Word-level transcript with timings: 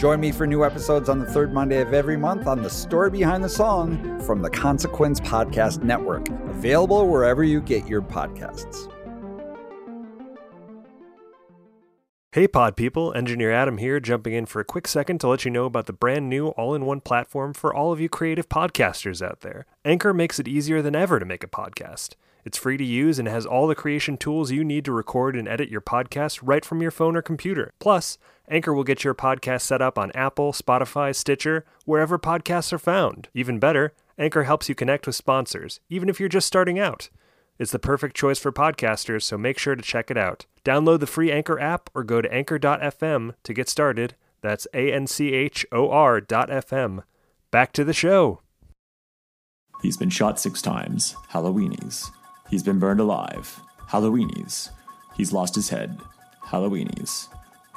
Join 0.00 0.18
me 0.18 0.32
for 0.32 0.46
new 0.46 0.64
episodes 0.64 1.10
on 1.10 1.18
the 1.18 1.26
third 1.26 1.52
Monday 1.52 1.82
of 1.82 1.92
every 1.92 2.16
month 2.16 2.46
on 2.46 2.62
The 2.62 2.70
Story 2.70 3.10
Behind 3.10 3.44
the 3.44 3.50
Song 3.50 4.18
from 4.22 4.40
the 4.40 4.48
Consequence 4.48 5.20
Podcast 5.20 5.82
Network, 5.82 6.26
available 6.48 7.06
wherever 7.06 7.44
you 7.44 7.60
get 7.60 7.86
your 7.86 8.00
podcasts. 8.00 8.90
Hey 12.32 12.48
pod 12.48 12.78
people, 12.78 13.12
Engineer 13.12 13.52
Adam 13.52 13.76
here, 13.76 14.00
jumping 14.00 14.32
in 14.32 14.46
for 14.46 14.60
a 14.60 14.64
quick 14.64 14.88
second 14.88 15.18
to 15.18 15.28
let 15.28 15.44
you 15.44 15.50
know 15.50 15.66
about 15.66 15.84
the 15.84 15.92
brand 15.92 16.30
new 16.30 16.48
all 16.48 16.74
in 16.74 16.86
one 16.86 17.02
platform 17.02 17.52
for 17.52 17.74
all 17.74 17.92
of 17.92 18.00
you 18.00 18.08
creative 18.08 18.48
podcasters 18.48 19.20
out 19.20 19.40
there. 19.40 19.66
Anchor 19.84 20.14
makes 20.14 20.38
it 20.38 20.48
easier 20.48 20.80
than 20.80 20.96
ever 20.96 21.18
to 21.18 21.26
make 21.26 21.44
a 21.44 21.46
podcast. 21.46 22.14
It's 22.44 22.58
free 22.58 22.76
to 22.76 22.84
use 22.84 23.18
and 23.18 23.28
has 23.28 23.46
all 23.46 23.66
the 23.66 23.74
creation 23.74 24.16
tools 24.16 24.50
you 24.50 24.64
need 24.64 24.84
to 24.84 24.92
record 24.92 25.36
and 25.36 25.46
edit 25.48 25.68
your 25.68 25.80
podcast 25.80 26.40
right 26.42 26.64
from 26.64 26.80
your 26.82 26.90
phone 26.90 27.16
or 27.16 27.22
computer. 27.22 27.72
Plus, 27.78 28.18
Anchor 28.48 28.74
will 28.74 28.84
get 28.84 29.04
your 29.04 29.14
podcast 29.14 29.62
set 29.62 29.80
up 29.80 29.98
on 29.98 30.10
Apple, 30.12 30.52
Spotify, 30.52 31.14
Stitcher, 31.14 31.64
wherever 31.84 32.18
podcasts 32.18 32.72
are 32.72 32.78
found. 32.78 33.28
Even 33.34 33.58
better, 33.58 33.92
Anchor 34.18 34.42
helps 34.42 34.68
you 34.68 34.74
connect 34.74 35.06
with 35.06 35.16
sponsors, 35.16 35.80
even 35.88 36.08
if 36.08 36.18
you're 36.18 36.28
just 36.28 36.46
starting 36.46 36.78
out. 36.78 37.08
It's 37.58 37.72
the 37.72 37.78
perfect 37.78 38.16
choice 38.16 38.38
for 38.38 38.50
podcasters, 38.50 39.22
so 39.22 39.36
make 39.36 39.58
sure 39.58 39.76
to 39.76 39.82
check 39.82 40.10
it 40.10 40.16
out. 40.16 40.46
Download 40.64 40.98
the 40.98 41.06
free 41.06 41.30
Anchor 41.30 41.60
app 41.60 41.90
or 41.94 42.02
go 42.02 42.20
to 42.22 42.32
anchor.fm 42.32 43.34
to 43.42 43.54
get 43.54 43.68
started. 43.68 44.14
That's 44.40 44.66
A 44.72 44.92
N 44.92 45.06
C 45.06 45.34
H 45.34 45.66
O 45.70 45.90
R 45.90 46.20
dot 46.20 46.48
FM. 46.48 47.02
Back 47.50 47.72
to 47.74 47.84
the 47.84 47.92
show. 47.92 48.40
He's 49.82 49.96
been 49.96 50.10
shot 50.10 50.40
six 50.40 50.62
times. 50.62 51.14
Halloweenies. 51.32 52.10
He's 52.50 52.64
been 52.64 52.80
burned 52.80 53.00
alive. 53.00 53.60
Halloweenies. 53.88 54.70
He's 55.14 55.32
lost 55.32 55.54
his 55.54 55.68
head. 55.68 56.00
Halloweenies. 56.44 57.28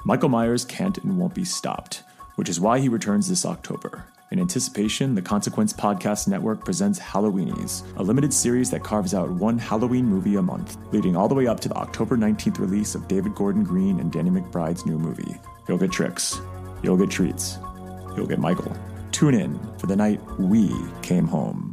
Michael 0.04 0.30
Myers 0.30 0.66
can't 0.66 0.98
and 0.98 1.18
won't 1.18 1.36
be 1.36 1.46
stopped, 1.46 2.04
which 2.36 2.50
is 2.50 2.60
why 2.60 2.80
he 2.80 2.90
returns 2.90 3.30
this 3.30 3.46
October. 3.46 4.06
In 4.32 4.40
anticipation, 4.40 5.14
the 5.14 5.22
Consequence 5.22 5.74
Podcast 5.74 6.28
Network 6.28 6.66
presents 6.66 7.00
Halloweenies, 7.00 7.84
a 7.98 8.04
limited 8.04 8.34
series 8.34 8.72
that 8.72 8.84
carves 8.84 9.14
out 9.14 9.30
one 9.30 9.60
Halloween 9.60 10.06
movie 10.06 10.38
a 10.38 10.42
month, 10.42 10.76
leading 10.92 11.16
all 11.16 11.28
the 11.28 11.36
way 11.36 11.46
up 11.46 11.60
to 11.60 11.70
the 11.70 11.76
October 11.76 12.18
19th 12.18 12.58
release 12.58 12.96
of 12.96 13.08
David 13.08 13.36
Gordon 13.36 13.64
Green 13.64 14.00
and 14.00 14.12
Danny 14.12 14.32
McBride's 14.32 14.88
new 14.88 14.98
movie. 14.98 15.40
You'll 15.68 15.78
get 15.78 15.92
tricks. 15.92 16.42
You'll 16.82 16.98
get 16.98 17.12
treats. 17.12 17.60
You'll 18.18 18.26
get 18.26 18.40
Michael. 18.40 18.76
Tune 19.12 19.36
in 19.36 19.60
for 19.78 19.86
the 19.86 19.96
night 19.96 20.20
we 20.40 20.72
came 21.04 21.28
home. 21.28 21.73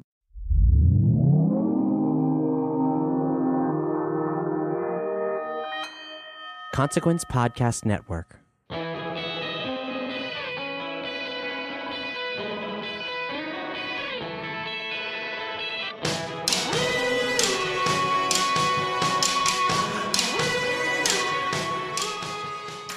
Consequence 6.81 7.27
Podcast 7.27 7.85
Network. 7.85 8.39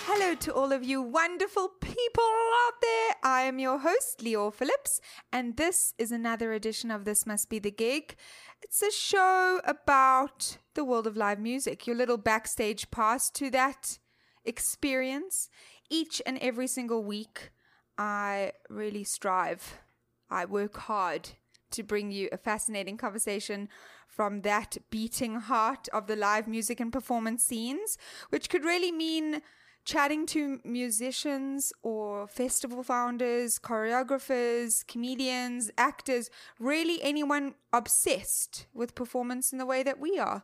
Hello 0.06 0.36
to 0.36 0.54
all 0.54 0.72
of 0.72 0.86
you 0.86 1.02
wonderful 1.02 1.68
people 1.82 2.24
out 2.24 2.82
there. 2.82 3.16
I 3.22 3.42
am 3.42 3.60
your 3.60 3.80
host, 3.80 4.20
Lior 4.20 4.54
Phillips, 4.54 5.02
and 5.34 5.58
this 5.58 5.94
is 5.98 6.14
another 6.14 6.54
edition 6.54 6.90
of 6.90 7.04
This 7.04 7.26
Must 7.26 7.50
Be 7.50 7.60
the 7.60 7.70
Gig. 7.70 8.16
It's 8.64 8.82
a 8.82 8.92
show 8.92 9.60
about 9.66 10.58
the 10.74 10.86
world 10.86 11.06
of 11.06 11.18
live 11.18 11.38
music, 11.38 11.86
your 11.86 11.98
little 11.98 12.16
backstage 12.16 12.90
pass 12.92 13.30
to 13.32 13.50
that 13.50 14.00
experience. 14.46 15.50
Each 15.90 16.22
and 16.26 16.38
every 16.40 16.68
single 16.68 17.04
week, 17.04 17.52
I 17.98 18.54
really 18.70 19.04
strive, 19.04 19.80
I 20.30 20.46
work 20.46 20.78
hard 20.78 21.32
to 21.72 21.84
bring 21.84 22.12
you 22.12 22.30
a 22.32 22.38
fascinating 22.38 22.96
conversation 22.96 23.68
from 24.08 24.44
that 24.44 24.78
beating 24.90 25.42
heart 25.42 25.90
of 25.92 26.08
the 26.08 26.16
live 26.16 26.48
music 26.48 26.80
and 26.80 26.92
performance 26.92 27.44
scenes, 27.44 27.98
which 28.30 28.50
could 28.50 28.64
really 28.64 28.94
mean 28.94 29.42
chatting 29.86 30.26
to 30.28 30.60
musicians 30.64 31.74
or 31.82 32.28
festival 32.28 32.84
founders, 32.84 33.60
choreographers, 33.60 34.86
comedians, 34.88 35.72
actors, 35.78 36.30
really 36.60 37.02
anyone 37.02 37.56
obsessed 37.72 38.68
with 38.74 38.96
performance 38.96 39.52
in 39.52 39.58
the 39.58 39.66
way 39.66 39.84
that 39.84 40.00
we 40.00 40.18
are. 40.18 40.44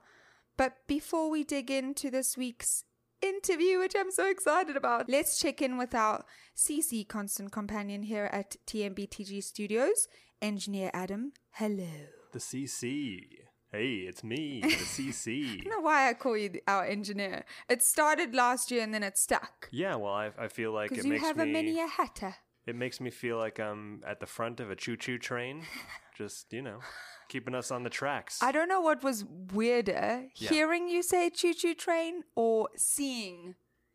But 0.58 0.76
before 0.88 1.30
we 1.30 1.44
dig 1.44 1.72
into 1.72 2.12
this 2.12 2.38
week's 2.38 2.84
interview, 3.22 3.80
which 3.80 3.96
I'm 3.98 4.12
so 4.12 4.30
excited 4.30 4.76
about, 4.76 5.10
let's 5.10 5.40
check 5.40 5.62
in 5.62 5.78
with 5.78 5.96
our 5.96 6.26
CC 6.56 7.08
constant 7.08 7.52
companion 7.52 8.04
here 8.04 8.30
at 8.32 8.58
TMBTG 8.68 9.44
Studios, 9.44 10.08
Engineer 10.42 10.92
Adam. 10.94 11.32
Hello. 11.52 11.88
The 12.32 12.40
CC. 12.40 13.49
Hey, 13.72 13.98
it's 14.08 14.24
me, 14.24 14.62
the 14.62 14.68
CC. 14.70 15.54
I 15.54 15.64
don't 15.64 15.70
know 15.70 15.82
why 15.82 16.10
I 16.10 16.14
call 16.14 16.36
you 16.36 16.50
the- 16.50 16.64
our 16.68 16.86
engineer. 16.86 17.46
It 17.70 17.84
started 17.84 18.34
last 18.34 18.72
year 18.72 18.82
and 18.82 18.94
then 18.94 19.04
it 19.04 19.18
stuck. 19.18 19.70
yeah, 19.72 19.96
well, 19.96 20.14
I, 20.14 20.32
I 20.40 20.48
feel 20.48 20.72
like 20.72 20.88
it 20.88 20.90
Because 20.92 21.06
you 21.06 21.12
makes 21.14 21.24
have 21.24 21.38
me 21.38 21.44
a 21.44 21.46
mini 21.46 21.80
a 21.80 21.88
hatter. 21.88 22.36
it 22.66 22.76
makes 22.76 23.00
me 23.00 23.12
feel 23.12 23.38
like 23.38 23.60
I'm 23.60 24.02
at 24.08 24.20
the 24.20 24.26
front 24.26 24.60
of 24.60 24.72
a 24.72 24.76
choo-choo 24.76 25.20
train, 25.20 25.66
just 26.18 26.52
you 26.52 26.64
know, 26.64 26.80
keeping 27.28 27.54
us 27.54 27.70
on 27.70 27.84
the 27.84 27.92
tracks. 27.92 28.42
I 28.42 28.52
don't 28.52 28.70
know 28.70 28.82
what 28.82 29.04
was 29.04 29.24
weirder, 29.54 30.26
Yeah. 30.36 30.50
hearing 30.50 30.90
you 30.90 31.04
say 31.04 31.30
choo 31.30 31.54
choo 31.54 31.76
train 31.76 32.24
or 32.36 32.70
seeing 32.76 33.54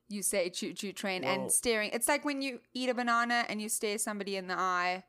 you 0.09 0.23
say 0.23 0.51
choo 0.51 0.73
choo 0.73 0.93
train 0.93 1.23
Well- 1.23 1.35
and 1.43 1.51
staring. 1.53 1.91
It's 1.93 2.07
like 2.07 2.25
when 2.25 2.43
you 2.43 2.61
eat 2.75 2.89
a 2.91 2.95
banana 2.95 3.45
and 3.49 3.61
you 3.61 3.69
stare 3.69 3.99
somebody 3.99 4.37
in 4.37 4.47
the 4.47 4.57
eye 4.59 5.03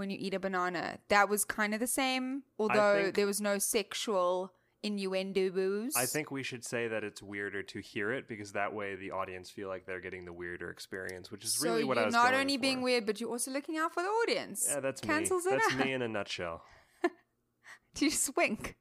when 0.00 0.10
you 0.10 0.16
eat 0.18 0.34
a 0.34 0.40
banana. 0.40 0.98
That 1.08 1.28
was 1.28 1.44
kind 1.44 1.72
of 1.74 1.78
the 1.80 1.86
same, 1.86 2.42
although 2.58 3.02
think- 3.04 3.14
there 3.14 3.26
was 3.26 3.40
no 3.40 3.58
sexual 3.58 4.52
innuendo 4.82 5.50
boos. 5.50 5.94
I 5.94 6.06
think 6.06 6.30
we 6.30 6.42
should 6.42 6.64
say 6.64 6.88
that 6.88 7.04
it's 7.04 7.22
weirder 7.22 7.62
to 7.64 7.80
hear 7.80 8.10
it 8.12 8.26
because 8.26 8.52
that 8.52 8.72
way 8.74 8.96
the 8.96 9.10
audience 9.10 9.50
feel 9.50 9.68
like 9.68 9.84
they're 9.86 10.00
getting 10.00 10.24
the 10.24 10.32
weirder 10.32 10.70
experience, 10.70 11.30
which 11.30 11.44
is 11.44 11.52
so 11.52 11.68
really 11.70 11.84
what 11.84 11.98
I 11.98 12.00
you're 12.00 12.06
was 12.06 12.14
not 12.14 12.32
only 12.34 12.56
for. 12.56 12.62
being 12.62 12.80
weird, 12.82 13.04
but 13.06 13.20
you're 13.20 13.30
also 13.30 13.50
looking 13.50 13.76
out 13.76 13.92
for 13.92 14.02
the 14.02 14.08
audience. 14.08 14.66
Yeah, 14.68 14.80
that's 14.80 15.00
Cancels 15.02 15.44
me. 15.44 15.52
it 15.52 15.60
That's 15.60 15.74
out. 15.80 15.84
me 15.86 15.92
in 15.92 16.00
a 16.02 16.08
nutshell. 16.08 16.62
Do 17.94 18.06
you 18.06 18.10
swink? 18.10 18.76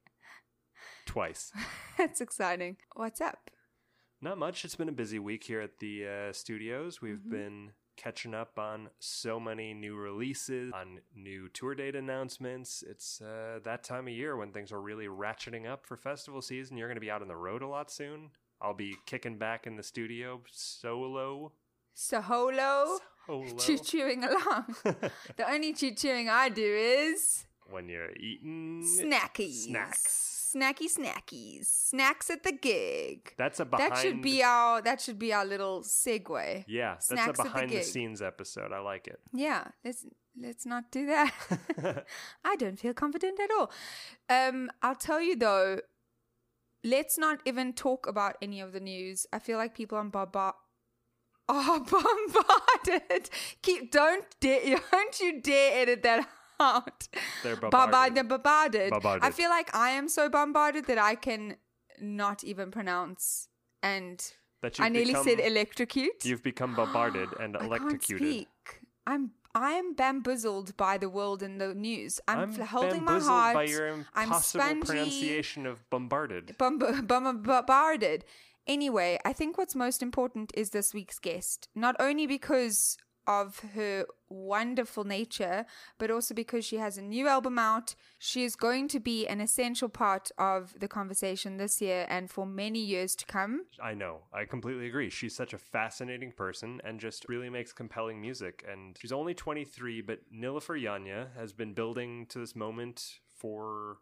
Twice. 1.05 1.51
That's 1.97 2.21
exciting. 2.21 2.77
What's 2.95 3.19
up? 3.19 3.49
Not 4.21 4.37
much. 4.37 4.63
It's 4.63 4.75
been 4.75 4.89
a 4.89 4.93
busy 4.93 5.17
week 5.19 5.43
here 5.43 5.59
at 5.61 5.79
the 5.79 6.07
uh, 6.29 6.33
studios. 6.33 7.01
We've 7.01 7.17
Mm-hmm. 7.17 7.31
been 7.31 7.71
catching 7.99 8.33
up 8.33 8.57
on 8.57 8.89
so 8.99 9.39
many 9.39 9.73
new 9.73 9.95
releases, 9.95 10.71
on 10.73 10.99
new 11.15 11.49
tour 11.49 11.75
date 11.75 11.95
announcements. 11.95 12.83
It's 12.87 13.19
uh, 13.21 13.59
that 13.65 13.83
time 13.83 14.07
of 14.07 14.13
year 14.13 14.37
when 14.37 14.51
things 14.51 14.71
are 14.71 14.79
really 14.81 15.07
ratcheting 15.07 15.69
up 15.69 15.85
for 15.85 15.97
festival 15.97 16.41
season. 16.41 16.77
You're 16.77 16.87
going 16.87 16.95
to 16.95 17.01
be 17.01 17.11
out 17.11 17.21
on 17.21 17.27
the 17.27 17.35
road 17.35 17.61
a 17.61 17.67
lot 17.67 17.91
soon. 17.91 18.29
I'll 18.61 18.73
be 18.73 18.95
kicking 19.05 19.37
back 19.37 19.67
in 19.67 19.75
the 19.75 19.83
studio 19.83 20.41
solo. 20.51 21.51
Solo. 21.93 22.99
Solo. 23.25 23.77
Chewing 23.83 24.23
along. 24.23 24.75
the 24.83 25.51
only 25.51 25.73
chewing 25.73 26.29
I 26.29 26.49
do 26.49 26.63
is 26.63 27.45
when 27.69 27.89
you're 27.89 28.11
eating 28.15 28.83
snackies. 28.83 29.65
Snacks. 29.65 30.38
Snacky 30.55 30.87
snackies. 30.89 31.65
Snacks 31.65 32.29
at 32.29 32.43
the 32.43 32.51
gig. 32.51 33.33
That's 33.37 33.59
a 33.59 33.65
behind. 33.65 33.91
That 33.91 33.97
should 33.99 34.21
be 34.21 34.43
our 34.43 34.81
that 34.81 35.01
should 35.01 35.19
be 35.19 35.33
our 35.33 35.45
little 35.45 35.81
segue. 35.81 36.65
Yeah, 36.67 36.93
that's 36.93 37.07
Snacks 37.07 37.27
a 37.27 37.29
at 37.29 37.35
the 37.35 37.43
behind 37.43 37.71
the, 37.71 37.83
scenes 37.83 38.21
episode. 38.21 38.71
I 38.71 38.79
like 38.79 39.07
it. 39.07 39.19
Yeah, 39.33 39.67
let's 39.83 40.05
let's 40.39 40.65
not 40.65 40.91
do 40.91 41.05
that. 41.07 41.33
I 42.43 42.55
don't 42.55 42.79
feel 42.79 42.93
confident 42.93 43.39
at 43.39 43.49
all. 43.57 43.71
Um, 44.29 44.71
I'll 44.81 44.95
tell 44.95 45.21
you 45.21 45.35
though, 45.35 45.81
let's 46.83 47.17
not 47.17 47.39
even 47.45 47.73
talk 47.73 48.07
about 48.07 48.37
any 48.41 48.59
of 48.61 48.71
the 48.71 48.79
news. 48.79 49.27
I 49.31 49.39
feel 49.39 49.57
like 49.57 49.75
people 49.75 49.97
are 49.97 50.03
bombard 50.03 50.55
are 51.47 51.79
bombarded. 51.91 53.29
Keep 53.61 53.91
don't 53.91 54.25
dare 54.39 54.79
don't 54.91 55.19
you 55.19 55.41
dare 55.41 55.81
edit 55.81 56.03
that 56.03 56.27
out. 56.59 57.07
They're 57.43 57.55
bombarded. 57.63 58.27
bombarded. 58.27 58.89
bombarded. 58.91 59.23
I 59.23 59.31
feel 59.31 59.49
like 59.49 59.73
I 59.75 59.89
am 59.91 60.07
so 60.09 60.29
bombarded 60.29 60.85
that 60.87 60.97
I 60.97 61.15
can 61.15 61.55
not 61.99 62.43
even 62.43 62.71
pronounce 62.71 63.47
and 63.83 64.33
I 64.79 64.89
nearly 64.89 65.07
become- 65.11 65.23
said 65.25 65.39
electrocute. 65.39 66.25
You've 66.25 66.43
become 66.43 66.75
bombarded 66.81 67.29
and 67.39 67.55
electrocuted. 67.55 68.21
I 68.21 68.25
can't 68.25 68.31
speak. 68.31 68.81
I'm 69.07 69.31
I 69.55 69.71
am 69.71 69.95
bamboozled 69.95 70.77
by 70.77 70.99
the 70.99 71.09
world 71.09 71.41
and 71.41 71.59
the 71.59 71.73
news. 71.73 72.19
I'm, 72.27 72.39
I'm 72.39 72.53
holding 72.67 73.03
my 73.03 73.19
heart. 73.19 73.55
by 73.55 73.63
your 73.63 74.05
I'm 74.13 74.25
impossible 74.25 74.63
spongy. 74.63 74.81
pronunciation 74.85 75.65
of 75.65 75.89
bombarded. 75.89 76.55
Bum- 76.59 76.77
bombarded. 77.07 78.25
Anyway, 78.67 79.17
I 79.25 79.33
think 79.33 79.57
what's 79.57 79.75
most 79.75 80.03
important 80.03 80.51
is 80.55 80.69
this 80.69 80.93
week's 80.93 81.17
guest. 81.17 81.67
Not 81.73 81.95
only 81.99 82.27
because 82.27 82.95
of 83.27 83.59
her 83.75 84.05
wonderful 84.29 85.03
nature, 85.03 85.65
but 85.97 86.11
also 86.11 86.33
because 86.33 86.65
she 86.65 86.77
has 86.77 86.97
a 86.97 87.01
new 87.01 87.27
album 87.27 87.59
out. 87.59 87.95
She 88.17 88.43
is 88.43 88.55
going 88.55 88.87
to 88.89 88.99
be 88.99 89.27
an 89.27 89.41
essential 89.41 89.89
part 89.89 90.31
of 90.37 90.79
the 90.79 90.87
conversation 90.87 91.57
this 91.57 91.81
year 91.81 92.05
and 92.09 92.29
for 92.29 92.45
many 92.45 92.79
years 92.79 93.15
to 93.17 93.25
come. 93.25 93.65
I 93.81 93.93
know. 93.93 94.21
I 94.33 94.45
completely 94.45 94.87
agree. 94.87 95.09
She's 95.09 95.35
such 95.35 95.53
a 95.53 95.57
fascinating 95.57 96.31
person 96.31 96.81
and 96.83 96.99
just 96.99 97.27
really 97.27 97.49
makes 97.49 97.71
compelling 97.73 98.21
music. 98.21 98.63
And 98.71 98.97
she's 98.99 99.11
only 99.11 99.33
23, 99.33 100.01
but 100.01 100.19
Nilüfer 100.33 100.81
Yanya 100.81 101.35
has 101.35 101.53
been 101.53 101.73
building 101.73 102.25
to 102.27 102.39
this 102.39 102.55
moment 102.55 103.19
for 103.35 103.97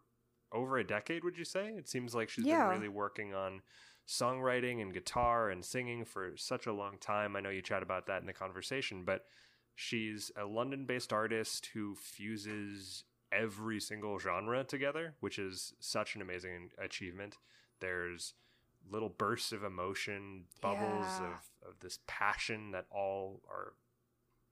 over 0.52 0.78
a 0.78 0.86
decade, 0.86 1.24
would 1.24 1.36
you 1.36 1.44
say? 1.44 1.68
It 1.68 1.88
seems 1.88 2.14
like 2.14 2.28
she's 2.28 2.46
Yeah. 2.46 2.68
been 2.68 2.76
really 2.78 2.88
working 2.88 3.34
on 3.34 3.60
songwriting 4.08 4.80
and 4.80 4.94
guitar 4.94 5.50
and 5.50 5.62
singing 5.64 6.04
for 6.04 6.32
such 6.36 6.66
a 6.66 6.72
long 6.72 6.96
time. 6.98 7.36
I 7.36 7.40
know 7.40 7.50
you 7.50 7.60
chat 7.62 7.82
about 7.82 8.06
that 8.06 8.22
in 8.22 8.26
the 8.26 8.32
conversation, 8.32 9.04
but 9.04 9.26
she's 9.74 10.32
a 10.36 10.46
London 10.46 10.86
based 10.86 11.12
artist 11.12 11.68
who 11.74 11.94
fuses 11.94 13.04
every 13.30 13.78
single 13.78 14.18
genre 14.18 14.64
together, 14.64 15.14
which 15.20 15.38
is 15.38 15.74
such 15.78 16.16
an 16.16 16.22
amazing 16.22 16.70
achievement. 16.82 17.36
There's 17.80 18.32
little 18.90 19.10
bursts 19.10 19.52
of 19.52 19.62
emotion, 19.62 20.44
bubbles 20.62 21.20
Yeah. 21.20 21.26
of, 21.26 21.70
of 21.70 21.80
this 21.80 21.98
passion 22.06 22.70
that 22.70 22.86
all 22.90 23.42
are 23.50 23.74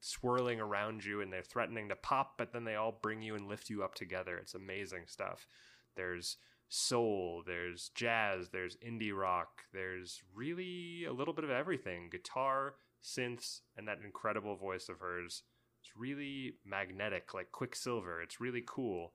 swirling 0.01 0.61
around 0.61 1.05
you 1.05 1.23
and 1.23 1.33
they're 1.33 1.43
threatening 1.43 1.89
to 1.89 1.97
pop, 1.97 2.37
but 2.37 2.53
then 2.53 2.65
they 2.65 2.75
all 2.75 2.99
bring 3.01 3.23
you 3.23 3.35
and 3.35 3.49
lift 3.49 3.71
you 3.71 3.83
up 3.83 3.95
together. 3.95 4.37
It's 4.37 4.55
amazing 4.55 5.05
stuff. 5.07 5.47
There's 5.95 6.37
soul, 6.69 7.43
there's 7.47 7.91
jazz, 7.95 8.49
there's 8.51 8.77
indie 8.77 9.17
rock, 9.17 9.63
there's 9.73 10.23
really 10.35 11.05
a 11.05 11.13
little 11.13 11.35
bit 11.35 11.45
of 11.45 11.51
everything 11.51 12.09
guitar, 12.11 12.75
synths, 13.03 13.61
and 13.77 13.87
that 13.87 13.99
incredible 14.05 14.57
voice 14.57 14.89
of 14.89 14.99
hers. 14.99 15.43
It's 15.83 15.97
really 15.97 16.55
magnetic, 16.65 17.35
like 17.35 17.53
Quicksilver. 17.53 18.21
It's 18.21 18.41
really 18.41 18.65
cool. 18.67 19.13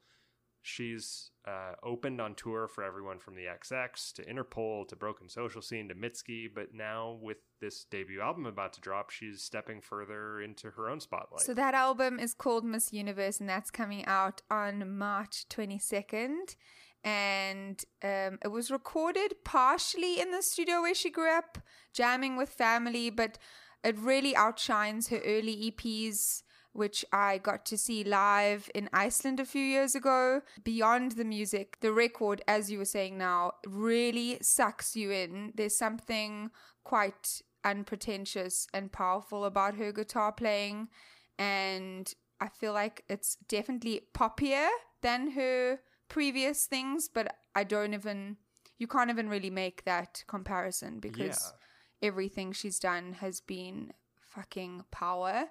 She's 0.63 1.31
uh, 1.47 1.73
opened 1.83 2.21
on 2.21 2.35
tour 2.35 2.67
for 2.67 2.83
everyone 2.83 3.17
from 3.17 3.33
the 3.35 3.45
XX 3.45 4.13
to 4.13 4.25
Interpol 4.25 4.87
to 4.89 4.95
Broken 4.95 5.27
Social 5.27 5.61
Scene 5.61 5.89
to 5.89 5.95
Mitski, 5.95 6.47
but 6.53 6.67
now 6.71 7.17
with 7.19 7.37
this 7.59 7.85
debut 7.89 8.21
album 8.21 8.45
about 8.45 8.73
to 8.73 8.81
drop, 8.81 9.09
she's 9.09 9.41
stepping 9.41 9.81
further 9.81 10.39
into 10.39 10.69
her 10.69 10.87
own 10.87 10.99
spotlight. 10.99 11.41
So 11.41 11.55
that 11.55 11.73
album 11.73 12.19
is 12.19 12.35
called 12.35 12.63
Miss 12.63 12.93
Universe, 12.93 13.39
and 13.39 13.49
that's 13.49 13.71
coming 13.71 14.05
out 14.05 14.43
on 14.51 14.99
March 14.99 15.45
22nd. 15.49 16.55
And 17.03 17.83
um, 18.03 18.37
it 18.43 18.51
was 18.51 18.69
recorded 18.69 19.33
partially 19.43 20.19
in 20.19 20.31
the 20.31 20.43
studio 20.43 20.81
where 20.81 20.93
she 20.93 21.09
grew 21.09 21.31
up, 21.31 21.57
jamming 21.93 22.37
with 22.37 22.49
family, 22.49 23.09
but 23.09 23.37
it 23.83 23.97
really 23.97 24.35
outshines 24.35 25.07
her 25.07 25.19
early 25.25 25.71
EPs, 25.71 26.43
which 26.73 27.03
I 27.11 27.39
got 27.39 27.65
to 27.67 27.77
see 27.77 28.03
live 28.03 28.69
in 28.75 28.89
Iceland 28.93 29.39
a 29.39 29.45
few 29.45 29.63
years 29.63 29.95
ago. 29.95 30.41
Beyond 30.63 31.13
the 31.13 31.25
music, 31.25 31.77
the 31.81 31.91
record, 31.91 32.41
as 32.47 32.71
you 32.71 32.77
were 32.77 32.85
saying 32.85 33.17
now, 33.17 33.53
really 33.65 34.37
sucks 34.41 34.95
you 34.95 35.11
in. 35.11 35.53
There's 35.55 35.75
something 35.75 36.51
quite 36.83 37.41
unpretentious 37.63 38.67
and 38.73 38.91
powerful 38.91 39.45
about 39.45 39.75
her 39.75 39.91
guitar 39.91 40.31
playing, 40.31 40.89
and 41.37 42.13
I 42.39 42.47
feel 42.49 42.73
like 42.73 43.03
it's 43.09 43.37
definitely 43.47 44.01
poppier 44.13 44.69
than 45.01 45.31
her 45.31 45.79
previous 46.11 46.65
things, 46.65 47.07
but 47.07 47.35
I 47.55 47.63
don't 47.63 47.93
even 47.93 48.37
you 48.77 48.87
can't 48.87 49.09
even 49.09 49.29
really 49.29 49.51
make 49.51 49.83
that 49.85 50.23
comparison 50.27 50.99
because 50.99 51.53
everything 52.01 52.51
she's 52.51 52.79
done 52.79 53.13
has 53.13 53.39
been 53.39 53.93
fucking 54.19 54.83
power. 54.91 55.45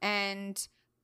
And 0.00 0.56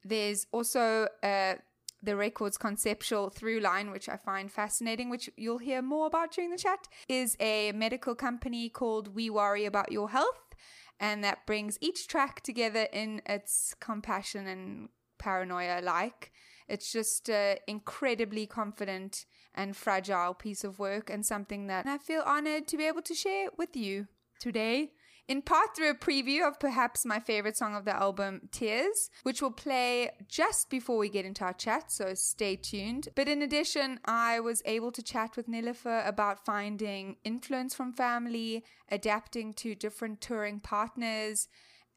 there's 0.05 0.47
also 0.53 1.09
uh 1.23 1.55
the 2.03 2.17
record's 2.17 2.59
conceptual 2.59 3.31
through 3.31 3.61
line, 3.61 3.93
which 3.93 4.09
I 4.09 4.17
find 4.17 4.51
fascinating, 4.51 5.09
which 5.09 5.31
you'll 5.37 5.59
hear 5.59 5.83
more 5.83 6.07
about 6.09 6.33
during 6.33 6.51
the 6.51 6.57
chat, 6.57 6.89
is 7.09 7.37
a 7.39 7.71
medical 7.73 8.17
company 8.17 8.69
called 8.69 9.15
We 9.15 9.31
Worry 9.31 9.67
About 9.67 9.93
Your 9.93 10.11
Health. 10.11 10.55
And 10.99 11.23
that 11.23 11.47
brings 11.47 11.79
each 11.81 12.09
track 12.09 12.41
together 12.41 12.89
in 12.93 13.23
its 13.27 13.75
compassion 13.79 14.49
and 14.49 14.89
paranoia 15.19 15.81
like. 15.81 16.33
It's 16.73 16.91
just 16.91 17.29
an 17.29 17.59
incredibly 17.67 18.47
confident 18.47 19.27
and 19.55 19.77
fragile 19.77 20.33
piece 20.33 20.65
of 20.65 20.79
work 20.79 21.11
and 21.11 21.25
something 21.25 21.67
that 21.67 21.87
I 21.87 21.99
feel 21.99 22.23
honored 22.25 22.67
to 22.69 22.79
be 22.79 22.85
able 22.85 23.03
to 23.03 23.15
share 23.15 23.51
with 23.59 23.77
you 23.77 24.07
today. 24.41 24.93
In 25.29 25.43
part 25.43 25.77
through 25.77 25.91
a 25.91 25.95
preview 25.95 26.49
of 26.49 26.59
perhaps 26.59 27.05
my 27.05 27.21
favorite 27.21 27.59
song 27.59 27.77
of 27.77 27.85
the 27.85 27.95
album, 27.95 28.49
Tears, 28.53 29.11
which 29.23 29.43
will 29.43 29.53
play 29.53 30.13
just 30.29 30.71
before 30.71 30.97
we 30.97 31.11
get 31.11 31.27
into 31.27 31.45
our 31.45 31.53
chat, 31.53 31.93
so 31.93 32.15
stay 32.15 32.57
tuned. 32.57 33.11
But 33.15 33.29
in 33.29 33.43
addition, 33.43 34.01
I 34.07 34.41
was 34.41 34.63
able 34.65 34.93
to 34.93 35.03
chat 35.03 35.37
with 35.37 35.49
Nilüfer 35.49 36.09
about 36.09 36.47
finding 36.47 37.17
influence 37.23 37.75
from 37.75 37.93
family, 37.93 38.65
adapting 38.91 39.53
to 39.55 39.75
different 39.75 40.23
touring 40.23 40.59
partners, 40.59 41.49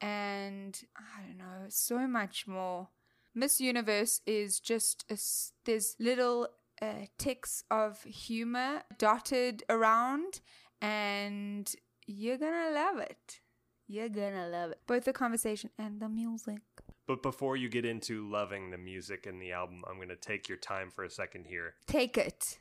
and 0.01 0.77
I 0.97 1.25
don't 1.25 1.37
know, 1.37 1.67
so 1.69 2.07
much 2.07 2.45
more. 2.45 2.89
Miss 3.35 3.59
Universe 3.59 4.21
is 4.25 4.61
just 4.61 5.03
a, 5.11 5.17
there's 5.65 5.97
little 5.99 6.47
uh, 6.81 7.07
ticks 7.17 7.65
of 7.69 8.01
humor 8.03 8.83
dotted 8.97 9.63
around, 9.69 10.39
and 10.81 11.69
you're 12.07 12.37
gonna 12.37 12.71
love 12.73 12.99
it. 12.99 13.41
You're 13.87 14.09
gonna 14.09 14.47
love 14.47 14.71
it. 14.71 14.79
Both 14.87 15.03
the 15.03 15.13
conversation 15.13 15.69
and 15.77 15.99
the 15.99 16.07
music. 16.07 16.61
But 17.07 17.21
before 17.21 17.57
you 17.57 17.69
get 17.69 17.85
into 17.85 18.27
loving 18.27 18.71
the 18.71 18.77
music 18.77 19.27
and 19.27 19.41
the 19.41 19.51
album, 19.51 19.83
I'm 19.87 19.97
to 20.07 20.15
take 20.15 20.47
your 20.47 20.57
time 20.57 20.89
for 20.89 21.03
a 21.03 21.09
second 21.09 21.45
here. 21.45 21.75
Take 21.87 22.17
it. 22.17 22.59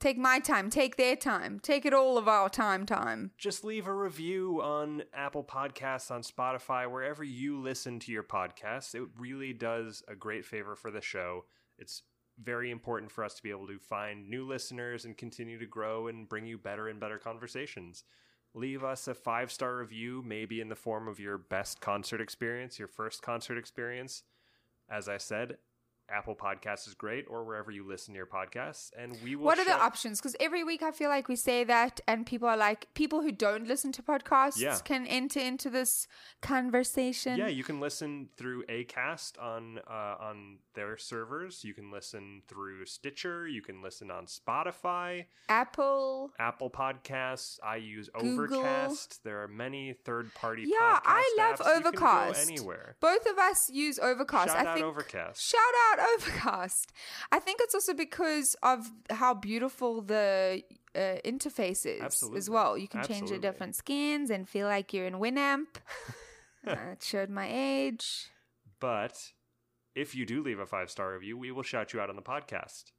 Take 0.00 0.18
my 0.18 0.38
time. 0.38 0.70
Take 0.70 0.96
their 0.96 1.16
time. 1.16 1.60
Take 1.60 1.86
it 1.86 1.94
all 1.94 2.18
of 2.18 2.28
our 2.28 2.48
time. 2.48 2.84
Time. 2.86 3.30
Just 3.38 3.64
leave 3.64 3.86
a 3.86 3.94
review 3.94 4.60
on 4.62 5.04
Apple 5.14 5.44
Podcasts, 5.44 6.10
on 6.10 6.22
Spotify, 6.22 6.90
wherever 6.90 7.24
you 7.24 7.60
listen 7.60 7.98
to 8.00 8.12
your 8.12 8.22
podcasts. 8.22 8.94
It 8.94 9.08
really 9.18 9.52
does 9.52 10.02
a 10.08 10.14
great 10.14 10.44
favor 10.44 10.76
for 10.76 10.90
the 10.90 11.00
show. 11.00 11.44
It's 11.78 12.02
very 12.42 12.70
important 12.70 13.12
for 13.12 13.24
us 13.24 13.34
to 13.34 13.42
be 13.42 13.50
able 13.50 13.66
to 13.68 13.78
find 13.78 14.28
new 14.28 14.46
listeners 14.46 15.04
and 15.04 15.16
continue 15.16 15.58
to 15.58 15.66
grow 15.66 16.08
and 16.08 16.28
bring 16.28 16.46
you 16.46 16.58
better 16.58 16.88
and 16.88 16.98
better 16.98 17.18
conversations. 17.18 18.04
Leave 18.54 18.84
us 18.84 19.08
a 19.08 19.14
five 19.14 19.50
star 19.50 19.76
review, 19.76 20.22
maybe 20.24 20.60
in 20.60 20.68
the 20.68 20.76
form 20.76 21.08
of 21.08 21.18
your 21.18 21.38
best 21.38 21.80
concert 21.80 22.20
experience, 22.20 22.78
your 22.78 22.88
first 22.88 23.22
concert 23.22 23.58
experience. 23.58 24.22
As 24.88 25.08
I 25.08 25.16
said, 25.16 25.58
Apple 26.10 26.34
Podcasts 26.36 26.86
is 26.86 26.94
great, 26.94 27.24
or 27.28 27.44
wherever 27.44 27.70
you 27.70 27.86
listen 27.86 28.14
to 28.14 28.18
your 28.18 28.26
podcasts, 28.26 28.90
and 28.96 29.16
we 29.22 29.36
will. 29.36 29.44
What 29.46 29.58
are 29.58 29.64
the 29.64 29.72
options? 29.78 30.20
Because 30.20 30.36
every 30.40 30.62
week 30.64 30.82
I 30.82 30.90
feel 30.90 31.08
like 31.08 31.28
we 31.28 31.36
say 31.36 31.64
that, 31.64 32.00
and 32.06 32.26
people 32.26 32.48
are 32.48 32.56
like, 32.56 32.92
people 32.94 33.22
who 33.22 33.32
don't 33.32 33.66
listen 33.66 33.90
to 33.92 34.02
podcasts 34.02 34.58
Yeah. 34.60 34.78
can 34.84 35.06
enter 35.06 35.40
into 35.40 35.70
this 35.70 36.06
conversation. 36.42 37.36
Yeah, 37.38 37.48
you 37.48 37.64
can 37.64 37.80
listen 37.80 38.28
through 38.36 38.64
Acast 38.66 39.40
on 39.42 39.80
uh, 39.88 40.16
on 40.20 40.58
their 40.74 40.96
servers. 40.96 41.64
You 41.64 41.74
can 41.74 41.90
listen 41.90 42.42
through 42.48 42.86
Stitcher. 42.86 43.46
You 43.48 43.62
can 43.62 43.82
listen 43.82 44.10
on 44.10 44.26
Spotify, 44.26 45.26
Apple. 45.48 46.30
Apple 46.38 46.70
Podcasts. 46.70 47.58
I 47.64 47.76
use 47.76 48.08
Google. 48.18 48.60
Overcast. 48.60 49.22
There 49.24 49.42
are 49.42 49.48
many 49.48 49.94
third 50.04 50.32
party. 50.34 50.62
Yeah, 50.66 51.00
I 51.04 51.34
love 51.38 51.58
apps. 51.60 51.66
You 51.66 51.72
can 51.72 51.82
go 51.82 51.88
Overcast. 51.88 52.50
anywhere. 52.50 52.96
Both 53.00 53.26
of 53.26 53.38
us 53.38 53.70
use 53.70 53.98
Overcast. 53.98 54.48
Shout 54.50 54.66
I 54.66 54.70
out 54.70 54.74
think 54.74 54.86
Overcast. 54.86 55.42
Shout 55.42 55.60
out 55.90 55.98
Overcast. 56.14 56.92
I 57.32 57.38
think 57.38 57.60
it's 57.62 57.74
also 57.74 57.94
because 57.94 58.56
of 58.62 58.90
how 59.10 59.34
beautiful 59.34 60.02
the 60.02 60.62
uh, 60.94 61.16
interface 61.24 61.86
is 61.86 62.22
as 62.36 62.50
well. 62.50 62.76
You 62.76 62.88
can 62.88 63.02
change 63.04 63.30
the 63.30 63.38
different 63.38 63.74
skins 63.74 64.30
and 64.30 64.48
feel 64.48 64.66
like 64.66 64.92
you're 64.92 65.06
in 65.06 65.14
Winamp. 65.14 65.76
uh, 66.66 66.76
it 66.92 67.02
showed 67.02 67.30
my 67.30 67.48
age. 67.50 68.28
But 68.80 69.32
if 69.94 70.14
you 70.14 70.26
do 70.26 70.42
leave 70.42 70.58
a 70.58 70.66
five 70.66 70.90
star 70.90 71.12
review, 71.12 71.38
we 71.38 71.50
will 71.50 71.62
shout 71.62 71.92
you 71.92 72.00
out 72.00 72.10
on 72.10 72.16
the 72.16 72.22
podcast. 72.22 72.92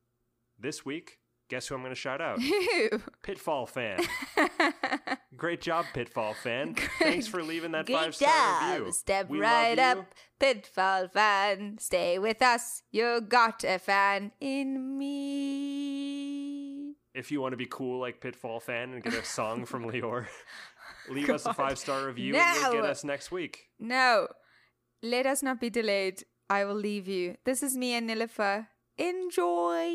This 0.57 0.85
week, 0.85 1.19
guess 1.49 1.67
who 1.67 1.75
I'm 1.75 1.81
going 1.81 1.91
to 1.93 1.99
shout 1.99 2.21
out? 2.21 2.39
Ew. 2.41 3.01
Pitfall 3.23 3.65
fan. 3.65 3.99
Great 5.37 5.61
job, 5.61 5.85
Pitfall 5.93 6.33
fan. 6.33 6.75
Thanks 6.99 7.27
for 7.27 7.43
leaving 7.43 7.71
that 7.73 7.85
Good 7.85 7.95
five 7.95 8.15
star 8.15 8.71
review. 8.77 8.91
Step 8.91 9.29
We 9.29 9.39
right 9.39 9.77
love 9.77 9.97
you. 9.97 10.01
up, 10.01 10.07
pitfall 10.39 11.07
fan. 11.09 11.77
Stay 11.79 12.17
with 12.19 12.41
us. 12.41 12.83
You 12.91 13.21
got 13.21 13.63
a 13.63 13.77
fan 13.79 14.31
in 14.39 14.97
me. 14.97 16.93
If 17.13 17.31
you 17.31 17.39
want 17.41 17.53
to 17.53 17.57
be 17.57 17.67
cool 17.69 17.99
like 18.01 18.19
Pitfall 18.21 18.59
fan 18.59 18.91
and 18.93 19.03
get 19.03 19.13
a 19.13 19.23
song 19.23 19.65
from 19.65 19.85
Lior, 19.91 20.25
leave 21.09 21.29
us 21.29 21.45
a 21.45 21.53
five 21.53 21.77
star 21.77 22.07
review 22.07 22.35
and 22.35 22.61
you'll 22.61 22.71
get 22.73 22.83
us 22.85 23.03
next 23.03 23.31
week. 23.31 23.69
No, 23.79 24.27
let 25.01 25.25
us 25.25 25.41
not 25.43 25.59
be 25.61 25.69
delayed. 25.69 26.23
I 26.49 26.65
will 26.65 26.75
leave 26.75 27.07
you. 27.07 27.37
This 27.45 27.63
is 27.63 27.75
me 27.77 27.93
and 27.93 28.09
Nilüfer. 28.09 28.67
Enjoy. 28.97 29.89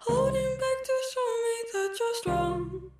Holding 0.00 0.56
back 0.62 0.78
to 0.88 0.96
show 1.12 1.30
me 1.44 1.56
that 1.72 1.96
you're 2.00 2.14
strong. 2.22 2.90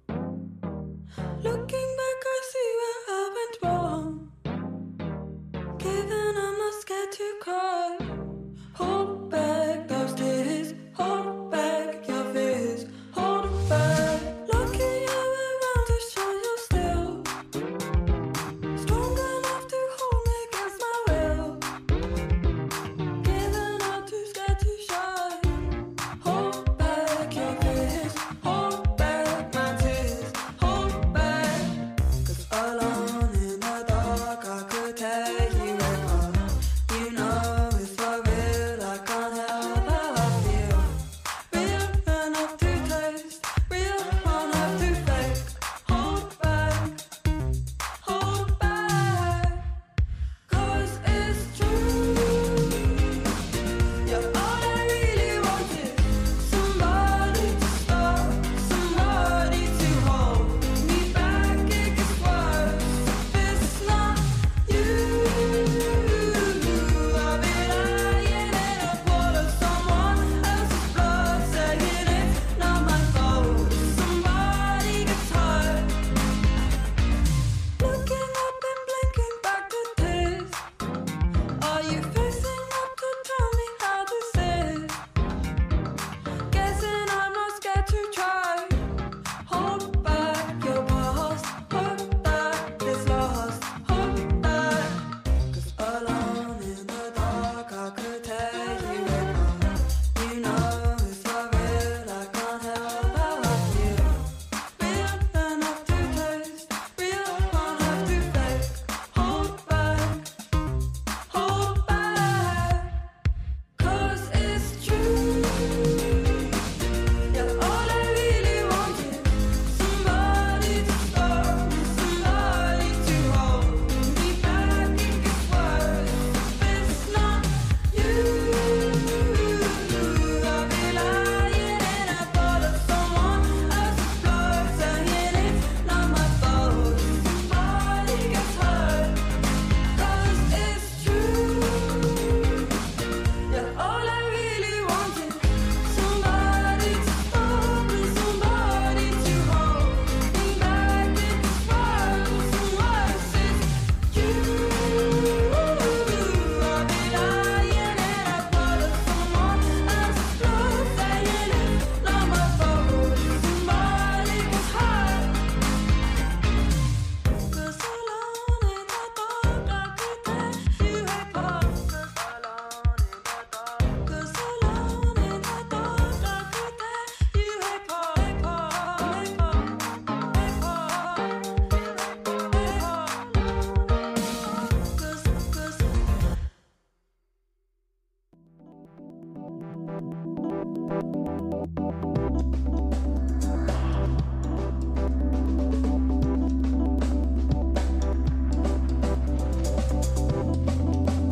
Looking 1.42 1.90
back, 2.00 2.20
I 2.34 2.40
see 2.52 2.68
where 2.80 3.00
I 3.16 3.22
went 3.36 3.56
wrong. 3.62 4.32
Given 5.78 6.36
I'm 6.36 6.58
not 6.58 6.74
scared 6.82 7.12
to 7.12 7.38
cry. 7.40 7.79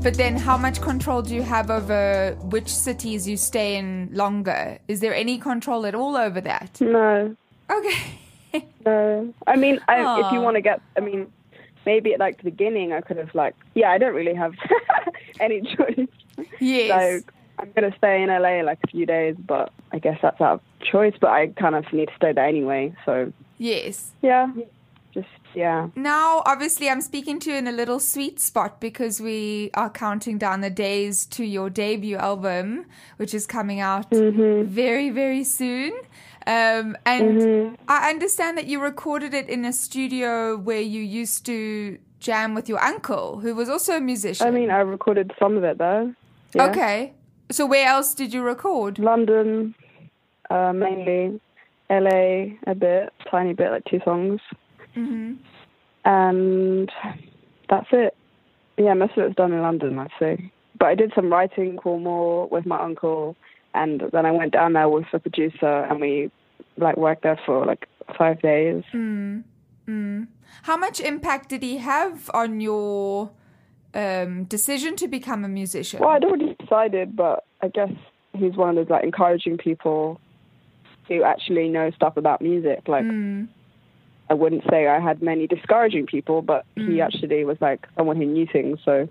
But 0.09 0.17
then, 0.17 0.37
how 0.39 0.57
much 0.57 0.81
control 0.81 1.21
do 1.21 1.35
you 1.35 1.43
have 1.43 1.71
over 1.71 2.35
which 2.45 2.75
cities 2.75 3.29
you 3.29 3.37
stay 3.37 3.77
in 3.77 4.09
longer? 4.15 4.79
Is 4.89 5.01
there 5.01 5.15
any 5.15 5.37
control 5.37 5.85
at 5.85 5.95
all 5.95 6.17
over 6.17 6.41
that? 6.41 6.81
No, 6.81 7.37
Okay. 7.71 8.19
no. 8.87 9.35
I 9.47 9.57
mean, 9.57 9.79
I, 9.87 10.21
if 10.21 10.33
you 10.33 10.41
want 10.41 10.55
to 10.55 10.63
get, 10.63 10.81
I 10.97 11.01
mean, 11.01 11.31
maybe 11.85 12.15
at 12.15 12.21
like 12.21 12.39
the 12.39 12.45
beginning, 12.45 12.95
I 12.95 13.03
could 13.03 13.19
have 13.19 13.35
like, 13.35 13.55
yeah, 13.75 13.91
I 13.91 13.99
don't 13.99 14.15
really 14.15 14.33
have 14.33 14.55
any 15.41 15.61
choice. 15.61 16.09
Yes. 16.59 16.89
So 16.89 17.33
I'm 17.59 17.71
gonna 17.73 17.95
stay 17.99 18.23
in 18.23 18.31
LA 18.31 18.63
like 18.63 18.79
a 18.85 18.89
few 18.89 19.05
days, 19.05 19.37
but 19.39 19.75
I 19.93 19.99
guess 19.99 20.19
that's 20.23 20.41
out 20.41 20.55
of 20.55 20.61
choice. 20.91 21.17
But 21.21 21.33
I 21.33 21.49
kind 21.49 21.75
of 21.75 21.85
need 21.93 22.09
to 22.09 22.15
stay 22.17 22.33
there 22.33 22.47
anyway. 22.47 22.95
So 23.05 23.31
Yes. 23.59 24.13
yeah, 24.23 24.51
just 25.13 25.29
yeah. 25.55 25.89
Now, 25.97 26.43
obviously, 26.47 26.89
I'm 26.89 27.01
speaking 27.01 27.41
to 27.41 27.51
you 27.51 27.57
in 27.57 27.67
a 27.67 27.73
little 27.73 28.01
sweet 28.01 28.41
spot 28.41 28.81
because 28.81 29.21
we 29.21 29.71
are 29.75 29.91
counting 29.91 30.39
down 30.39 30.61
the 30.61 30.71
days 30.71 31.27
to 31.27 31.45
your 31.45 31.71
debut 31.71 32.17
album, 32.17 32.87
which 33.17 33.35
is 33.35 33.47
coming 33.47 33.81
out 33.81 34.07
very, 34.11 35.11
very 35.11 35.45
soon. 35.45 35.93
Um, 36.47 36.97
and 37.05 37.77
I 37.89 38.11
understand 38.11 38.57
that 38.57 38.67
you 38.67 38.81
recorded 38.81 39.35
it 39.35 39.49
in 39.49 39.65
a 39.65 39.73
studio 39.73 40.57
where 40.57 40.81
you 40.81 41.03
used 41.03 41.45
to 41.47 41.99
jam 42.21 42.55
with 42.55 42.69
your 42.69 42.83
uncle, 42.83 43.41
who 43.41 43.55
was 43.55 43.69
also 43.69 43.97
a 43.97 44.01
musician. 44.01 44.47
I 44.47 44.51
mean, 44.51 44.71
I 44.71 44.79
recorded 44.79 45.33
some 45.39 45.57
of 45.57 45.65
it 45.65 45.79
though. 45.79 46.15
Yeah. 46.55 46.71
okay. 46.71 47.13
So, 47.51 47.67
where 47.67 47.89
else 47.89 48.15
did 48.15 48.33
you 48.33 48.43
record? 48.43 48.99
London, 48.99 49.75
uh, 50.51 50.73
mainly. 50.73 51.41
LA, 51.91 52.57
a 52.67 52.75
bit, 52.75 53.13
tiny 53.31 53.55
bit, 53.55 53.71
like 53.71 53.85
two 53.87 54.01
songs. 54.05 54.41
Hmm 55.07 55.33
and 56.05 56.91
that's 57.69 57.89
it. 57.93 58.17
Yeah, 58.79 58.95
most 58.95 59.13
of 59.13 59.19
it 59.19 59.27
was 59.27 59.35
done 59.37 59.53
in 59.53 59.61
London, 59.61 59.99
I'd 59.99 60.11
say. 60.19 60.51
But 60.79 60.87
I 60.87 60.95
did 60.95 61.13
some 61.15 61.31
writing 61.31 61.71
in 61.71 61.77
Cornwall 61.77 62.49
with 62.51 62.65
my 62.65 62.81
uncle, 62.81 63.37
and 63.75 64.03
then 64.13 64.25
I 64.25 64.31
went 64.31 64.53
down 64.53 64.73
there 64.73 64.89
with 64.89 65.05
the 65.13 65.19
producer, 65.19 65.85
and 65.91 66.01
we 66.01 66.31
like 66.77 66.97
worked 66.97 67.25
there 67.25 67.39
for 67.45 67.67
like 67.67 67.89
five 68.17 68.41
days. 68.41 68.85
Mm. 68.95 69.45
Mm. 69.89 70.29
How 70.63 70.77
much 70.77 71.01
impact 71.01 71.49
did 71.51 71.63
he 71.63 71.79
have 71.79 72.31
on 72.33 72.61
your 72.61 73.31
um, 73.95 74.45
decision 74.45 74.97
to 74.97 75.09
become 75.09 75.45
a 75.45 75.49
musician? 75.49 76.01
Well, 76.01 76.11
I'd 76.11 76.25
already 76.25 76.57
decided, 76.61 77.17
but 77.17 77.45
I 77.61 77.69
guess 77.69 77.93
he's 78.35 78.55
one 78.57 78.71
of 78.71 78.77
those 78.77 78.91
like 78.91 79.05
encouraging 79.05 79.59
people 79.59 80.21
who 81.09 81.23
actually 81.25 81.69
know 81.69 81.91
stuff 81.91 82.17
about 82.17 82.41
music. 82.41 82.87
Like, 82.87 83.05
Mm. 83.05 83.49
I 84.31 84.35
wouldn't 84.35 84.65
say 84.71 84.87
I 84.87 85.01
had 85.01 85.23
many 85.23 85.47
discouraging 85.47 86.07
people, 86.07 86.43
but 86.43 86.67
he 86.77 87.01
actually 87.01 87.45
was 87.45 87.57
like 87.61 87.87
someone 87.97 88.17
who 88.17 88.27
knew 88.27 88.47
things. 88.47 88.79
So 88.85 89.09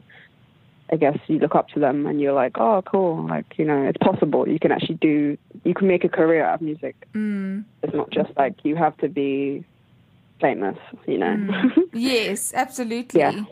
I 0.92 0.96
guess 0.96 1.18
you 1.28 1.40
look 1.40 1.56
up 1.56 1.70
to 1.70 1.80
them 1.80 2.06
and 2.06 2.22
you're 2.22 2.34
like, 2.34 2.58
oh, 2.58 2.82
cool. 2.84 3.28
Like, 3.28 3.58
you 3.58 3.66
know, 3.66 3.84
it's 3.84 3.98
possible. 3.98 4.48
You 4.48 4.60
can 4.60 4.72
actually 4.72 4.96
do, 4.96 5.38
you 5.64 5.74
can 5.74 5.88
make 5.88 6.04
a 6.04 6.10
career 6.10 6.46
out 6.46 6.56
of 6.56 6.62
music. 6.62 6.96
Mm. 7.14 7.66
It's 7.84 7.94
not 7.94 8.10
just 8.12 8.30
like 8.38 8.56
you 8.64 8.76
have 8.76 8.96
to 8.98 9.10
be 9.10 9.66
famous, 10.40 10.78
you 11.06 11.18
know. 11.18 11.48
Yes, 11.94 12.54
absolutely. 12.54 13.20
Yeah. 13.20 13.44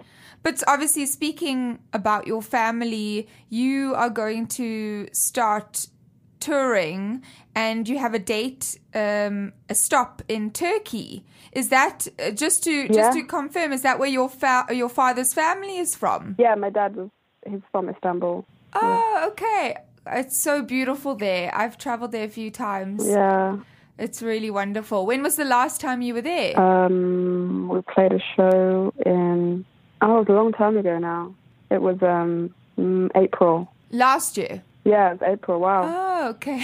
But 0.44 0.62
obviously, 0.68 1.08
speaking 1.08 1.80
about 1.94 2.28
your 2.28 2.44
family, 2.44 3.28
you 3.50 3.96
are 3.96 4.12
going 4.12 4.46
to 4.50 5.08
start 5.12 5.88
touring 6.40 7.22
and 7.56 7.88
you 7.88 7.98
have 7.98 8.14
a 8.14 8.20
date, 8.20 8.78
um, 8.94 9.54
a 9.70 9.76
stop 9.76 10.22
in 10.28 10.52
Turkey. 10.52 11.24
Is 11.52 11.70
that 11.70 12.08
uh, 12.20 12.32
just 12.32 12.64
to 12.66 12.88
just 12.88 13.16
Yeah. 13.16 13.22
to 13.22 13.24
confirm? 13.28 13.72
Is 13.72 13.82
that 13.84 13.98
where 14.00 14.10
your 14.10 14.30
fa- 14.30 14.66
your 14.72 14.90
father's 14.90 15.34
family 15.34 15.78
is 15.78 15.96
from? 15.96 16.36
yeah, 16.38 16.56
my 16.56 16.70
dad 16.70 16.96
was, 16.96 17.10
he's 17.50 17.62
from 17.72 17.90
Istanbul. 17.90 18.46
Oh, 18.74 19.28
okay. 19.32 19.78
It's 20.08 20.38
so 20.38 20.62
beautiful 20.62 21.16
there. 21.16 21.50
I've 21.56 21.78
traveled 21.78 22.12
there 22.12 22.26
a 22.26 22.30
few 22.30 22.52
times. 22.52 23.08
Yeah. 23.08 23.58
It's 23.98 24.22
really 24.22 24.52
wonderful. 24.52 25.06
When 25.06 25.24
was 25.24 25.38
the 25.38 25.46
last 25.46 25.80
time 25.80 26.02
you 26.02 26.14
were 26.14 26.22
there? 26.22 26.60
Um, 26.60 27.70
we 27.70 27.82
played 27.82 28.12
a 28.12 28.20
show 28.36 28.94
in, 29.06 29.64
oh, 30.02 30.18
it 30.18 30.20
was 30.20 30.28
a 30.28 30.34
long 30.34 30.52
time 30.52 30.78
ago 30.78 31.00
now. 31.00 31.34
It 31.72 31.82
was 31.82 31.98
um 32.04 32.54
mm, 32.78 33.10
April. 33.16 33.72
Last 33.92 34.36
year. 34.38 34.62
Yeah, 34.86 35.10
it 35.14 35.20
was 35.20 35.30
April. 35.34 35.60
Wow. 35.60 35.82
Oh, 35.84 36.30
okay. 36.30 36.64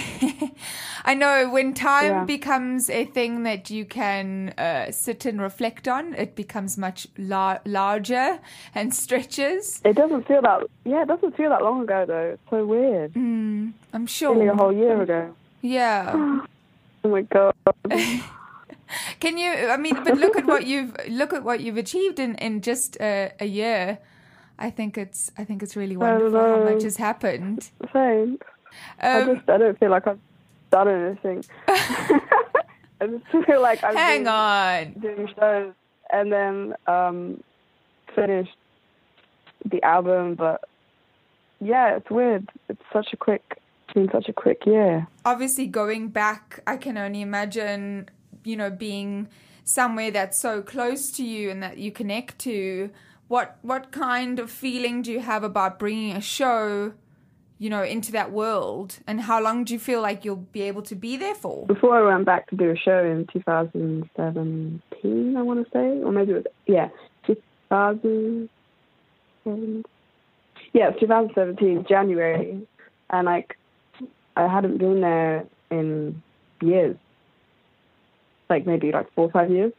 I 1.04 1.14
know 1.14 1.50
when 1.50 1.74
time 1.74 2.12
Yeah. 2.12 2.24
becomes 2.24 2.88
a 2.88 3.04
thing 3.04 3.42
that 3.42 3.68
you 3.68 3.84
can 3.84 4.54
uh, 4.56 4.92
sit 4.92 5.26
and 5.26 5.40
reflect 5.40 5.88
on, 5.88 6.14
it 6.14 6.36
becomes 6.36 6.78
much 6.78 7.08
lar- 7.18 7.60
larger 7.66 8.38
and 8.76 8.94
stretches. 8.94 9.80
It 9.84 9.94
doesn't 9.96 10.28
feel 10.28 10.40
that. 10.42 10.62
Yeah, 10.84 11.02
it 11.02 11.08
doesn't 11.08 11.36
feel 11.36 11.50
that 11.50 11.62
long 11.62 11.82
ago 11.82 12.04
though. 12.06 12.30
It's 12.34 12.42
so 12.48 12.64
weird. 12.64 13.12
Mm, 13.14 13.72
I'm 13.92 14.06
sure. 14.06 14.36
Nearly 14.36 14.50
a 14.50 14.54
whole 14.54 14.72
year 14.72 15.02
ago. 15.02 15.34
Yeah. 15.60 16.40
Oh 17.04 17.08
my 17.08 17.22
god. 17.22 17.52
Can 19.18 19.36
you? 19.36 19.50
I 19.50 19.76
mean, 19.76 20.04
but 20.04 20.16
look 20.18 20.36
at 20.36 20.46
what 20.46 20.66
you've 20.68 20.94
look 21.08 21.32
at 21.32 21.42
what 21.42 21.58
you've 21.60 21.76
achieved 21.78 22.20
in 22.20 22.36
in 22.36 22.60
just 22.60 22.96
a, 23.00 23.32
a 23.40 23.44
year. 23.46 23.98
I 24.62 24.70
think 24.70 24.96
it's 24.96 25.30
I 25.36 25.44
think 25.44 25.62
it's 25.62 25.76
really 25.76 25.96
wonderful 25.96 26.40
how 26.40 26.64
much 26.64 26.82
has 26.84 26.96
happened. 26.96 27.70
Thanks. 27.92 28.46
I 29.00 29.20
Um, 29.20 29.36
just 29.36 29.48
I 29.50 29.58
don't 29.58 29.78
feel 29.78 29.90
like 29.90 30.06
I've 30.06 30.18
done 30.70 30.88
anything. 30.88 31.44
I 31.68 33.06
just 33.08 33.46
feel 33.46 33.60
like 33.60 33.82
I've 33.84 33.94
hang 33.94 34.20
been 34.24 34.28
on. 34.28 34.92
doing 35.00 35.28
shows 35.38 35.72
and 36.10 36.32
then 36.32 36.74
um 36.86 37.42
finished 38.14 38.56
the 39.64 39.82
album, 39.82 40.34
but 40.34 40.60
yeah, 41.60 41.96
it's 41.96 42.10
weird. 42.10 42.48
It's 42.68 42.82
such 42.92 43.08
a 43.12 43.16
quick. 43.16 43.42
It's 43.84 43.94
been 43.94 44.10
such 44.10 44.28
a 44.28 44.32
quick 44.32 44.64
year. 44.66 45.06
obviously 45.26 45.66
going 45.66 46.08
back 46.08 46.60
i 46.66 46.76
can 46.78 46.96
only 46.96 47.20
imagine 47.20 48.08
you 48.42 48.56
know 48.56 48.70
being 48.70 49.28
somewhere 49.64 50.10
that's 50.10 50.40
so 50.40 50.62
close 50.62 51.10
to 51.12 51.22
you 51.22 51.50
and 51.50 51.62
that 51.62 51.76
you 51.76 51.92
connect 51.92 52.38
to 52.38 52.88
what 53.32 53.56
what 53.62 53.90
kind 53.90 54.38
of 54.38 54.50
feeling 54.50 55.00
do 55.00 55.10
you 55.10 55.20
have 55.20 55.42
about 55.42 55.78
bringing 55.78 56.14
a 56.14 56.20
show 56.20 56.92
you 57.58 57.70
know 57.70 57.82
into 57.82 58.12
that 58.12 58.30
world 58.30 58.98
and 59.06 59.22
how 59.22 59.42
long 59.42 59.64
do 59.64 59.72
you 59.72 59.78
feel 59.78 60.02
like 60.02 60.22
you'll 60.22 60.46
be 60.58 60.60
able 60.60 60.82
to 60.82 60.94
be 60.94 61.16
there 61.16 61.34
for 61.34 61.66
Before 61.66 61.96
I 61.96 62.14
went 62.14 62.26
back 62.26 62.50
to 62.50 62.56
do 62.56 62.70
a 62.70 62.76
show 62.76 63.02
in 63.02 63.26
2017, 63.32 65.36
I 65.38 65.42
want 65.42 65.64
to 65.64 65.70
say, 65.72 66.02
or 66.04 66.12
maybe 66.12 66.32
it 66.32 66.34
was 66.34 66.44
yeah, 66.66 66.90
2000. 67.26 68.50
Yeah, 70.74 70.90
2017 70.90 71.86
January, 71.88 72.66
and 73.08 73.24
like 73.24 73.56
I 74.36 74.46
hadn't 74.46 74.76
been 74.76 75.00
there 75.00 75.46
in 75.70 76.22
years, 76.60 76.98
like 78.50 78.66
maybe 78.66 78.92
like 78.92 79.10
four 79.14 79.24
or 79.24 79.30
five 79.30 79.50
years. 79.50 79.72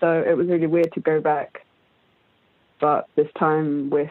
So 0.00 0.20
it 0.20 0.36
was 0.36 0.48
really 0.48 0.66
weird 0.66 0.92
to 0.94 1.00
go 1.00 1.20
back, 1.20 1.63
but 2.84 3.08
this 3.16 3.28
time 3.38 3.88
with 3.88 4.10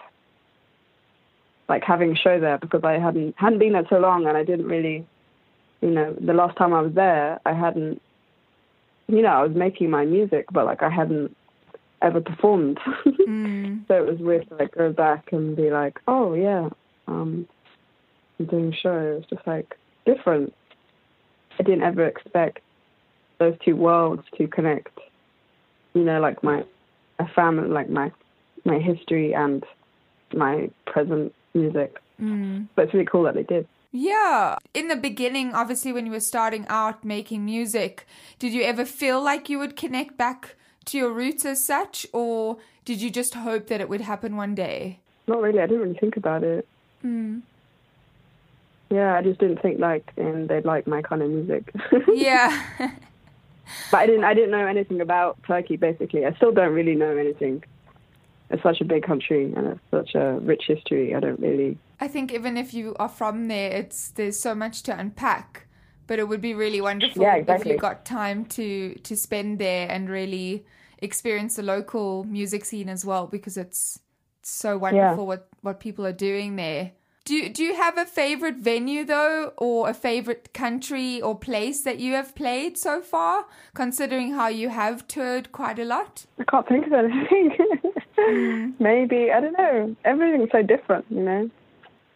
like 1.70 1.84
having 1.84 2.14
a 2.14 2.16
show 2.16 2.40
there 2.40 2.58
because 2.58 2.84
I 2.84 2.94
hadn't 2.94 3.36
hadn't 3.38 3.60
been 3.60 3.74
there 3.74 3.86
so 3.88 4.00
long, 4.00 4.26
and 4.26 4.36
I 4.36 4.44
didn't 4.44 4.66
really 4.66 5.06
you 5.84 5.92
know, 5.92 6.16
the 6.20 6.34
last 6.34 6.56
time 6.58 6.74
I 6.74 6.82
was 6.82 6.94
there, 6.94 7.42
I 7.46 7.52
hadn't, 7.52 8.02
you 9.08 9.22
know, 9.22 9.28
I 9.28 9.44
was 9.44 9.54
making 9.54 9.90
my 9.90 10.06
music, 10.06 10.46
but 10.50 10.66
like 10.66 10.82
I 10.82 10.90
hadn't 10.90 11.36
ever 12.02 12.22
performed. 12.22 12.80
Mm. 13.24 13.88
so 13.88 13.96
it 13.96 14.06
was 14.06 14.20
weird 14.20 14.48
to 14.50 14.56
like 14.56 14.76
go 14.76 14.92
back 14.92 15.32
and 15.32 15.56
be 15.56 15.70
like, 15.70 16.00
oh 16.08 16.34
yeah, 16.34 16.70
um, 17.08 17.48
I'm 18.38 18.46
doing 18.46 18.74
a 18.74 18.76
show. 18.76 18.98
It 18.98 19.16
was 19.16 19.26
just 19.30 19.48
like 19.48 19.78
different. 20.06 20.54
I 21.60 21.64
didn't 21.64 21.84
ever 21.84 22.06
expect 22.06 22.60
those 23.40 23.56
two 23.64 23.76
worlds 23.76 24.24
to 24.38 24.48
connect. 24.48 25.00
You 25.94 26.04
know, 26.04 26.20
like 26.20 26.44
my, 26.44 26.64
a 27.20 27.28
family, 27.30 27.70
like 27.70 27.90
my, 27.90 28.12
my 28.66 28.80
history 28.80 29.34
and 29.34 29.64
my 30.34 30.70
present 30.86 31.34
music. 31.54 32.00
Mm. 32.22 32.68
But 32.76 32.86
it's 32.86 32.94
really 32.94 33.06
cool 33.06 33.24
that 33.24 33.36
they 33.36 33.44
did. 33.44 33.68
Yeah. 33.92 34.58
In 34.74 34.88
the 34.88 34.96
beginning, 34.96 35.54
obviously, 35.54 35.94
when 35.94 36.06
you 36.06 36.12
were 36.12 36.20
starting 36.20 36.66
out 36.68 37.06
making 37.06 37.46
music, 37.46 38.08
did 38.40 38.54
you 38.54 38.64
ever 38.64 38.86
feel 38.86 39.22
like 39.24 39.50
you 39.50 39.60
would 39.60 39.76
connect 39.76 40.18
back 40.18 40.56
to 40.86 40.98
your 40.98 41.12
roots 41.12 41.46
as 41.46 41.66
such, 41.66 42.06
or 42.12 42.58
did 42.86 43.02
you 43.02 43.10
just 43.10 43.36
hope 43.36 43.68
that 43.68 43.80
it 43.80 43.88
would 43.88 44.02
happen 44.02 44.36
one 44.36 44.56
day? 44.56 45.00
Not 45.28 45.42
really. 45.42 45.60
I 45.60 45.68
didn't 45.68 45.82
really 45.82 46.00
think 46.00 46.18
about 46.18 46.44
it. 46.44 46.68
Mm. 47.06 47.42
Yeah, 48.90 49.16
I 49.16 49.22
just 49.24 49.40
didn't 49.40 49.62
think 49.62 49.80
like 49.80 50.12
and 50.18 50.48
they'd 50.48 50.66
like 50.66 50.86
my 50.88 51.02
kind 51.02 51.22
of 51.22 51.30
music. 51.30 51.74
Yeah. 52.14 52.64
but 53.90 53.98
I 53.98 54.06
didn't 54.06 54.24
I 54.24 54.34
didn't 54.34 54.52
know 54.52 54.68
anything 54.68 55.02
about 55.02 55.38
Turkey 55.48 55.78
basically. 55.78 56.26
I 56.26 56.34
still 56.34 56.52
don't 56.52 56.74
really 56.74 56.96
know 56.96 57.16
anything. 57.18 57.64
It's 58.54 58.64
such 58.64 58.82
a 58.82 58.86
big 58.86 59.04
country 59.04 59.52
and 59.56 59.68
it's 59.68 59.82
such 59.92 60.16
a 60.16 60.38
rich 60.40 60.64
history. 60.68 61.14
I 61.16 61.20
don't 61.20 61.40
really 61.40 61.78
I 62.00 62.08
think 62.08 62.34
even 62.34 62.58
if 62.58 62.74
you 62.74 62.96
are 63.00 63.10
from 63.10 63.48
there, 63.48 63.72
it's 63.72 64.10
there's 64.10 64.40
so 64.40 64.54
much 64.54 64.84
to 64.84 64.98
unpack. 64.98 65.68
But 66.06 66.20
it 66.20 66.28
would 66.28 66.42
be 66.42 66.54
really 66.54 66.82
wonderful 66.82 67.24
Yeah, 67.24 67.38
if 67.38 67.66
you 67.66 67.78
got 67.78 68.06
time 68.06 68.46
to 68.58 68.96
to 68.96 69.16
spend 69.16 69.58
there 69.58 69.90
and 69.90 70.10
really 70.10 70.66
experience 71.00 71.56
the 71.56 71.64
local 71.64 72.26
music 72.26 72.66
scene 72.66 72.90
as 72.90 73.06
well, 73.06 73.26
because 73.28 73.56
it's 73.56 74.00
so 74.42 74.78
wonderful 74.78 75.26
what 75.26 75.48
what 75.62 75.80
people 75.80 76.06
are 76.06 76.20
doing 76.30 76.58
there. 76.58 76.92
Do 77.24 77.48
do 77.48 77.64
you 77.64 77.76
have 77.76 77.98
a 77.98 78.06
favorite 78.06 78.58
venue 78.58 79.06
though, 79.06 79.54
or 79.58 79.90
a 79.90 79.94
favorite 79.94 80.54
country 80.54 81.22
or 81.22 81.40
place 81.40 81.84
that 81.84 82.00
you 82.00 82.16
have 82.16 82.36
played 82.36 82.78
so 82.78 83.02
far? 83.02 83.46
Considering 83.74 84.34
how 84.34 84.50
you 84.50 84.68
have 84.68 85.08
toured 85.08 85.54
quite 85.54 85.80
a 85.80 85.86
lot. 85.86 86.26
I 86.38 86.44
can't 86.44 86.68
think 86.68 86.88
of 86.88 86.94
anything. 86.94 87.58
Maybe 88.80 89.32
I 89.32 89.40
don't 89.40 89.58
know. 89.58 89.96
Everything's 90.06 90.50
so 90.52 90.62
different, 90.62 91.06
you 91.10 91.22
know. 91.22 91.50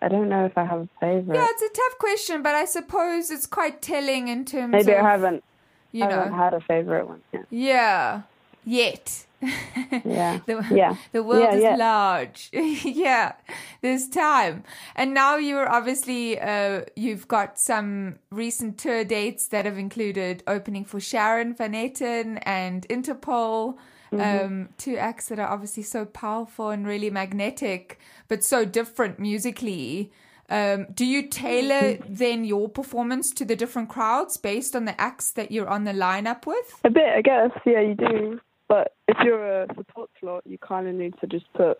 I 0.01 0.07
don't 0.09 0.29
know 0.29 0.45
if 0.45 0.57
I 0.57 0.63
have 0.65 0.81
a 0.81 0.89
favorite. 0.99 1.35
Yeah, 1.35 1.47
it's 1.49 1.61
a 1.61 1.69
tough 1.69 1.97
question, 1.99 2.43
but 2.43 2.53
I 2.55 2.65
suppose 2.65 3.31
it's 3.31 3.47
quite 3.47 3.81
telling 3.81 4.27
in 4.27 4.45
terms 4.45 4.71
Maybe 4.71 4.91
of 4.91 5.03
I 5.03 5.09
haven't 5.09 5.43
you 5.91 6.03
I 6.03 6.11
haven't 6.11 6.33
had 6.33 6.53
a 6.53 6.61
favorite 6.61 7.07
one 7.07 7.21
yet. 7.33 7.45
Yeah. 7.49 8.21
Yet. 8.63 9.25
Yeah. 9.41 10.39
the, 10.45 10.65
Yeah. 10.71 10.95
the 11.13 11.23
world 11.23 11.43
Yeah, 11.43 11.55
is 11.55 11.63
yeah. 11.63 11.75
large. 11.75 12.49
yeah. 12.53 13.33
There's 13.81 14.07
time. 14.07 14.63
And 14.95 15.13
now 15.13 15.37
you're 15.37 15.69
obviously 15.69 16.39
uh 16.39 16.81
you've 16.95 17.27
got 17.27 17.57
some 17.59 18.19
recent 18.29 18.77
tour 18.77 19.03
dates 19.03 19.47
that 19.47 19.65
have 19.65 19.77
included 19.77 20.43
opening 20.47 20.85
for 20.85 20.99
Sharon 20.99 21.55
Van 21.55 21.73
Etten 21.73 22.39
and 22.43 22.87
Interpol. 22.89 23.77
Mm-hmm. 24.11 24.45
Um, 24.45 24.69
two 24.77 24.97
acts 24.97 25.27
that 25.29 25.39
are 25.39 25.47
obviously 25.47 25.83
so 25.83 26.05
powerful 26.05 26.69
and 26.69 26.87
really 26.87 27.09
magnetic, 27.09 27.99
but 28.27 28.43
so 28.43 28.63
different 28.65 29.19
musically. 29.19 30.11
Um, 30.49 30.87
do 30.93 31.05
you 31.05 31.27
tailor 31.27 31.97
Mm-hmm. 31.97 32.13
then 32.13 32.45
your 32.45 32.69
performance 32.69 33.31
to 33.31 33.43
the 33.43 33.55
different 33.55 33.89
crowds 33.89 34.37
based 34.37 34.75
on 34.77 34.85
the 34.85 34.99
acts 34.99 35.31
that 35.31 35.51
you're 35.51 35.67
on 35.67 35.83
the 35.83 35.91
lineup 35.91 36.45
with? 36.45 36.79
A 36.85 36.89
bit, 36.89 37.09
I 37.17 37.21
guess. 37.21 37.51
Yeah, 37.65 37.81
you 37.81 37.95
do. 37.95 38.39
But 38.69 38.93
if 39.07 39.17
you're 39.23 39.63
a 39.63 39.67
support 39.75 40.09
slot, 40.19 40.43
you 40.45 40.57
kind 40.57 40.87
of 40.87 40.95
need 40.95 41.15
to 41.19 41.27
just 41.27 41.51
put 41.53 41.79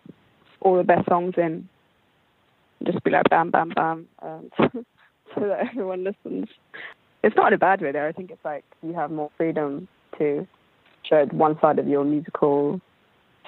all 0.60 0.76
the 0.76 0.84
best 0.84 1.08
songs 1.08 1.34
in. 1.38 1.68
Just 2.84 3.02
be 3.04 3.10
like 3.10 3.28
bam, 3.28 3.50
bam, 3.50 3.70
bam, 3.70 4.06
um, 4.22 4.50
so 4.58 5.40
that 5.40 5.68
everyone 5.70 6.04
listens. 6.04 6.48
It's 7.24 7.36
not 7.36 7.48
in 7.48 7.54
a 7.54 7.58
bad 7.58 7.80
way 7.80 7.90
there. 7.92 8.06
I 8.06 8.12
think 8.12 8.30
it's 8.30 8.44
like 8.44 8.64
you 8.82 8.92
have 8.94 9.10
more 9.10 9.30
freedom 9.36 9.88
to 10.18 10.46
show 11.08 11.24
one 11.26 11.58
side 11.60 11.78
of 11.78 11.88
your 11.88 12.04
musical 12.04 12.80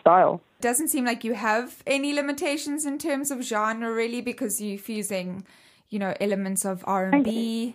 style. 0.01 0.41
doesn't 0.61 0.89
seem 0.89 1.05
like 1.05 1.25
you 1.25 1.35
have 1.35 1.83
any 1.87 2.13
limitations 2.13 2.87
in 2.87 2.99
terms 2.99 3.31
of 3.31 3.43
genre 3.43 3.93
really 3.93 4.21
because 4.21 4.61
you're 4.61 4.79
fusing 4.79 5.45
you 5.89 5.99
know 5.99 6.15
elements 6.21 6.65
of 6.65 6.85
r&b 6.87 7.75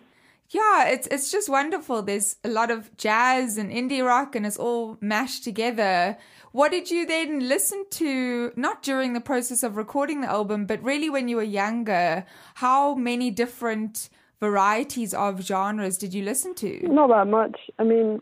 yeah, 0.50 0.88
it's 0.90 1.08
it's 1.08 1.32
just 1.32 1.50
wonderful. 1.50 2.02
There's 2.04 2.36
a 2.44 2.50
lot 2.50 2.70
of 2.70 2.96
jazz 2.98 3.58
and 3.58 3.72
indie 3.72 4.06
rock, 4.06 4.36
and 4.36 4.46
it's 4.46 4.58
all 4.58 4.98
mashed 5.02 5.44
together. 5.44 6.18
What 6.52 6.72
did 6.72 6.92
you 6.92 7.06
then 7.06 7.50
listen 7.50 7.86
to? 7.92 8.52
Not 8.56 8.84
during 8.84 9.14
the 9.14 9.22
process 9.22 9.64
of 9.64 9.76
recording 9.76 10.22
the 10.22 10.30
album, 10.30 10.66
but 10.66 10.84
really 10.84 11.10
when 11.10 11.28
you 11.28 11.38
were 11.38 11.44
younger. 11.44 12.26
How 12.56 12.94
many 12.94 13.32
different 13.32 14.10
varieties 14.40 15.14
of 15.14 15.42
genres 15.42 15.98
did 15.98 16.14
you 16.14 16.24
listen 16.24 16.54
to? 16.56 16.88
Not 16.88 17.08
that 17.10 17.28
much. 17.28 17.60
I 17.80 17.84
mean, 17.84 18.22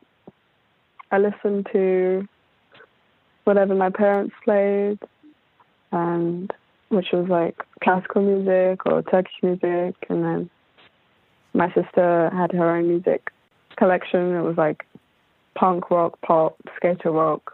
I 1.13 1.19
listened 1.19 1.67
to 1.73 2.27
whatever 3.43 3.75
my 3.75 3.91
parents 3.91 4.33
played, 4.43 4.97
and 5.91 6.51
which 6.89 7.11
was 7.13 7.27
like 7.29 7.55
classical 7.83 8.23
music 8.23 8.83
or 8.87 9.03
Turkish 9.03 9.35
music, 9.43 9.95
and 10.09 10.23
then 10.23 10.49
my 11.53 11.71
sister 11.75 12.31
had 12.33 12.51
her 12.51 12.75
own 12.75 12.87
music 12.87 13.29
collection. 13.75 14.35
It 14.35 14.41
was 14.41 14.57
like 14.57 14.87
punk 15.53 15.91
rock, 15.91 16.19
pop, 16.21 16.57
skater 16.77 17.11
rock, 17.11 17.53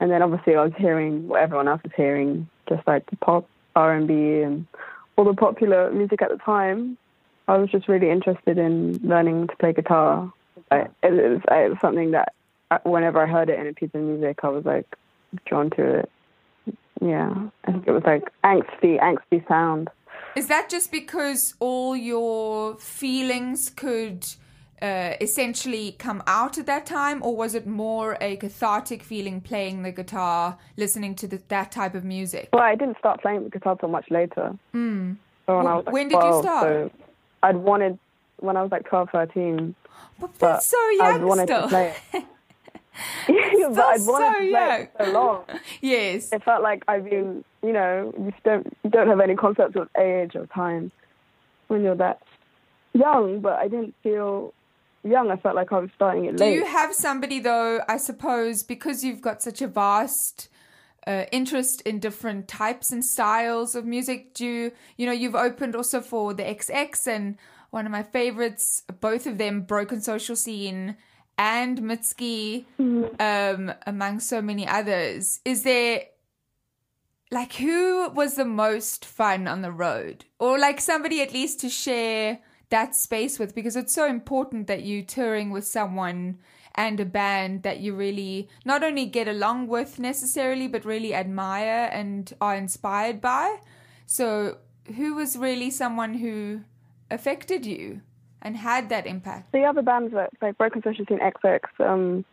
and 0.00 0.10
then 0.10 0.20
obviously 0.20 0.56
I 0.56 0.64
was 0.64 0.72
hearing 0.76 1.28
what 1.28 1.40
everyone 1.40 1.68
else 1.68 1.82
was 1.84 1.92
hearing, 1.96 2.48
just 2.68 2.84
like 2.88 3.08
the 3.08 3.16
pop, 3.18 3.48
R 3.76 3.94
and 3.94 4.08
B, 4.08 4.40
and 4.42 4.66
all 5.14 5.24
the 5.24 5.32
popular 5.32 5.92
music 5.92 6.22
at 6.22 6.30
the 6.30 6.38
time. 6.38 6.98
I 7.46 7.56
was 7.56 7.70
just 7.70 7.86
really 7.86 8.10
interested 8.10 8.58
in 8.58 8.98
learning 9.04 9.46
to 9.46 9.56
play 9.58 9.72
guitar. 9.72 10.32
I, 10.72 10.88
it, 11.04 11.12
was, 11.12 11.40
it 11.52 11.70
was 11.70 11.78
something 11.80 12.10
that 12.10 12.32
whenever 12.84 13.22
I 13.22 13.26
heard 13.26 13.48
it 13.48 13.58
in 13.58 13.66
a 13.66 13.72
piece 13.72 13.90
of 13.94 14.00
music, 14.00 14.40
I 14.42 14.48
was 14.48 14.64
like 14.64 14.86
drawn 15.46 15.70
to 15.70 16.00
it. 16.00 16.10
Yeah, 17.00 17.32
I 17.64 17.72
think 17.72 17.86
it 17.86 17.92
was 17.92 18.02
like 18.04 18.24
angsty, 18.44 19.00
angsty 19.00 19.46
sound. 19.46 19.88
Is 20.36 20.48
that 20.48 20.68
just 20.68 20.90
because 20.90 21.54
all 21.60 21.96
your 21.96 22.76
feelings 22.76 23.70
could 23.70 24.26
uh, 24.82 25.14
essentially 25.20 25.96
come 25.98 26.22
out 26.26 26.58
at 26.58 26.66
that 26.66 26.86
time, 26.86 27.22
or 27.22 27.36
was 27.36 27.54
it 27.54 27.66
more 27.66 28.16
a 28.20 28.36
cathartic 28.36 29.02
feeling 29.02 29.40
playing 29.40 29.82
the 29.82 29.92
guitar, 29.92 30.58
listening 30.76 31.14
to 31.16 31.26
the, 31.26 31.42
that 31.48 31.72
type 31.72 31.94
of 31.94 32.04
music? 32.04 32.48
Well, 32.52 32.62
I 32.62 32.74
didn't 32.74 32.98
start 32.98 33.22
playing 33.22 33.44
the 33.44 33.50
guitar 33.50 33.76
till 33.76 33.88
much 33.88 34.10
later. 34.10 34.56
Mm. 34.74 35.16
So 35.46 35.56
when 35.56 35.64
was 35.64 35.86
like 35.86 35.92
when 35.92 36.08
did 36.08 36.22
you 36.22 36.42
start? 36.42 36.66
So 36.66 36.90
I'd 37.42 37.56
wanted 37.56 37.98
when 38.40 38.56
I 38.56 38.62
was 38.62 38.70
like 38.70 38.88
12, 38.88 39.10
13. 39.10 39.74
But 40.20 40.38
that's 40.38 40.66
so 40.66 40.76
I'd 40.76 40.96
young 40.96 41.26
wanted 41.26 41.48
still. 41.48 41.62
to 41.62 41.68
play 41.68 41.94
it. 42.12 42.24
Yeah, 43.28 43.68
but 43.74 43.78
I'd 43.84 44.00
wanted 44.06 44.06
so 44.06 44.32
to 44.32 44.38
play 44.38 44.50
young. 44.50 44.80
it 44.82 44.92
for 44.96 45.04
so 45.04 45.12
long. 45.12 45.44
yes. 45.80 46.32
It 46.32 46.42
felt 46.44 46.62
like 46.62 46.82
I've 46.88 47.04
been, 47.04 47.44
you 47.62 47.72
know, 47.72 48.12
you 48.18 48.32
don't 48.44 48.76
you 48.84 48.90
don't 48.90 49.08
have 49.08 49.20
any 49.20 49.34
concept 49.36 49.76
of 49.76 49.88
age 49.98 50.34
or 50.36 50.46
time 50.46 50.90
when 51.68 51.82
you're 51.82 51.94
that 51.96 52.20
young. 52.92 53.40
But 53.40 53.54
I 53.58 53.68
didn't 53.68 53.94
feel 54.02 54.52
young. 55.04 55.30
I 55.30 55.36
felt 55.36 55.54
like 55.54 55.72
I 55.72 55.78
was 55.78 55.90
starting 55.94 56.24
it 56.26 56.36
Do 56.36 56.44
late. 56.44 56.54
you 56.54 56.66
have 56.66 56.94
somebody 56.94 57.38
though? 57.40 57.80
I 57.88 57.96
suppose 57.98 58.62
because 58.62 59.04
you've 59.04 59.20
got 59.22 59.42
such 59.42 59.62
a 59.62 59.68
vast 59.68 60.48
uh, 61.06 61.24
interest 61.32 61.80
in 61.82 61.98
different 62.00 62.48
types 62.48 62.92
and 62.92 63.04
styles 63.04 63.74
of 63.74 63.84
music. 63.86 64.34
Do 64.34 64.44
you, 64.46 64.72
you 64.96 65.06
know 65.06 65.12
you've 65.12 65.34
opened 65.34 65.74
also 65.76 66.00
for 66.00 66.34
the 66.34 66.42
XX 66.42 67.06
and 67.06 67.36
one 67.70 67.84
of 67.84 67.92
my 67.92 68.02
favorites, 68.02 68.82
both 69.00 69.26
of 69.26 69.36
them, 69.36 69.60
Broken 69.60 70.00
Social 70.00 70.34
Scene 70.36 70.96
and 71.38 71.78
Mitski, 71.80 72.66
um, 73.20 73.72
among 73.86 74.20
so 74.20 74.42
many 74.42 74.66
others. 74.66 75.40
Is 75.44 75.62
there 75.62 76.02
like 77.30 77.54
who 77.54 78.10
was 78.10 78.34
the 78.34 78.44
most 78.44 79.04
fun 79.04 79.46
on 79.46 79.62
the 79.62 79.72
road? 79.72 80.24
Or 80.38 80.58
like 80.58 80.80
somebody 80.80 81.22
at 81.22 81.32
least 81.32 81.60
to 81.60 81.68
share 81.68 82.40
that 82.70 82.94
space 82.94 83.38
with 83.38 83.54
because 83.54 83.76
it's 83.76 83.94
so 83.94 84.06
important 84.06 84.66
that 84.66 84.82
you 84.82 85.02
touring 85.02 85.50
with 85.50 85.66
someone 85.66 86.38
and 86.74 87.00
a 87.00 87.04
band 87.04 87.62
that 87.62 87.80
you 87.80 87.94
really 87.94 88.48
not 88.64 88.84
only 88.84 89.06
get 89.06 89.26
along 89.26 89.68
with 89.68 89.98
necessarily 89.98 90.68
but 90.68 90.84
really 90.84 91.14
admire 91.14 91.88
and 91.92 92.34
are 92.40 92.54
inspired 92.54 93.20
by. 93.20 93.58
So 94.06 94.58
who 94.96 95.14
was 95.14 95.36
really 95.36 95.70
someone 95.70 96.14
who 96.14 96.62
affected 97.10 97.64
you 97.64 98.02
and 98.42 98.56
had 98.56 98.88
that 98.88 99.06
impact 99.06 99.52
the 99.52 99.64
other 99.64 99.82
bands 99.82 100.12
that 100.14 100.30
like 100.40 100.56
Broken 100.58 100.82
Social 100.82 101.04
Scene, 101.06 101.18
XX, 101.18 101.60
um, 101.80 102.24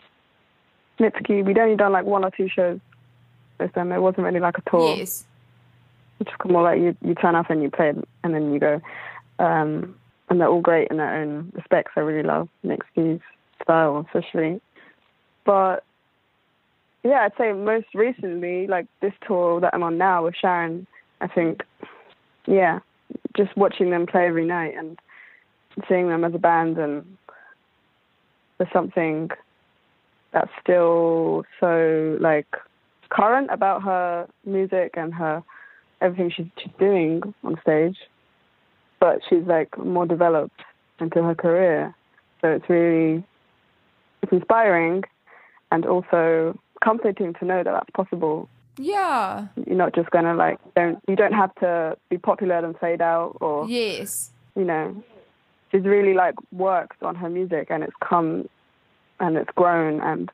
Mitski, 0.99 1.43
we'd 1.43 1.57
only 1.57 1.75
done 1.75 1.91
like 1.91 2.05
one 2.05 2.23
or 2.23 2.31
two 2.31 2.47
shows 2.47 2.79
with 3.59 3.73
them. 3.73 3.91
It 3.91 3.99
wasn't 3.99 4.25
really 4.25 4.39
like 4.39 4.57
a 4.57 4.69
tour. 4.69 4.95
yes 4.95 5.25
It's 6.19 6.29
just 6.29 6.45
more 6.45 6.63
like 6.63 6.79
you 6.79 6.95
you 7.01 7.15
turn 7.15 7.35
up 7.35 7.49
and 7.49 7.61
you 7.61 7.69
play 7.69 7.93
and 8.23 8.33
then 8.33 8.53
you 8.53 8.59
go. 8.59 8.81
Um, 9.39 9.95
and 10.29 10.39
they're 10.39 10.47
all 10.47 10.61
great 10.61 10.89
in 10.89 10.97
their 10.97 11.21
own 11.21 11.51
respects. 11.53 11.91
I 11.95 11.99
really 11.99 12.27
love 12.27 12.49
Mitski's 12.65 13.21
style, 13.61 14.05
especially. 14.07 14.61
But 15.45 15.83
yeah, 17.03 17.21
I'd 17.21 17.37
say 17.37 17.53
most 17.53 17.87
recently, 17.93 18.67
like 18.67 18.87
this 19.01 19.13
tour 19.27 19.61
that 19.61 19.73
I'm 19.73 19.83
on 19.83 19.97
now 19.97 20.23
with 20.23 20.35
Sharon, 20.35 20.87
I 21.21 21.27
think, 21.27 21.63
yeah, 22.47 22.79
just 23.37 23.55
watching 23.55 23.91
them 23.91 24.07
play 24.07 24.25
every 24.25 24.45
night 24.45 24.73
and 24.75 24.99
seeing 25.87 26.07
them 26.09 26.23
as 26.23 26.33
a 26.33 26.39
band 26.39 26.77
and 26.77 27.17
there's 28.57 28.71
something 28.71 29.29
that's 30.31 30.51
still 30.61 31.43
so 31.59 32.17
like 32.19 32.47
current 33.09 33.49
about 33.51 33.83
her 33.83 34.27
music 34.45 34.93
and 34.95 35.13
her 35.13 35.43
everything 36.01 36.31
she's, 36.35 36.47
she's 36.57 36.71
doing 36.79 37.33
on 37.43 37.59
stage 37.61 37.97
but 38.99 39.19
she's 39.29 39.43
like 39.45 39.77
more 39.77 40.05
developed 40.05 40.61
into 40.99 41.21
her 41.23 41.35
career. 41.35 41.93
So 42.41 42.49
it's 42.49 42.69
really 42.69 43.23
it's 44.21 44.31
inspiring 44.31 45.03
and 45.71 45.85
also 45.85 46.57
comforting 46.83 47.33
to 47.35 47.45
know 47.45 47.63
that 47.63 47.71
that's 47.71 47.89
possible. 47.91 48.49
Yeah. 48.77 49.47
You're 49.65 49.75
not 49.75 49.93
just 49.95 50.09
gonna 50.11 50.35
like 50.35 50.59
don't 50.75 50.99
you 51.07 51.15
don't 51.15 51.33
have 51.33 51.53
to 51.55 51.97
be 52.09 52.17
popular 52.17 52.57
and 52.65 52.77
fade 52.77 53.01
out 53.01 53.37
or 53.41 53.67
yes. 53.69 54.31
you 54.55 54.63
know 54.63 55.03
she's 55.75 55.85
really 55.85 56.13
like 56.13 56.35
worked 56.51 57.01
on 57.03 57.15
her 57.15 57.29
music 57.29 57.67
and 57.69 57.83
it's 57.83 57.93
come 58.07 58.47
and 59.19 59.37
it's 59.37 59.49
grown 59.55 60.01
and 60.01 60.31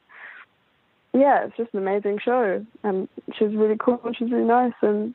yeah 1.13 1.45
it's 1.45 1.57
just 1.57 1.73
an 1.73 1.79
amazing 1.79 2.19
show 2.23 2.65
and 2.83 3.07
she's 3.37 3.55
really 3.55 3.77
cool 3.79 3.99
and 4.03 4.15
she's 4.15 4.31
really 4.31 4.45
nice 4.45 4.73
and 4.81 5.13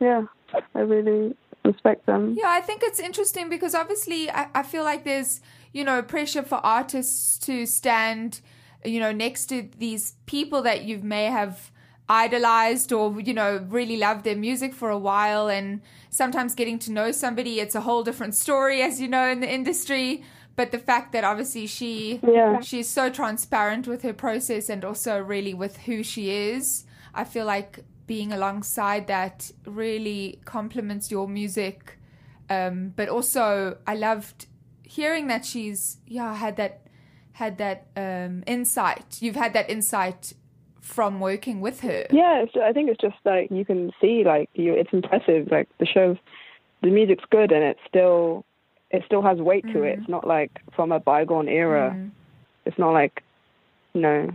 yeah 0.00 0.22
i 0.74 0.80
really 0.80 1.34
respect 1.64 2.06
them 2.06 2.34
Yeah, 2.38 2.48
I 2.48 2.60
think 2.60 2.82
it's 2.84 3.00
interesting 3.00 3.48
because 3.48 3.74
obviously 3.74 4.30
I, 4.30 4.48
I 4.54 4.62
feel 4.62 4.84
like 4.84 5.04
there's, 5.04 5.40
you 5.72 5.82
know, 5.84 6.00
pressure 6.00 6.42
for 6.42 6.56
artists 6.56 7.38
to 7.38 7.66
stand, 7.66 8.40
you 8.84 9.00
know, 9.00 9.10
next 9.10 9.46
to 9.46 9.68
these 9.76 10.14
people 10.26 10.62
that 10.62 10.84
you 10.84 10.98
may 10.98 11.24
have 11.24 11.72
idolized 12.08 12.92
or, 12.92 13.20
you 13.20 13.34
know, 13.34 13.66
really 13.68 13.96
loved 13.96 14.22
their 14.22 14.36
music 14.36 14.74
for 14.74 14.90
a 14.90 14.98
while. 14.98 15.48
And 15.48 15.80
sometimes 16.16 16.54
getting 16.54 16.78
to 16.80 16.90
know 16.92 17.12
somebody, 17.12 17.60
it's 17.60 17.74
a 17.74 17.82
whole 17.82 18.02
different 18.02 18.34
story, 18.34 18.82
as 18.82 19.00
you 19.00 19.08
know, 19.08 19.28
in 19.28 19.40
the 19.40 19.52
industry. 19.52 20.24
But 20.56 20.70
the 20.70 20.78
fact 20.78 21.12
that 21.12 21.22
obviously 21.22 21.66
she 21.66 22.20
Yeah. 22.22 22.60
she's 22.60 22.88
so 22.88 23.10
transparent 23.10 23.86
with 23.86 24.02
her 24.02 24.14
process 24.14 24.70
and 24.70 24.84
also 24.84 25.18
really 25.18 25.54
with 25.54 25.74
who 25.86 26.02
she 26.02 26.30
is, 26.30 26.84
I 27.14 27.24
feel 27.24 27.44
like 27.44 27.84
being 28.06 28.32
alongside 28.32 29.06
that 29.08 29.50
really 29.66 30.40
complements 30.44 31.10
your 31.10 31.28
music. 31.28 31.98
Um, 32.48 32.92
but 32.96 33.08
also, 33.08 33.76
I 33.86 33.94
loved 33.96 34.46
hearing 34.84 35.26
that 35.26 35.44
she's 35.44 35.98
yeah 36.06 36.34
had 36.34 36.56
that 36.56 36.86
had 37.32 37.58
that 37.58 37.78
um, 37.96 38.42
insight. 38.46 39.20
You've 39.20 39.36
had 39.36 39.52
that 39.52 39.68
insight 39.68 40.32
from 40.86 41.20
working 41.20 41.60
with 41.60 41.80
her. 41.80 42.06
yeah 42.10 42.44
i 42.62 42.72
think 42.72 42.88
it's 42.88 43.00
just 43.00 43.16
like 43.24 43.50
you 43.50 43.64
can 43.64 43.90
see 44.00 44.22
like 44.24 44.48
you 44.54 44.72
it's 44.72 44.92
impressive 44.92 45.48
like 45.50 45.68
the 45.78 45.86
show 45.86 46.16
the 46.82 46.90
music's 46.90 47.24
good 47.30 47.52
and 47.52 47.64
it's 47.64 47.80
still 47.88 48.44
it 48.90 49.02
still 49.04 49.22
has 49.22 49.38
weight 49.38 49.64
to 49.72 49.82
it. 49.82 49.98
It's 49.98 50.08
not 50.08 50.26
like 50.26 50.52
from 50.74 50.92
a 50.92 51.00
bygone 51.00 51.48
era. 51.48 51.92
Mm. 51.96 52.10
it's 52.64 52.78
not 52.78 52.92
like 52.92 53.22
you 53.94 54.00
know 54.00 54.30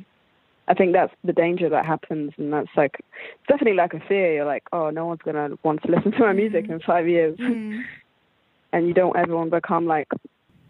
i 0.68 0.74
think 0.74 0.94
that's 0.94 1.14
the 1.24 1.34
danger 1.34 1.70
that 1.70 1.86
happens 1.86 2.32
and 2.38 2.52
that's 2.52 2.70
like 2.76 3.00
definitely 3.48 3.78
like 3.78 3.94
a 3.94 4.00
fear. 4.08 4.34
You're 4.34 4.46
like 4.46 4.64
oh 4.74 4.90
no 4.90 5.06
one's 5.06 5.22
gonna 5.24 5.50
want 5.64 5.82
to 5.84 5.92
listen 5.96 6.12
to 6.12 6.20
my 6.20 6.34
music 6.34 6.70
in 6.70 6.80
five 6.82 7.08
years. 7.08 7.38
Mm. 7.38 7.84
and 8.74 8.88
you 8.88 8.94
don't 8.94 9.16
ever 9.18 9.36
want 9.36 9.52
to 9.52 9.58
become 9.58 9.86
like 9.86 10.10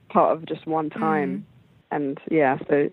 part 0.10 0.36
of 0.36 0.46
just 0.46 0.66
one 0.68 0.90
time. 0.90 1.46
And 1.92 2.20
yeah 2.30 2.58
so 2.70 2.90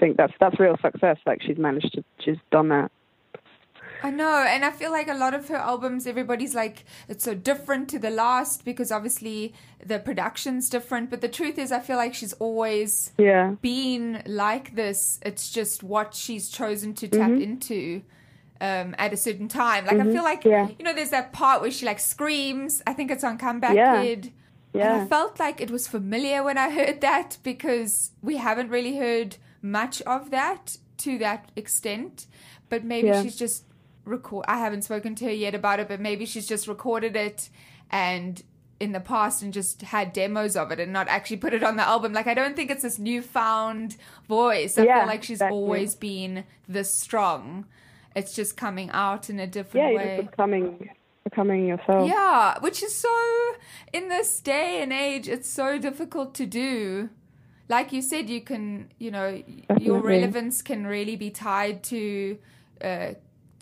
think 0.00 0.16
that's 0.16 0.32
that's 0.40 0.58
real 0.58 0.76
success 0.82 1.18
like 1.26 1.40
she's 1.42 1.58
managed 1.58 1.92
to 1.94 2.02
she's 2.24 2.38
done 2.50 2.68
that 2.70 2.90
I 4.02 4.10
know, 4.10 4.46
and 4.48 4.64
I 4.64 4.70
feel 4.70 4.90
like 4.92 5.08
a 5.08 5.14
lot 5.14 5.34
of 5.34 5.48
her 5.48 5.56
albums, 5.56 6.06
everybody's 6.06 6.54
like, 6.54 6.84
it's 7.06 7.22
so 7.22 7.34
different 7.34 7.90
to 7.90 7.98
the 7.98 8.08
last 8.08 8.64
because 8.64 8.90
obviously 8.90 9.52
the 9.84 9.98
production's 9.98 10.70
different. 10.70 11.10
But 11.10 11.20
the 11.20 11.28
truth 11.28 11.58
is, 11.58 11.70
I 11.70 11.80
feel 11.80 11.98
like 11.98 12.14
she's 12.14 12.32
always 12.34 13.12
yeah 13.18 13.56
been 13.60 14.22
like 14.24 14.74
this. 14.74 15.20
It's 15.22 15.50
just 15.50 15.82
what 15.82 16.14
she's 16.14 16.48
chosen 16.48 16.94
to 16.94 17.08
tap 17.08 17.30
Mhm. 17.30 17.42
into 17.42 18.02
um, 18.62 18.94
at 18.96 19.12
a 19.12 19.18
certain 19.18 19.48
time. 19.48 19.84
Like 19.84 19.98
I 20.00 20.04
Mhm, 20.04 20.12
feel 20.14 20.24
like 20.24 20.44
yeah. 20.46 20.68
you 20.78 20.84
know, 20.84 20.94
there's 20.94 21.10
that 21.10 21.32
part 21.34 21.60
where 21.60 21.70
she 21.70 21.84
like 21.84 22.00
screams. 22.00 22.82
I 22.86 22.94
think 22.94 23.10
it's 23.10 23.24
on 23.24 23.36
Comeback 23.36 23.74
Yeah. 23.76 24.00
Kid. 24.02 24.32
And 24.72 24.82
I 24.84 25.04
felt 25.06 25.38
like 25.38 25.60
it 25.60 25.70
was 25.70 25.86
familiar 25.88 26.42
when 26.42 26.56
I 26.56 26.70
heard 26.70 27.00
that 27.02 27.36
because 27.42 28.12
we 28.22 28.36
haven't 28.38 28.70
really 28.70 28.96
heard 28.96 29.36
much 29.62 30.00
of 30.02 30.30
that 30.30 30.76
to 30.98 31.18
that 31.18 31.50
extent. 31.56 32.26
But 32.68 32.84
maybe 32.84 33.08
Yeah. 33.08 33.22
she's 33.22 33.36
just 33.36 33.64
record. 34.04 34.44
I 34.48 34.58
haven't 34.58 34.82
spoken 34.82 35.14
to 35.16 35.24
her 35.26 35.32
yet 35.32 35.54
about 35.54 35.80
it, 35.80 35.88
but 35.88 36.00
maybe 36.00 36.26
she's 36.26 36.46
just 36.46 36.66
recorded 36.66 37.16
it 37.16 37.50
and 37.90 38.42
in 38.78 38.92
the 38.92 39.00
past 39.00 39.42
and 39.42 39.52
just 39.52 39.82
had 39.82 40.10
demos 40.12 40.56
of 40.56 40.70
it 40.72 40.80
and 40.80 40.90
not 40.90 41.06
actually 41.08 41.36
put 41.36 41.52
it 41.52 41.62
on 41.62 41.76
the 41.76 41.82
album. 41.86 42.14
Like 42.14 42.26
I 42.26 42.32
don't 42.32 42.56
think 42.56 42.70
it's 42.70 42.82
this 42.82 42.98
newfound 42.98 43.96
voice. 44.26 44.78
I 44.78 44.84
Yeah, 44.84 45.00
feel 45.00 45.06
like 45.06 45.22
she's 45.22 45.36
exactly. 45.36 45.58
always 45.58 45.94
been 45.94 46.44
this 46.66 46.94
strong. 46.94 47.66
It's 48.16 48.34
just 48.34 48.56
coming 48.56 48.90
out 48.90 49.28
in 49.28 49.38
a 49.38 49.46
different 49.46 49.92
Yeah, 49.92 49.96
way. 49.98 50.16
just 50.18 50.30
becoming 50.30 50.90
becoming 51.24 51.66
yourself. 51.66 52.08
Yeah, 52.08 52.58
which 52.60 52.82
is 52.82 52.94
so 52.94 53.54
in 53.92 54.08
this 54.08 54.40
day 54.40 54.82
and 54.82 54.92
age, 54.94 55.28
it's 55.28 55.48
so 55.48 55.78
difficult 55.78 56.34
to 56.36 56.46
do. 56.46 57.10
Like 57.70 57.92
you 57.92 58.02
said, 58.02 58.28
you 58.28 58.40
can, 58.40 58.90
you 58.98 59.12
know, 59.12 59.40
your 59.78 60.00
relevance 60.00 60.60
can 60.60 60.84
really 60.88 61.14
be 61.14 61.30
tied 61.30 61.84
to 61.84 62.36
uh, 62.82 63.10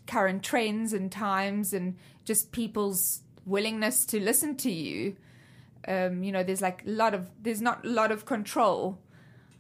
current 0.07 0.43
trends 0.43 0.95
and 0.95 1.13
times 1.13 1.75
and 1.75 1.95
just 2.25 2.51
people's 2.51 3.21
willingness 3.45 4.07
to 4.07 4.19
listen 4.19 4.57
to 4.57 4.71
you. 4.71 5.17
Um, 5.87 6.23
you 6.23 6.33
know, 6.33 6.43
there's 6.43 6.63
like 6.63 6.83
a 6.87 6.91
lot 6.91 7.13
of, 7.13 7.29
there's 7.43 7.61
not 7.61 7.85
a 7.85 7.89
lot 7.89 8.11
of 8.11 8.25
control, 8.25 8.99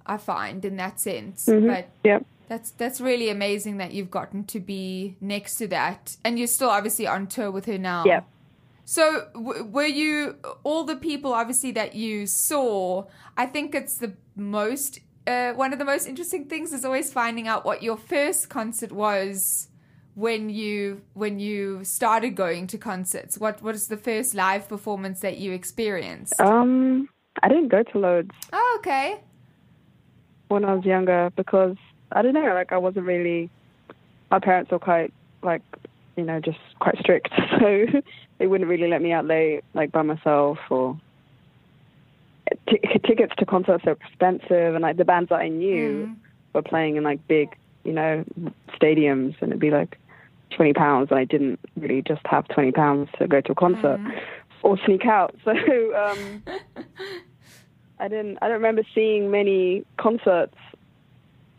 I 0.06 0.16
find, 0.16 0.64
in 0.64 0.76
that 0.76 0.98
sense. 0.98 1.44
Mhm. 1.44 1.66
But 1.66 1.90
Yep. 2.04 2.24
that's 2.48 2.70
that's 2.70 3.02
really 3.02 3.28
amazing 3.28 3.76
that 3.76 3.92
you've 3.92 4.10
gotten 4.10 4.44
to 4.44 4.60
be 4.60 5.16
next 5.20 5.56
to 5.56 5.66
that, 5.68 6.16
and 6.24 6.38
you're 6.38 6.46
still 6.48 6.70
obviously 6.70 7.06
on 7.06 7.26
tour 7.26 7.50
with 7.50 7.66
her 7.66 7.76
now. 7.76 8.04
Yep. 8.06 8.24
So 8.88 9.26
w- 9.34 9.64
were 9.64 9.84
you 9.84 10.36
all 10.64 10.84
the 10.84 10.96
people 10.96 11.34
obviously 11.34 11.72
that 11.72 11.94
you 11.94 12.26
saw? 12.26 13.04
I 13.36 13.44
think 13.44 13.74
it's 13.74 13.98
the 13.98 14.14
most 14.34 15.00
uh, 15.26 15.52
one 15.52 15.74
of 15.74 15.78
the 15.78 15.84
most 15.84 16.06
interesting 16.06 16.46
things 16.46 16.72
is 16.72 16.86
always 16.86 17.12
finding 17.12 17.46
out 17.46 17.66
what 17.66 17.82
your 17.82 17.98
first 17.98 18.48
concert 18.48 18.90
was 18.90 19.68
when 20.14 20.48
you 20.48 21.02
when 21.12 21.38
you 21.38 21.84
started 21.84 22.30
going 22.34 22.66
to 22.68 22.78
concerts. 22.78 23.36
What 23.36 23.60
what 23.62 23.74
is 23.74 23.88
the 23.88 23.98
first 23.98 24.34
live 24.34 24.66
performance 24.70 25.20
that 25.20 25.36
you 25.36 25.52
experienced? 25.52 26.40
Um, 26.40 27.10
I 27.42 27.48
didn't 27.50 27.68
go 27.68 27.82
to 27.82 27.98
loads 27.98 28.30
Oh, 28.54 28.76
okay. 28.78 29.20
when 30.48 30.64
I 30.64 30.72
was 30.72 30.86
younger 30.86 31.30
because 31.36 31.76
I 32.10 32.22
don't 32.22 32.32
know, 32.32 32.54
like 32.54 32.72
I 32.72 32.78
wasn't 32.78 33.04
really. 33.04 33.50
My 34.30 34.38
parents 34.38 34.70
were 34.70 34.78
quite 34.78 35.12
like, 35.42 35.62
you 36.18 36.24
know, 36.24 36.40
just 36.40 36.58
quite 36.80 36.98
strict, 36.98 37.30
so 37.60 37.86
they 38.38 38.46
wouldn't 38.46 38.68
really 38.68 38.88
let 38.88 39.00
me 39.00 39.12
out 39.12 39.24
late, 39.24 39.62
like 39.72 39.92
by 39.92 40.02
myself 40.02 40.58
or. 40.68 40.98
T- 42.66 42.80
tickets 43.06 43.34
to 43.38 43.44
concerts 43.44 43.84
are 43.86 43.92
expensive, 43.92 44.74
and 44.74 44.80
like 44.80 44.96
the 44.96 45.04
bands 45.04 45.28
that 45.28 45.36
I 45.36 45.48
knew 45.48 46.08
mm. 46.08 46.16
were 46.54 46.62
playing 46.62 46.96
in 46.96 47.04
like 47.04 47.26
big, 47.28 47.54
you 47.84 47.92
know, 47.92 48.24
stadiums, 48.74 49.36
and 49.40 49.50
it'd 49.50 49.60
be 49.60 49.70
like 49.70 49.98
twenty 50.50 50.72
pounds, 50.72 51.10
and 51.10 51.18
I 51.20 51.24
didn't 51.24 51.60
really 51.76 52.00
just 52.00 52.22
have 52.26 52.48
twenty 52.48 52.72
pounds 52.72 53.10
to 53.18 53.28
go 53.28 53.42
to 53.42 53.52
a 53.52 53.54
concert 53.54 54.00
mm. 54.00 54.18
or 54.62 54.78
sneak 54.86 55.04
out. 55.04 55.34
So 55.44 55.52
um, 55.52 56.42
I 58.00 58.08
didn't. 58.08 58.38
I 58.40 58.48
don't 58.48 58.56
remember 58.56 58.82
seeing 58.94 59.30
many 59.30 59.84
concerts. 59.98 60.56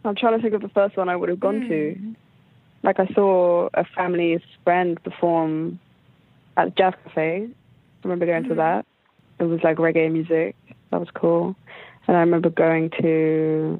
I'm 0.03 0.15
trying 0.15 0.37
to 0.37 0.41
think 0.41 0.55
of 0.55 0.61
the 0.61 0.69
first 0.69 0.97
one 0.97 1.07
I 1.07 1.15
would 1.15 1.29
have 1.29 1.39
gone 1.39 1.61
to. 1.61 1.95
Mm. 1.99 2.15
Like 2.83 2.99
I 2.99 3.07
saw 3.13 3.69
a 3.73 3.83
family's 3.95 4.41
friend 4.63 5.01
perform 5.03 5.79
at 6.57 6.65
the 6.65 6.71
Jazz 6.71 6.93
Cafe. 7.03 7.47
I 7.47 8.07
remember 8.07 8.25
going 8.25 8.43
to 8.43 8.49
mm-hmm. 8.49 8.57
that. 8.57 8.85
It 9.39 9.43
was 9.43 9.61
like 9.63 9.77
reggae 9.77 10.11
music. 10.11 10.55
That 10.91 10.99
was 10.99 11.09
cool. 11.13 11.55
And 12.07 12.17
I 12.17 12.21
remember 12.21 12.49
going 12.49 12.89
to 13.01 13.79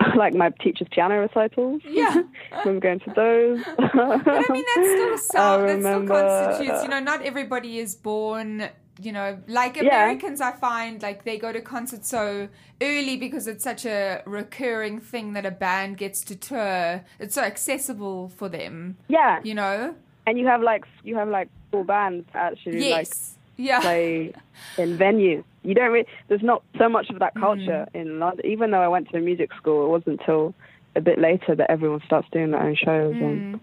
like 0.16 0.34
my 0.34 0.50
teacher's 0.50 0.88
piano 0.90 1.18
recitals. 1.18 1.82
Yeah. 1.84 2.22
I 2.52 2.58
remember 2.64 2.80
going 2.80 3.00
to 3.00 3.12
those. 3.14 3.60
But 3.76 4.28
I 4.28 4.44
mean, 4.50 4.64
that's 4.76 4.88
still 4.88 5.18
sound. 5.18 5.68
That 5.68 5.80
still 5.80 6.06
constitutes. 6.06 6.82
You 6.82 6.88
know, 6.88 7.00
not 7.00 7.22
everybody 7.22 7.78
is 7.78 7.94
born. 7.94 8.68
You 9.00 9.12
know, 9.12 9.38
like 9.46 9.76
Yeah. 9.76 9.82
Americans, 10.04 10.40
I 10.40 10.52
find 10.52 11.00
like 11.02 11.24
they 11.24 11.38
go 11.38 11.52
to 11.52 11.60
concerts 11.60 12.08
so 12.08 12.48
early 12.82 13.16
because 13.16 13.46
it's 13.46 13.62
such 13.64 13.84
a 13.86 14.22
recurring 14.26 14.98
thing 15.00 15.32
that 15.34 15.46
a 15.46 15.50
band 15.50 15.98
gets 15.98 16.22
to 16.24 16.36
tour. 16.36 17.04
It's 17.18 17.34
so 17.34 17.42
accessible 17.42 18.28
for 18.30 18.48
them. 18.48 18.96
Yeah. 19.08 19.40
You 19.44 19.54
know. 19.54 19.94
And 20.26 20.38
you 20.38 20.46
have 20.46 20.62
like 20.62 20.84
you 21.04 21.16
have 21.16 21.28
like 21.28 21.48
full 21.70 21.84
bands 21.84 22.26
actually 22.34 22.88
Yes. 22.88 22.90
like 22.90 23.08
Yeah. 23.56 23.80
play 23.80 24.32
in 24.78 24.98
venues. 24.98 25.44
You 25.62 25.74
don't 25.74 25.90
really, 25.92 26.06
there's 26.28 26.42
not 26.42 26.62
so 26.78 26.88
much 26.88 27.10
of 27.10 27.18
that 27.18 27.34
culture 27.34 27.86
Mm. 27.94 28.00
in 28.00 28.18
London. 28.20 28.46
Even 28.46 28.70
though 28.70 28.80
I 28.82 28.88
went 28.88 29.10
to 29.10 29.20
music 29.20 29.50
school, 29.54 29.84
it 29.86 29.88
wasn't 29.90 30.20
until 30.20 30.54
a 30.96 31.00
bit 31.00 31.18
later 31.18 31.54
that 31.54 31.70
everyone 31.70 32.00
starts 32.06 32.28
doing 32.32 32.50
their 32.52 32.62
own 32.62 32.74
shows 32.74 33.14
Mm. 33.14 33.22
and 33.22 33.60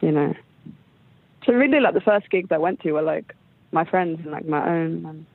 you 0.00 0.10
know. 0.12 0.34
So 1.44 1.52
really 1.52 1.78
like 1.80 1.94
the 1.94 2.00
first 2.00 2.30
gigs 2.30 2.50
I 2.50 2.58
went 2.58 2.80
to 2.80 2.92
were 2.92 3.02
like 3.02 3.34
my 3.74 3.84
friends 3.84 4.20
and 4.22 4.32
like 4.32 4.46
my 4.46 4.66
own 4.66 5.04
and 5.04 5.26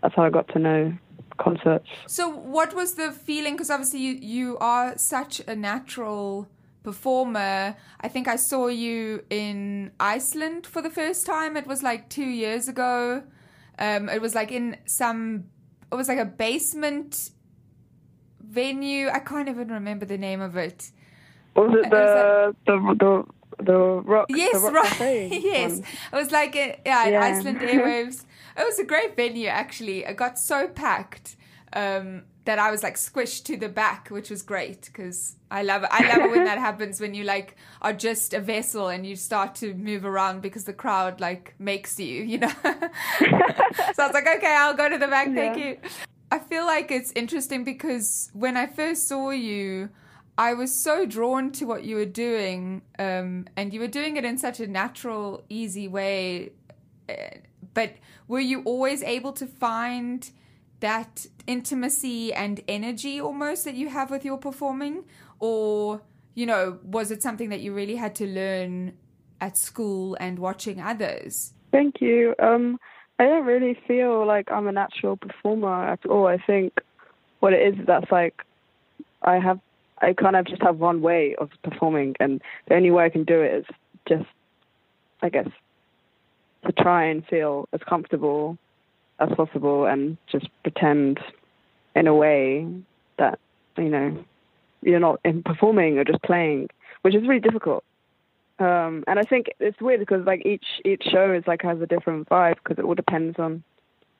that's 0.00 0.14
how 0.14 0.22
I 0.22 0.30
got 0.30 0.48
to 0.54 0.58
know 0.58 0.94
concerts. 1.38 1.88
So, 2.06 2.28
what 2.28 2.74
was 2.74 2.94
the 2.94 3.12
feeling? 3.12 3.54
Because 3.54 3.70
obviously, 3.70 4.00
you, 4.00 4.12
you 4.14 4.58
are 4.58 4.96
such 4.98 5.40
a 5.46 5.54
natural 5.54 6.48
performer. 6.82 7.76
I 8.00 8.08
think 8.08 8.28
I 8.28 8.36
saw 8.36 8.68
you 8.68 9.24
in 9.30 9.92
Iceland 9.98 10.66
for 10.66 10.82
the 10.82 10.90
first 10.90 11.26
time. 11.26 11.56
It 11.56 11.66
was 11.66 11.82
like 11.82 12.08
two 12.08 12.24
years 12.24 12.68
ago. 12.68 13.22
Um, 13.78 14.08
it 14.08 14.20
was 14.20 14.34
like 14.34 14.52
in 14.52 14.76
some, 14.86 15.44
it 15.92 15.94
was 15.94 16.08
like 16.08 16.18
a 16.18 16.24
basement 16.24 17.30
venue. 18.40 19.08
I 19.08 19.20
can't 19.20 19.48
even 19.48 19.68
remember 19.68 20.06
the 20.06 20.18
name 20.18 20.40
of 20.40 20.56
it. 20.56 20.90
Was 21.54 21.70
it 21.74 21.86
It 21.86 21.90
was 21.90 22.54
the 22.66 22.72
the 22.72 22.94
the 22.94 23.37
the 23.58 23.76
rock 23.76 24.26
Yes, 24.28 24.52
the 24.54 24.70
rock 24.70 24.74
right. 24.74 24.86
Cafe 24.88 25.40
yes, 25.42 25.72
one? 25.72 25.84
it 26.12 26.16
was 26.16 26.30
like 26.32 26.56
a, 26.56 26.80
yeah, 26.86 27.08
Yeah. 27.08 27.22
Iceland 27.22 27.60
Airwaves. 27.60 28.24
It 28.56 28.64
was 28.64 28.78
a 28.78 28.84
great 28.84 29.16
venue 29.16 29.48
actually. 29.48 30.04
It 30.04 30.16
got 30.16 30.38
so 30.38 30.68
packed 30.68 31.36
um, 31.72 32.22
that 32.44 32.58
I 32.58 32.70
was 32.70 32.82
like 32.82 32.96
squished 32.96 33.44
to 33.44 33.56
the 33.56 33.68
back, 33.68 34.08
which 34.08 34.30
was 34.30 34.42
great 34.42 34.86
because 34.86 35.36
I 35.50 35.62
love 35.62 35.82
it. 35.82 35.90
I 35.92 36.08
love 36.08 36.24
it 36.26 36.30
when 36.30 36.44
that 36.44 36.58
happens 36.68 37.00
when 37.00 37.14
you 37.14 37.24
like 37.24 37.56
are 37.82 37.92
just 37.92 38.32
a 38.32 38.40
vessel 38.40 38.88
and 38.88 39.06
you 39.06 39.16
start 39.16 39.54
to 39.56 39.74
move 39.74 40.04
around 40.04 40.40
because 40.40 40.64
the 40.64 40.72
crowd 40.72 41.20
like 41.20 41.54
makes 41.58 41.98
you, 42.00 42.22
you 42.22 42.38
know. 42.38 42.52
so 42.62 42.70
I 43.20 43.92
was 43.98 44.14
like, 44.14 44.26
okay, 44.26 44.56
I'll 44.58 44.74
go 44.74 44.88
to 44.88 44.98
the 44.98 45.08
back. 45.08 45.32
Thank 45.34 45.58
you. 45.58 45.78
I 46.30 46.38
feel 46.38 46.66
like 46.66 46.90
it's 46.90 47.12
interesting 47.12 47.64
because 47.64 48.30
when 48.32 48.56
I 48.56 48.66
first 48.66 49.08
saw 49.08 49.30
you, 49.30 49.88
I 50.38 50.54
was 50.54 50.72
so 50.72 51.04
drawn 51.04 51.50
to 51.52 51.64
what 51.66 51.82
you 51.82 51.96
were 51.96 52.04
doing, 52.04 52.82
um, 52.98 53.46
and 53.56 53.74
you 53.74 53.80
were 53.80 53.88
doing 53.88 54.16
it 54.16 54.24
in 54.24 54.38
such 54.38 54.60
a 54.60 54.68
natural, 54.68 55.42
easy 55.48 55.88
way. 55.88 56.52
Uh, 57.08 57.38
But 57.74 57.90
were 58.28 58.40
you 58.52 58.62
always 58.62 59.02
able 59.02 59.32
to 59.32 59.46
find 59.46 60.30
that 60.80 61.26
intimacy 61.46 62.32
and 62.32 62.60
energy 62.68 63.20
almost 63.20 63.64
that 63.64 63.74
you 63.74 63.88
have 63.88 64.10
with 64.10 64.24
your 64.24 64.38
performing? 64.38 65.04
Or, 65.40 66.02
you 66.34 66.46
know, 66.46 66.78
was 66.82 67.10
it 67.10 67.22
something 67.22 67.50
that 67.50 67.60
you 67.60 67.74
really 67.74 67.96
had 67.96 68.14
to 68.16 68.26
learn 68.26 68.94
at 69.40 69.56
school 69.56 70.16
and 70.20 70.38
watching 70.38 70.80
others? 70.80 71.52
Thank 71.72 72.00
you. 72.00 72.34
Um, 72.38 72.78
I 73.18 73.24
don't 73.26 73.44
really 73.44 73.76
feel 73.86 74.26
like 74.26 74.50
I'm 74.50 74.68
a 74.68 74.72
natural 74.72 75.16
performer 75.16 75.92
at 75.94 76.06
all. 76.06 76.26
I 76.26 76.38
think 76.38 76.72
what 77.40 77.52
it 77.52 77.62
is 77.74 77.86
that's 77.86 78.10
like 78.10 78.42
I 79.22 79.38
have 79.38 79.60
I 80.00 80.12
kind 80.12 80.36
of 80.36 80.46
just 80.46 80.62
have 80.62 80.78
one 80.78 81.02
way 81.02 81.34
of 81.38 81.50
performing, 81.62 82.14
and 82.20 82.40
the 82.68 82.74
only 82.74 82.90
way 82.90 83.04
I 83.04 83.10
can 83.10 83.24
do 83.24 83.40
it 83.40 83.54
is 83.54 83.64
just, 84.08 84.28
I 85.22 85.28
guess, 85.28 85.48
to 86.66 86.72
try 86.72 87.04
and 87.04 87.24
feel 87.26 87.68
as 87.72 87.80
comfortable 87.88 88.58
as 89.20 89.28
possible 89.36 89.86
and 89.86 90.16
just 90.30 90.46
pretend 90.62 91.18
in 91.94 92.06
a 92.06 92.14
way 92.14 92.66
that 93.18 93.38
you 93.76 93.88
know 93.88 94.24
you're 94.82 95.00
not 95.00 95.20
in 95.24 95.42
performing 95.42 95.98
or 95.98 96.04
just 96.04 96.22
playing, 96.22 96.68
which 97.02 97.14
is 97.14 97.26
really 97.26 97.40
difficult. 97.40 97.84
Um, 98.60 99.04
and 99.06 99.18
I 99.18 99.22
think 99.22 99.46
it's 99.60 99.80
weird 99.80 100.00
because 100.00 100.24
like 100.26 100.44
each 100.44 100.64
each 100.84 101.04
show 101.10 101.32
is 101.32 101.44
like 101.46 101.62
has 101.62 101.80
a 101.80 101.86
different 101.86 102.28
vibe 102.28 102.56
because 102.56 102.78
it 102.78 102.84
all 102.84 102.94
depends 102.94 103.38
on 103.38 103.62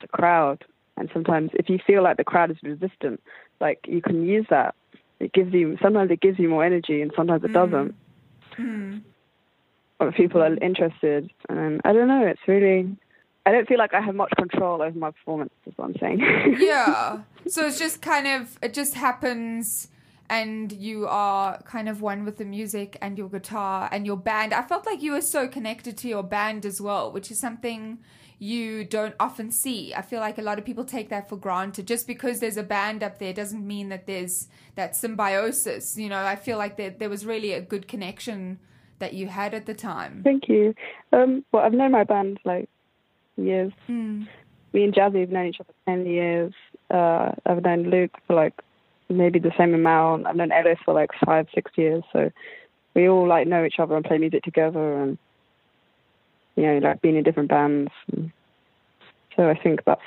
the 0.01 0.09
crowd. 0.09 0.65
And 0.97 1.09
sometimes 1.13 1.51
if 1.55 1.69
you 1.69 1.79
feel 1.85 2.03
like 2.03 2.17
the 2.17 2.25
crowd 2.25 2.51
is 2.51 2.57
resistant, 2.63 3.21
like 3.61 3.81
you 3.87 4.03
can 4.03 4.25
use 4.27 4.47
that. 4.51 4.75
It 5.21 5.33
gives 5.33 5.53
you 5.53 5.77
sometimes 5.83 6.11
it 6.11 6.21
gives 6.21 6.39
you 6.39 6.49
more 6.49 6.65
energy 6.65 7.03
and 7.03 7.13
sometimes 7.17 7.45
it 7.45 7.53
doesn't. 7.53 7.95
Mm. 8.57 9.03
Or 10.01 10.13
people 10.13 10.43
are 10.43 10.55
interested, 10.55 11.31
and 11.49 11.81
I 11.85 11.93
don't 11.93 12.07
know. 12.07 12.25
It's 12.25 12.41
really 12.47 12.97
I 13.45 13.51
don't 13.51 13.67
feel 13.67 13.79
like 13.79 13.95
I 13.95 14.01
have 14.01 14.15
much 14.15 14.31
control 14.37 14.83
over 14.83 14.97
my 14.97 15.11
performance. 15.11 15.53
Is 15.67 15.73
what 15.77 15.87
I'm 15.87 15.97
saying. 15.99 16.21
yeah. 16.61 17.21
So 17.49 17.67
it's 17.67 17.79
just 17.79 18.03
kind 18.03 18.27
of 18.27 18.59
it 18.63 18.75
just 18.75 18.95
happens 18.95 19.89
and 20.31 20.73
you 20.73 21.07
are 21.07 21.63
kind 21.63 21.89
of 21.89 22.03
one 22.03 22.25
with 22.25 22.37
the 22.37 22.45
music 22.45 22.99
and 23.01 23.17
your 23.17 23.29
guitar 23.29 23.89
and 23.91 24.05
your 24.05 24.17
band. 24.17 24.53
I 24.53 24.63
felt 24.63 24.85
like 24.87 25.03
you 25.03 25.13
were 25.13 25.23
so 25.23 25.49
connected 25.49 25.97
to 25.99 26.09
your 26.09 26.23
band 26.23 26.67
as 26.67 26.81
well, 26.81 27.11
which 27.11 27.31
is 27.31 27.41
something 27.41 27.99
you 28.39 28.85
don't 28.85 29.15
often 29.19 29.51
see. 29.51 29.93
I 29.95 30.03
feel 30.03 30.21
like 30.21 30.39
a 30.39 30.43
lot 30.43 30.59
of 30.59 30.65
people 30.65 30.85
take 30.85 31.09
that 31.09 31.29
for 31.29 31.37
granted. 31.37 31.87
Just 31.87 32.07
because 32.07 32.41
there's 32.41 32.57
a 32.57 32.63
band 32.63 33.03
up 33.03 33.19
there 33.19 33.33
doesn't 33.33 33.67
mean 33.67 33.89
that 33.89 34.07
there's 34.07 34.49
that 34.77 34.95
symbiosis. 34.95 35.97
You 35.97 36.09
know, 36.09 36.25
I 36.25 36.37
feel 36.37 36.59
like 36.59 36.77
there, 36.77 36.91
there 36.91 37.11
was 37.11 37.27
really 37.27 37.53
a 37.53 37.61
good 37.61 37.89
connection 37.89 38.61
that 39.01 39.15
you 39.15 39.27
had 39.27 39.55
at 39.55 39.67
the 39.67 39.75
time. 39.75 40.23
Thank 40.23 40.49
you. 40.49 40.75
Um, 41.13 41.45
well, 41.53 41.65
I've 41.65 41.73
known 41.73 41.93
my 41.93 42.05
band 42.05 42.39
like 42.45 42.69
years. 43.37 43.73
Mm. 43.89 44.29
Me 44.73 44.85
and 44.85 44.95
Jazzy 44.95 45.21
have 45.21 45.31
known 45.31 45.47
each 45.47 45.61
other 45.61 45.73
ten 45.87 46.07
years. 46.07 46.53
Uh, 46.91 47.33
I've 47.45 47.63
known 47.63 47.91
Luke 47.91 48.17
for 48.27 48.35
like 48.35 48.55
maybe 49.09 49.39
the 49.39 49.53
same 49.59 49.75
amount. 49.75 50.27
I've 50.27 50.37
known 50.37 50.53
Ellis 50.53 50.79
for 50.85 50.95
like 50.95 51.11
five, 51.25 51.49
six 51.55 51.73
years. 51.77 52.05
So 52.13 52.31
we 52.95 53.09
all 53.09 53.27
like 53.27 53.49
know 53.49 53.65
each 53.65 53.79
other 53.79 53.97
and 53.97 54.05
play 54.05 54.19
music 54.19 54.43
together, 54.43 55.03
and 55.03 55.19
you 56.59 56.67
know, 56.67 56.79
like 56.79 57.01
being 57.01 57.17
in 57.17 57.23
different 57.23 57.49
bands. 57.49 57.91
And 58.13 58.33
so 59.37 59.49
I 59.49 59.55
think 59.55 59.85
that's 59.85 60.01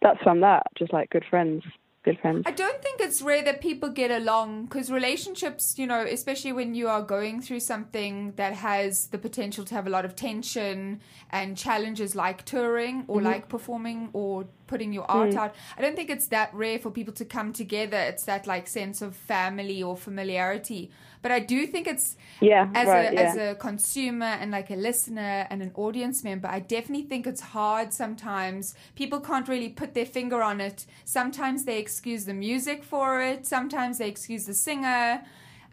that's 0.00 0.20
from 0.22 0.40
that, 0.40 0.66
just 0.76 0.92
like 0.92 1.10
good 1.10 1.24
friends, 1.30 1.62
good 2.04 2.18
friends. 2.18 2.42
I 2.44 2.50
don't 2.50 2.82
think 2.82 3.00
it's 3.00 3.22
rare 3.22 3.44
that 3.44 3.60
people 3.60 3.88
get 3.88 4.10
along 4.10 4.64
because 4.64 4.90
relationships, 4.90 5.78
you 5.78 5.86
know, 5.86 6.00
especially 6.04 6.52
when 6.52 6.74
you 6.74 6.88
are 6.88 7.02
going 7.02 7.40
through 7.40 7.60
something 7.60 8.32
that 8.34 8.54
has 8.54 9.06
the 9.08 9.18
potential 9.18 9.64
to 9.66 9.74
have 9.76 9.86
a 9.86 9.90
lot 9.90 10.04
of 10.04 10.16
tension 10.16 11.00
and 11.30 11.56
challenges 11.56 12.16
like 12.16 12.44
touring 12.44 13.04
or 13.06 13.20
Mhm. 13.20 13.24
like 13.24 13.48
performing 13.48 14.10
or 14.12 14.46
putting 14.72 14.92
your 14.98 15.08
art 15.20 15.32
Mm. 15.32 15.40
out. 15.42 15.54
I 15.76 15.80
don't 15.82 15.96
think 15.96 16.10
it's 16.16 16.28
that 16.28 16.48
rare 16.64 16.78
for 16.84 16.90
people 16.90 17.14
to 17.14 17.24
come 17.36 17.52
together. 17.62 18.00
It's 18.10 18.24
that 18.24 18.46
like 18.46 18.66
sense 18.80 19.02
of 19.06 19.10
family 19.34 19.82
or 19.88 19.96
familiarity. 19.96 20.82
But 21.22 21.30
I 21.38 21.40
do 21.54 21.58
think 21.72 21.86
it's 21.86 22.16
Yeah, 22.40 22.64
as 22.74 22.88
right, 22.88 23.08
a 23.12 23.18
as 23.24 23.36
a 23.36 23.54
consumer 23.68 24.32
and 24.40 24.50
like 24.58 24.70
a 24.70 24.76
listener 24.88 25.46
and 25.50 25.62
an 25.62 25.72
audience 25.84 26.24
member, 26.24 26.48
I 26.48 26.60
definitely 26.76 27.06
think 27.12 27.26
it's 27.26 27.40
hard 27.58 27.92
sometimes. 27.92 28.74
People 28.94 29.20
can't 29.20 29.48
really 29.48 29.68
put 29.80 29.90
their 29.94 30.06
finger 30.18 30.40
on 30.42 30.60
it. 30.60 30.86
Sometimes 31.04 31.64
they 31.64 31.78
excuse 31.78 32.24
the 32.24 32.34
music 32.34 32.78
for 32.92 33.08
it, 33.30 33.46
sometimes 33.46 33.98
they 33.98 34.08
excuse 34.08 34.44
the 34.46 34.54
singer. 34.54 35.22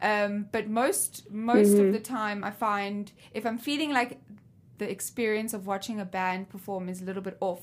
Um, 0.02 0.48
but 0.52 0.64
most 0.70 1.12
most 1.32 1.74
Mhm. 1.74 1.86
of 1.86 1.92
the 1.92 2.00
time 2.00 2.44
I 2.44 2.52
find 2.52 3.12
if 3.34 3.44
I'm 3.46 3.58
feeling 3.58 3.92
like 4.00 4.12
the 4.78 4.90
experience 4.90 5.54
of 5.58 5.68
watching 5.68 6.00
a 6.00 6.06
band 6.06 6.50
perform 6.50 6.88
is 6.90 7.02
a 7.02 7.06
little 7.06 7.22
bit 7.30 7.38
off, 7.42 7.62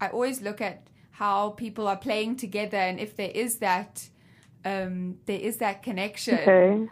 I 0.00 0.08
always 0.08 0.40
look 0.42 0.60
at 0.60 0.86
how 1.12 1.50
people 1.50 1.88
are 1.88 1.96
playing 1.96 2.36
together 2.36 2.78
and 2.78 3.00
if 3.00 3.16
there 3.16 3.30
is 3.34 3.58
that 3.58 4.08
um, 4.64 5.18
there 5.26 5.38
is 5.40 5.56
that 5.58 5.82
connection 5.82 6.38
Okay. 6.38 6.88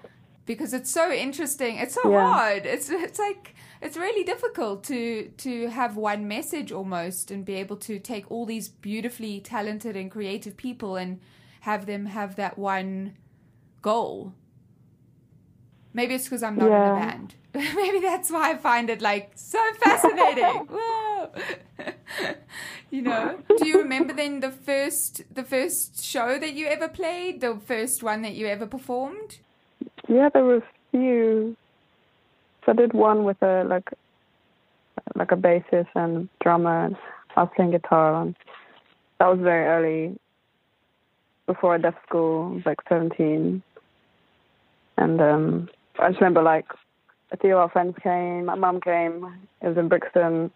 because 0.46 0.72
it's 0.72 0.90
so 0.90 1.10
interesting. 1.12 1.76
It's 1.76 1.94
so 1.94 2.10
Yeah. 2.10 2.22
hard. 2.32 2.66
It's 2.66 2.88
it's 2.90 3.18
like 3.18 3.54
it's 3.82 3.96
really 3.96 4.24
difficult 4.24 4.84
to 4.84 5.28
to 5.38 5.68
have 5.68 5.96
one 5.96 6.26
message 6.28 6.72
almost 6.72 7.30
and 7.30 7.44
be 7.44 7.54
able 7.54 7.76
to 7.76 7.98
take 7.98 8.30
all 8.30 8.46
these 8.46 8.68
beautifully 8.68 9.40
talented 9.40 9.96
and 9.96 10.10
creative 10.10 10.56
people 10.56 10.96
and 10.96 11.20
have 11.60 11.86
them 11.86 12.06
have 12.06 12.36
that 12.36 12.56
one 12.58 13.14
goal. 13.82 14.32
Maybe 15.96 16.14
it's 16.14 16.24
because 16.24 16.42
I'm 16.42 16.56
not 16.56 16.66
in 16.66 16.72
a 16.74 17.06
band. 17.06 17.34
Maybe 17.54 18.00
that's 18.00 18.30
why 18.30 18.50
I 18.50 18.58
find 18.58 18.90
it 18.90 19.00
like 19.00 19.32
so 19.34 19.58
fascinating. 19.80 20.44
Whoa. 20.70 21.30
you 22.90 23.00
know. 23.00 23.38
Do 23.56 23.66
you 23.66 23.78
remember 23.78 24.12
then 24.12 24.40
the 24.40 24.50
first 24.50 25.22
the 25.34 25.42
first 25.42 26.04
show 26.04 26.38
that 26.38 26.52
you 26.52 26.66
ever 26.66 26.86
played? 26.86 27.40
The 27.40 27.58
first 27.64 28.02
one 28.02 28.20
that 28.22 28.34
you 28.34 28.46
ever 28.46 28.66
performed? 28.66 29.38
Yeah, 30.06 30.28
there 30.28 30.44
were 30.44 30.58
a 30.58 30.62
few. 30.90 31.56
So 32.66 32.72
I 32.72 32.74
did 32.74 32.92
one 32.92 33.24
with 33.24 33.42
a 33.42 33.64
like 33.64 33.88
like 35.14 35.32
a 35.32 35.36
bassist 35.36 35.88
and 35.94 36.28
drummer. 36.42 36.84
And 36.84 36.96
I 37.36 37.44
was 37.44 37.50
playing 37.56 37.70
guitar, 37.70 38.20
and 38.20 38.36
that 39.18 39.28
was 39.28 39.40
very 39.40 39.64
early. 39.66 40.18
Before 41.46 41.72
I 41.72 41.78
left 41.78 42.02
school, 42.06 42.50
I 42.50 42.54
was 42.56 42.66
like 42.66 42.80
seventeen, 42.86 43.62
and 44.98 45.20
um, 45.22 45.68
I 45.98 46.08
just 46.08 46.20
remember 46.20 46.42
like 46.42 46.66
a 47.32 47.36
few 47.36 47.52
of 47.52 47.58
our 47.58 47.70
friends 47.70 47.96
came. 48.02 48.46
My 48.46 48.54
mum 48.54 48.80
came. 48.80 49.32
It 49.62 49.68
was 49.68 49.76
in 49.76 49.88
Brixton, 49.88 50.50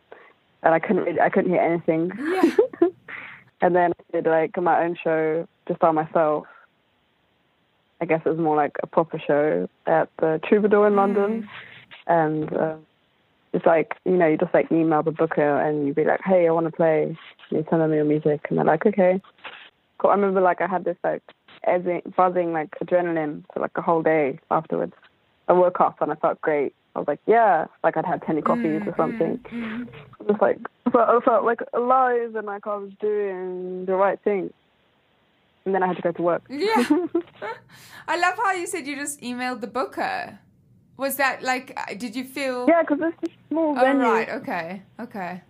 and 0.62 0.74
I 0.74 0.78
couldn't 0.78 1.04
really, 1.04 1.20
I 1.20 1.30
couldn't 1.30 1.50
hear 1.50 1.60
anything. 1.60 2.10
Yeah. 2.18 2.88
and 3.60 3.74
then 3.74 3.92
I 3.92 4.12
did 4.12 4.26
like 4.26 4.56
my 4.60 4.84
own 4.84 4.96
show 5.02 5.46
just 5.68 5.80
by 5.80 5.90
myself. 5.90 6.46
I 8.00 8.06
guess 8.06 8.22
it 8.24 8.28
was 8.30 8.38
more 8.38 8.56
like 8.56 8.76
a 8.82 8.86
proper 8.86 9.18
show 9.18 9.68
at 9.86 10.08
the 10.18 10.40
Troubadour 10.48 10.86
in 10.86 10.96
London, 10.96 11.48
and 12.06 12.52
uh, 12.52 12.76
it's 13.52 13.66
like 13.66 13.94
you 14.04 14.16
know 14.16 14.26
you 14.26 14.38
just 14.38 14.54
like 14.54 14.70
email 14.72 15.02
the 15.02 15.10
booker 15.10 15.60
and 15.60 15.86
you'd 15.86 15.96
be 15.96 16.04
like, 16.04 16.20
hey, 16.24 16.46
I 16.46 16.50
want 16.52 16.66
to 16.66 16.72
play. 16.72 17.16
And 17.50 17.58
you 17.58 17.66
send 17.68 17.82
them 17.82 17.92
your 17.92 18.04
music, 18.04 18.46
and 18.48 18.58
they're 18.58 18.64
like, 18.64 18.86
okay. 18.86 19.20
Cool. 19.98 20.10
I 20.10 20.14
remember 20.14 20.40
like 20.40 20.62
I 20.62 20.66
had 20.66 20.84
this 20.84 20.96
like 21.04 21.22
buzzing 22.16 22.52
like 22.52 22.70
adrenaline 22.82 23.44
for 23.52 23.60
like 23.60 23.72
a 23.76 23.82
whole 23.82 24.02
day 24.02 24.38
afterwards. 24.50 24.94
I 25.50 25.52
woke 25.52 25.80
up 25.80 26.00
and 26.00 26.12
I 26.12 26.14
felt 26.14 26.40
great. 26.40 26.72
I 26.94 27.00
was 27.00 27.08
like, 27.08 27.18
yeah, 27.26 27.66
like 27.82 27.96
I'd 27.96 28.06
had 28.06 28.22
ten 28.22 28.40
coffees 28.40 28.82
or 28.86 28.94
something. 28.96 29.40
Just 30.28 30.40
like 30.40 30.58
I 30.86 30.90
felt, 30.90 31.08
I 31.08 31.20
felt 31.24 31.44
like 31.44 31.60
alive 31.74 32.36
and 32.36 32.46
like 32.46 32.68
I 32.68 32.76
was 32.76 32.92
doing 33.00 33.84
the 33.84 33.94
right 33.94 34.18
thing. 34.22 34.52
And 35.64 35.74
then 35.74 35.82
I 35.82 35.88
had 35.88 35.96
to 35.96 36.02
go 36.02 36.12
to 36.12 36.22
work. 36.22 36.42
Yeah. 36.48 36.76
I 38.08 38.16
love 38.16 38.36
how 38.36 38.52
you 38.52 38.66
said 38.68 38.86
you 38.86 38.94
just 38.94 39.20
emailed 39.20 39.60
the 39.60 39.66
booker. 39.66 40.38
Was 40.96 41.16
that 41.16 41.42
like, 41.42 41.72
uh, 41.76 41.94
did 41.94 42.14
you 42.14 42.24
feel. 42.24 42.66
Yeah, 42.68 42.82
because 42.82 42.98
it's 43.02 43.32
a 43.32 43.36
small 43.48 43.76
Oh, 43.76 43.80
venue. 43.80 44.02
right. 44.04 44.28
Okay. 44.28 44.82
Okay. 45.00 45.42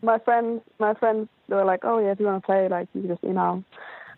My 0.00 0.18
friends, 0.20 0.62
my 0.78 0.94
friends, 0.94 1.28
they 1.48 1.56
were 1.56 1.64
like, 1.64 1.80
"Oh 1.82 1.98
yeah, 1.98 2.12
if 2.12 2.20
you 2.20 2.26
want 2.26 2.42
to 2.42 2.46
play, 2.46 2.68
like 2.68 2.88
you 2.94 3.02
can 3.02 3.10
just 3.10 3.24
email 3.24 3.62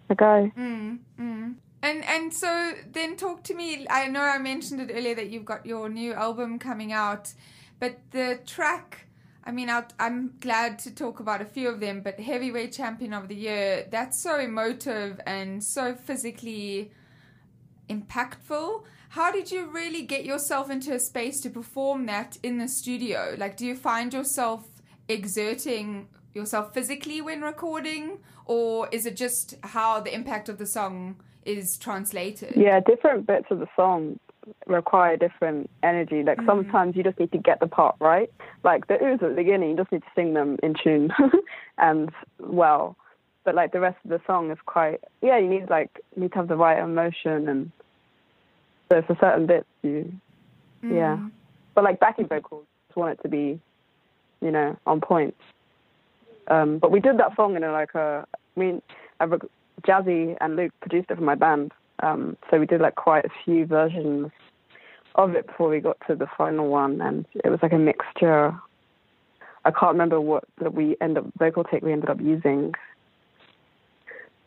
the 0.08 0.14
guy." 0.14 0.52
Mm, 0.56 0.98
mm. 1.18 1.54
And 1.82 2.04
and 2.04 2.32
so 2.32 2.72
then 2.92 3.16
talk 3.16 3.42
to 3.44 3.54
me. 3.54 3.86
I 3.88 4.08
know 4.08 4.22
I 4.22 4.38
mentioned 4.38 4.80
it 4.80 4.92
earlier 4.94 5.14
that 5.14 5.30
you've 5.30 5.46
got 5.46 5.64
your 5.64 5.88
new 5.88 6.12
album 6.12 6.58
coming 6.58 6.92
out, 6.92 7.32
but 7.78 7.98
the 8.10 8.40
track. 8.46 9.06
I 9.42 9.52
mean, 9.52 9.70
I'll, 9.70 9.86
I'm 9.98 10.34
glad 10.40 10.78
to 10.80 10.94
talk 10.94 11.18
about 11.18 11.40
a 11.40 11.46
few 11.46 11.70
of 11.70 11.80
them, 11.80 12.02
but 12.02 12.20
Heavyweight 12.20 12.72
Champion 12.72 13.14
of 13.14 13.28
the 13.28 13.34
Year, 13.34 13.86
that's 13.90 14.22
so 14.22 14.38
emotive 14.38 15.18
and 15.26 15.64
so 15.64 15.94
physically 15.94 16.92
impactful. 17.88 18.84
How 19.08 19.32
did 19.32 19.50
you 19.50 19.66
really 19.66 20.02
get 20.02 20.26
yourself 20.26 20.70
into 20.70 20.92
a 20.92 21.00
space 21.00 21.40
to 21.40 21.50
perform 21.50 22.04
that 22.06 22.36
in 22.42 22.58
the 22.58 22.68
studio? 22.68 23.34
Like, 23.38 23.56
do 23.56 23.64
you 23.66 23.74
find 23.74 24.12
yourself 24.12 24.68
exerting 25.08 26.08
yourself 26.34 26.72
physically 26.72 27.20
when 27.20 27.40
recording, 27.40 28.18
or 28.44 28.88
is 28.92 29.06
it 29.06 29.16
just 29.16 29.54
how 29.62 30.00
the 30.00 30.14
impact 30.14 30.48
of 30.48 30.58
the 30.58 30.66
song 30.66 31.16
is 31.44 31.76
translated? 31.76 32.54
Yeah, 32.56 32.80
different 32.80 33.26
bits 33.26 33.46
of 33.50 33.58
the 33.58 33.68
song 33.76 34.18
require 34.66 35.16
different 35.16 35.70
energy. 35.82 36.22
Like 36.22 36.38
sometimes 36.46 36.96
you 36.96 37.02
just 37.02 37.18
need 37.18 37.32
to 37.32 37.38
get 37.38 37.60
the 37.60 37.66
part 37.66 37.96
right. 38.00 38.30
Like 38.64 38.86
the 38.88 38.94
oohs 38.94 39.22
at 39.22 39.30
the 39.30 39.34
beginning, 39.34 39.70
you 39.70 39.76
just 39.76 39.92
need 39.92 40.02
to 40.02 40.08
sing 40.14 40.34
them 40.34 40.58
in 40.62 40.74
tune 40.82 41.12
and 41.78 42.10
well. 42.38 42.96
But 43.44 43.54
like 43.54 43.72
the 43.72 43.80
rest 43.80 43.98
of 44.04 44.10
the 44.10 44.20
song 44.26 44.50
is 44.50 44.58
quite 44.66 45.00
yeah, 45.22 45.38
you 45.38 45.48
need 45.48 45.70
like 45.70 45.90
you 46.14 46.22
need 46.22 46.32
to 46.32 46.38
have 46.38 46.48
the 46.48 46.56
right 46.56 46.82
emotion 46.82 47.48
and 47.48 47.70
so 48.90 49.02
for 49.02 49.16
certain 49.20 49.46
bits 49.46 49.66
you 49.82 50.12
yeah. 50.82 51.18
But 51.74 51.84
like 51.84 52.00
backing 52.00 52.26
vocals, 52.26 52.64
just 52.88 52.96
want 52.96 53.18
it 53.18 53.22
to 53.22 53.28
be, 53.28 53.60
you 54.40 54.50
know, 54.50 54.76
on 54.86 55.00
point. 55.00 55.34
Um, 56.48 56.78
but 56.78 56.90
we 56.90 57.00
did 57.00 57.18
that 57.18 57.36
song 57.36 57.56
in 57.56 57.62
a, 57.62 57.72
like 57.72 57.94
a, 57.94 58.26
I 58.56 58.60
mean, 58.60 58.82
rec- 59.20 59.42
Jazzy 59.82 60.36
and 60.40 60.56
Luke 60.56 60.72
produced 60.80 61.10
it 61.10 61.16
for 61.16 61.24
my 61.24 61.34
band. 61.34 61.72
Um, 62.02 62.36
so 62.50 62.58
we 62.58 62.66
did 62.66 62.80
like 62.80 62.94
quite 62.94 63.24
a 63.24 63.30
few 63.44 63.66
versions 63.66 64.30
of 65.14 65.34
it 65.34 65.46
before 65.46 65.68
we 65.68 65.80
got 65.80 65.98
to 66.06 66.14
the 66.14 66.26
final 66.38 66.68
one, 66.68 67.00
and 67.00 67.26
it 67.44 67.50
was 67.50 67.60
like 67.62 67.72
a 67.72 67.78
mixture. 67.78 68.54
I 69.64 69.70
can't 69.70 69.92
remember 69.92 70.20
what 70.20 70.44
that 70.60 70.74
we 70.74 70.96
end 71.00 71.18
up 71.18 71.26
vocal 71.38 71.64
take 71.64 71.82
we 71.82 71.92
ended 71.92 72.08
up 72.08 72.20
using. 72.20 72.72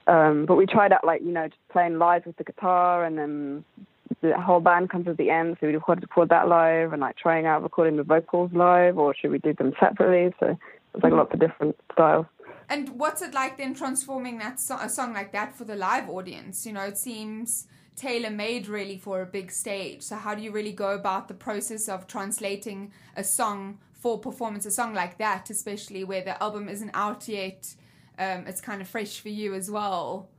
Um, 0.07 0.45
but 0.45 0.55
we 0.55 0.65
tried 0.65 0.91
out 0.91 1.05
like 1.05 1.21
you 1.21 1.31
know 1.31 1.47
just 1.47 1.69
playing 1.69 1.99
live 1.99 2.25
with 2.25 2.37
the 2.37 2.43
guitar, 2.43 3.05
and 3.05 3.17
then 3.17 3.63
the 4.21 4.39
whole 4.39 4.59
band 4.59 4.89
comes 4.89 5.07
at 5.07 5.17
the 5.17 5.29
end, 5.29 5.57
so 5.59 5.67
we 5.67 5.73
recorded 5.73 6.03
record 6.03 6.29
that 6.29 6.47
live, 6.47 6.93
and 6.93 7.01
like 7.01 7.17
trying 7.17 7.45
out 7.45 7.61
recording 7.61 7.97
the 7.97 8.03
vocals 8.03 8.51
live, 8.53 8.97
or 8.97 9.13
should 9.15 9.31
we 9.31 9.39
do 9.39 9.53
them 9.53 9.73
separately? 9.79 10.33
So 10.39 10.57
it's 10.93 11.03
like 11.03 11.13
lots 11.13 11.33
of 11.33 11.39
different 11.39 11.75
styles. 11.91 12.25
And 12.69 12.89
what's 12.99 13.21
it 13.21 13.33
like 13.33 13.57
then 13.57 13.73
transforming 13.73 14.37
that 14.39 14.59
so- 14.59 14.77
a 14.79 14.89
song 14.89 15.13
like 15.13 15.31
that 15.33 15.55
for 15.55 15.65
the 15.65 15.75
live 15.75 16.09
audience? 16.09 16.65
You 16.65 16.73
know, 16.73 16.81
it 16.83 16.97
seems 16.97 17.67
tailor 17.95 18.31
made 18.31 18.67
really 18.67 18.97
for 18.97 19.21
a 19.21 19.25
big 19.25 19.51
stage. 19.51 20.01
So 20.01 20.15
how 20.15 20.33
do 20.35 20.41
you 20.41 20.51
really 20.51 20.71
go 20.71 20.91
about 20.95 21.27
the 21.27 21.33
process 21.33 21.87
of 21.87 22.07
translating 22.07 22.91
a 23.15 23.23
song 23.23 23.79
for 23.93 24.17
performance, 24.19 24.65
a 24.65 24.71
song 24.71 24.93
like 24.93 25.17
that, 25.19 25.49
especially 25.49 26.03
where 26.03 26.23
the 26.23 26.41
album 26.41 26.67
isn't 26.69 26.91
out 26.93 27.27
yet? 27.27 27.75
Um, 28.17 28.45
it's 28.47 28.61
kind 28.61 28.81
of 28.81 28.87
fresh 28.87 29.19
for 29.19 29.29
you 29.29 29.53
as 29.53 29.69
well. 29.71 30.29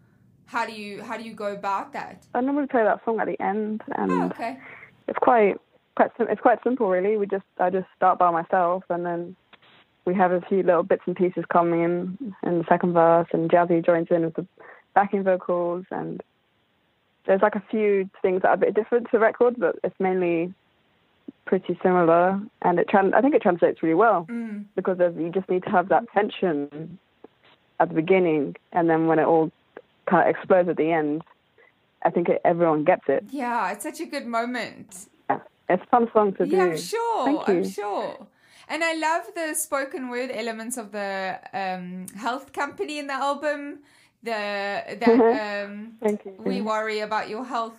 How 0.47 0.67
do 0.67 0.73
you 0.73 1.03
how 1.03 1.17
do 1.17 1.23
you 1.25 1.33
go 1.33 1.53
about 1.53 1.93
that? 1.95 2.27
I 2.35 2.41
normally 2.41 2.67
play 2.67 2.85
that 2.85 3.05
song 3.05 3.19
at 3.21 3.27
the 3.27 3.41
end, 3.43 3.83
and 3.97 4.13
Oh, 4.13 4.23
okay. 4.27 4.59
it's 5.09 5.19
quite 5.19 5.57
quite 5.97 6.11
sim- 6.19 6.27
it's 6.29 6.41
quite 6.41 6.63
simple 6.63 6.89
really. 6.89 7.17
We 7.17 7.27
just 7.27 7.45
I 7.59 7.71
just 7.71 7.87
start 7.97 8.19
by 8.19 8.31
myself, 8.31 8.85
and 8.91 9.07
then 9.07 9.37
we 10.05 10.15
have 10.15 10.33
a 10.33 10.41
few 10.43 10.63
little 10.63 10.83
bits 10.83 11.03
and 11.07 11.17
pieces 11.17 11.45
coming 11.53 11.83
in 11.83 12.35
in 12.43 12.59
the 12.59 12.65
second 12.69 12.93
verse, 12.93 13.29
and 13.33 13.51
Jazzy 13.51 13.85
joins 13.85 14.09
in 14.11 14.23
with 14.25 14.35
the 14.35 14.47
backing 14.95 15.23
vocals, 15.23 15.85
and 15.91 16.23
there's 17.27 17.43
like 17.43 17.55
a 17.55 17.63
few 17.71 18.09
things 18.23 18.43
that 18.43 18.49
are 18.49 18.55
a 18.55 18.59
bit 18.59 18.75
different 18.75 19.07
to 19.07 19.11
the 19.13 19.19
record, 19.19 19.55
but 19.59 19.77
it's 19.83 19.99
mainly 19.99 20.53
pretty 21.47 21.79
similar, 21.83 22.41
and 22.63 22.79
it 22.79 22.89
I 22.95 23.21
think 23.21 23.35
it 23.35 23.43
translates 23.43 23.83
really 23.83 23.95
well 23.95 24.27
Mm. 24.31 24.65
because 24.75 24.99
you 25.17 25.31
just 25.31 25.49
need 25.49 25.63
to 25.65 25.71
have 25.71 25.89
that 25.89 26.05
tension 26.13 26.99
at 27.81 27.89
the 27.89 27.95
beginning, 27.95 28.57
and 28.73 28.89
then 28.89 29.07
when 29.07 29.19
it 29.19 29.25
all 29.27 29.51
kind 30.07 30.29
of 30.29 30.35
explodes 30.35 30.69
at 30.69 30.77
the 30.77 30.93
end, 30.93 31.23
I 32.03 32.11
think 32.11 32.29
it, 32.29 32.41
everyone 32.45 32.85
gets 32.85 33.05
it. 33.09 33.25
Yeah, 33.31 33.73
it's 33.73 33.83
such 33.83 34.01
a 34.01 34.07
good 34.07 34.27
moment. 34.27 35.07
It's 35.67 35.83
a 35.83 35.87
fun 35.87 36.11
song 36.13 36.35
to 36.35 36.45
do. 36.45 36.55
Yeah, 36.55 36.65
I'm 36.65 36.77
sure. 36.77 37.25
Thank 37.25 37.49
you. 37.49 37.55
I'm 37.55 37.69
sure. 37.69 38.27
And 38.69 38.83
I 38.83 38.95
love 38.95 39.25
the 39.35 39.55
spoken 39.55 40.09
word 40.09 40.31
elements 40.33 40.77
of 40.77 40.91
the 40.93 41.39
um, 41.53 42.07
health 42.17 42.53
company 42.53 42.99
in 42.99 43.07
the 43.07 43.15
album. 43.15 43.81
The 44.23 44.97
that 45.01 45.19
Mhm. 45.19 45.65
um, 45.65 45.93
Thank 46.01 46.25
you. 46.25 46.33
we 46.39 46.61
worry 46.63 47.01
about 47.01 47.29
your 47.29 47.45
health. 47.45 47.79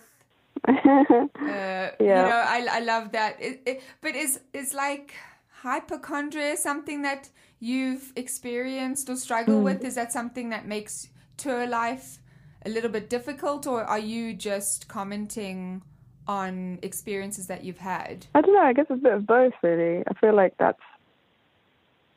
Uh, 1.46 1.90
You 1.98 2.06
Yeah. 2.06 2.22
know, 2.24 2.42
I 2.56 2.66
I 2.78 2.80
love 2.80 3.10
that. 3.12 3.36
It, 3.40 3.62
it, 3.66 3.82
but 4.00 4.14
is 4.14 4.40
is 4.52 4.72
like 4.74 5.14
hypochondria 5.62 6.56
something 6.56 7.02
that 7.02 7.30
you've 7.60 8.12
experienced 8.16 9.08
or 9.10 9.16
struggled 9.16 9.58
Mm. 9.60 9.64
with? 9.64 9.84
Is 9.84 9.94
that 9.94 10.12
something 10.12 10.50
that 10.50 10.66
makes 10.66 11.08
tour 11.36 11.66
life 11.66 12.18
a 12.64 12.68
little 12.68 12.90
bit 12.90 13.10
difficult, 13.10 13.66
or 13.66 13.84
are 13.84 13.98
you 13.98 14.34
just 14.34 14.88
commenting 14.88 15.82
on 16.28 16.78
experiences 16.82 17.46
that 17.46 17.64
you've 17.64 17.78
had? 17.78 18.26
I 18.34 18.40
don't 18.40 18.54
know. 18.54 18.60
I 18.60 18.72
guess 18.72 18.86
it's 18.90 19.00
a 19.00 19.02
bit 19.02 19.12
of 19.14 19.26
both, 19.26 19.52
really. 19.62 20.02
I 20.06 20.14
feel 20.14 20.34
like 20.34 20.54
that's 20.58 20.80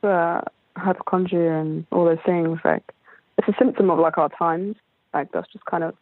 uh, 0.03 0.41
hypochondria 0.75 1.59
and 1.59 1.85
all 1.91 2.05
those 2.05 2.17
things. 2.25 2.59
Like, 2.63 2.83
it's 3.37 3.47
a 3.47 3.53
symptom 3.59 3.89
of 3.89 3.99
like 3.99 4.17
our 4.17 4.29
times. 4.29 4.75
Like, 5.13 5.31
that's 5.31 5.51
just 5.51 5.65
kind 5.65 5.83
of 5.83 5.95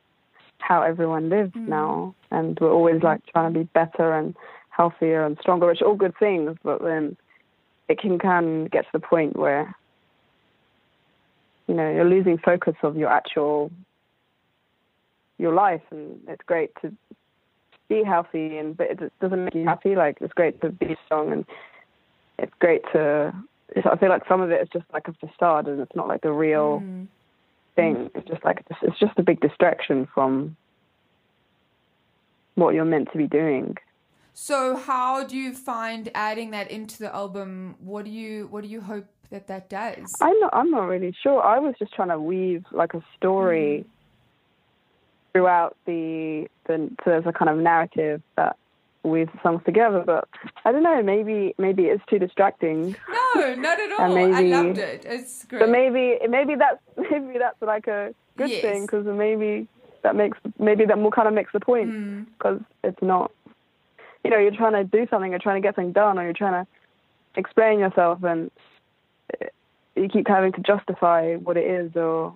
how 0.59 0.81
everyone 0.81 1.29
lives 1.29 1.53
now, 1.55 2.15
and 2.31 2.57
we're 2.59 2.71
always 2.71 3.01
like 3.03 3.25
trying 3.27 3.53
to 3.53 3.59
be 3.59 3.65
better 3.73 4.13
and 4.13 4.35
healthier 4.69 5.25
and 5.25 5.37
stronger, 5.39 5.67
which 5.67 5.81
are 5.81 5.87
all 5.87 5.95
good 5.95 6.13
things. 6.19 6.57
But 6.63 6.81
then 6.81 7.17
it 7.87 7.99
can 7.99 8.19
can 8.19 8.65
get 8.65 8.83
to 8.85 8.89
the 8.93 8.99
point 8.99 9.35
where 9.35 9.75
you 11.67 11.75
know 11.75 11.89
you're 11.89 12.09
losing 12.09 12.37
focus 12.37 12.75
of 12.83 12.97
your 12.97 13.09
actual 13.09 13.71
your 15.37 15.53
life, 15.53 15.83
and 15.91 16.19
it's 16.27 16.43
great 16.45 16.71
to 16.81 16.91
be 17.89 18.03
healthy 18.03 18.57
and 18.57 18.75
but 18.75 18.91
it 18.91 19.13
doesn't 19.21 19.45
make 19.45 19.55
you 19.55 19.65
happy. 19.65 19.95
Like 19.95 20.17
it's 20.21 20.33
great 20.33 20.59
to 20.61 20.69
be 20.69 20.95
strong 21.05 21.31
and 21.31 21.45
it's 22.37 22.53
great 22.59 22.83
to 22.93 23.33
it's, 23.69 23.85
i 23.85 23.97
feel 23.97 24.09
like 24.09 24.23
some 24.27 24.41
of 24.41 24.51
it 24.51 24.61
is 24.61 24.69
just 24.71 24.85
like 24.93 25.07
a 25.07 25.13
facade 25.13 25.67
and 25.67 25.79
it's 25.79 25.95
not 25.95 26.07
like 26.07 26.21
the 26.21 26.31
real 26.31 26.81
mm. 26.81 27.07
thing. 27.75 28.09
It's 28.15 28.27
just 28.27 28.43
like 28.43 28.63
it's 28.81 28.99
just 28.99 29.17
a 29.17 29.23
big 29.23 29.39
distraction 29.41 30.07
from 30.13 30.55
what 32.55 32.73
you're 32.73 32.85
meant 32.85 33.11
to 33.11 33.17
be 33.17 33.27
doing. 33.27 33.77
So 34.33 34.75
how 34.75 35.23
do 35.23 35.35
you 35.35 35.53
find 35.53 36.11
adding 36.13 36.51
that 36.51 36.69
into 36.69 36.99
the 36.99 37.13
album? 37.13 37.75
What 37.79 38.05
do 38.05 38.11
you 38.11 38.47
what 38.47 38.63
do 38.63 38.69
you 38.69 38.81
hope 38.81 39.05
that 39.29 39.47
that 39.47 39.69
does? 39.69 40.09
i'm 40.21 40.39
not 40.39 40.53
i'm 40.53 40.71
not 40.71 40.83
really 40.87 41.13
sure. 41.21 41.41
I 41.43 41.59
was 41.59 41.75
just 41.79 41.93
trying 41.93 42.09
to 42.09 42.19
weave 42.19 42.63
like 42.71 42.93
a 42.93 43.03
story 43.17 43.85
mm. 43.85 43.96
Throughout 45.37 45.75
the 45.85 46.47
the 46.65 46.89
so 47.03 47.11
there's 47.11 47.25
a 47.27 47.31
kind 47.31 47.49
of 47.49 47.57
narrative 47.57 48.21
that 48.35 48.55
weaves 49.03 49.29
the 49.33 49.39
songs 49.43 49.61
together 49.65 50.03
but 50.05 50.27
i 50.65 50.71
don't 50.71 50.81
know 50.83 51.01
maybe 51.03 51.53
maybe 51.59 51.83
it's 51.83 52.03
too 52.09 52.17
distracting 52.19 52.95
No, 53.35 53.53
not 53.55 53.79
at 53.79 53.91
all. 53.99 54.13
Maybe- 54.13 54.33
I 54.33 54.41
loved 54.41 54.79
it. 54.79 55.05
It's 55.05 55.45
great. 55.45 55.59
But 55.59 55.69
maybe 55.69 56.17
maybe 56.27 56.55
that's 56.55 56.79
maybe 57.11 57.37
that's 57.37 57.61
like 57.61 57.87
a 57.87 58.13
good 58.37 58.49
Yes. 58.49 58.61
thing 58.61 58.81
because 58.81 59.05
maybe 59.05 59.67
that 60.03 60.15
makes 60.15 60.37
maybe 60.59 60.85
that 60.85 60.97
more 60.97 61.11
kind 61.11 61.27
of 61.27 61.33
makes 61.35 61.51
the 61.53 61.59
point 61.59 61.89
Mm. 61.91 62.25
because 62.33 62.59
it's 62.83 63.01
not 63.01 63.31
you 64.23 64.31
know 64.31 64.39
you're 64.39 64.51
trying 64.51 64.73
to 64.73 64.83
do 64.83 65.05
something 65.09 65.29
you're 65.31 65.39
trying 65.47 65.61
to 65.61 65.65
get 65.67 65.75
something 65.75 65.93
done 65.93 66.17
or 66.17 66.23
you're 66.23 66.33
trying 66.33 66.65
to 66.65 66.69
explain 67.35 67.77
yourself 67.79 68.23
and 68.23 68.49
uh, 69.39 69.45
you 69.95 70.09
keep 70.09 70.27
having 70.27 70.51
to 70.53 70.61
justify 70.61 71.35
what 71.35 71.55
it 71.57 71.65
is 71.79 71.95
or 71.95 72.35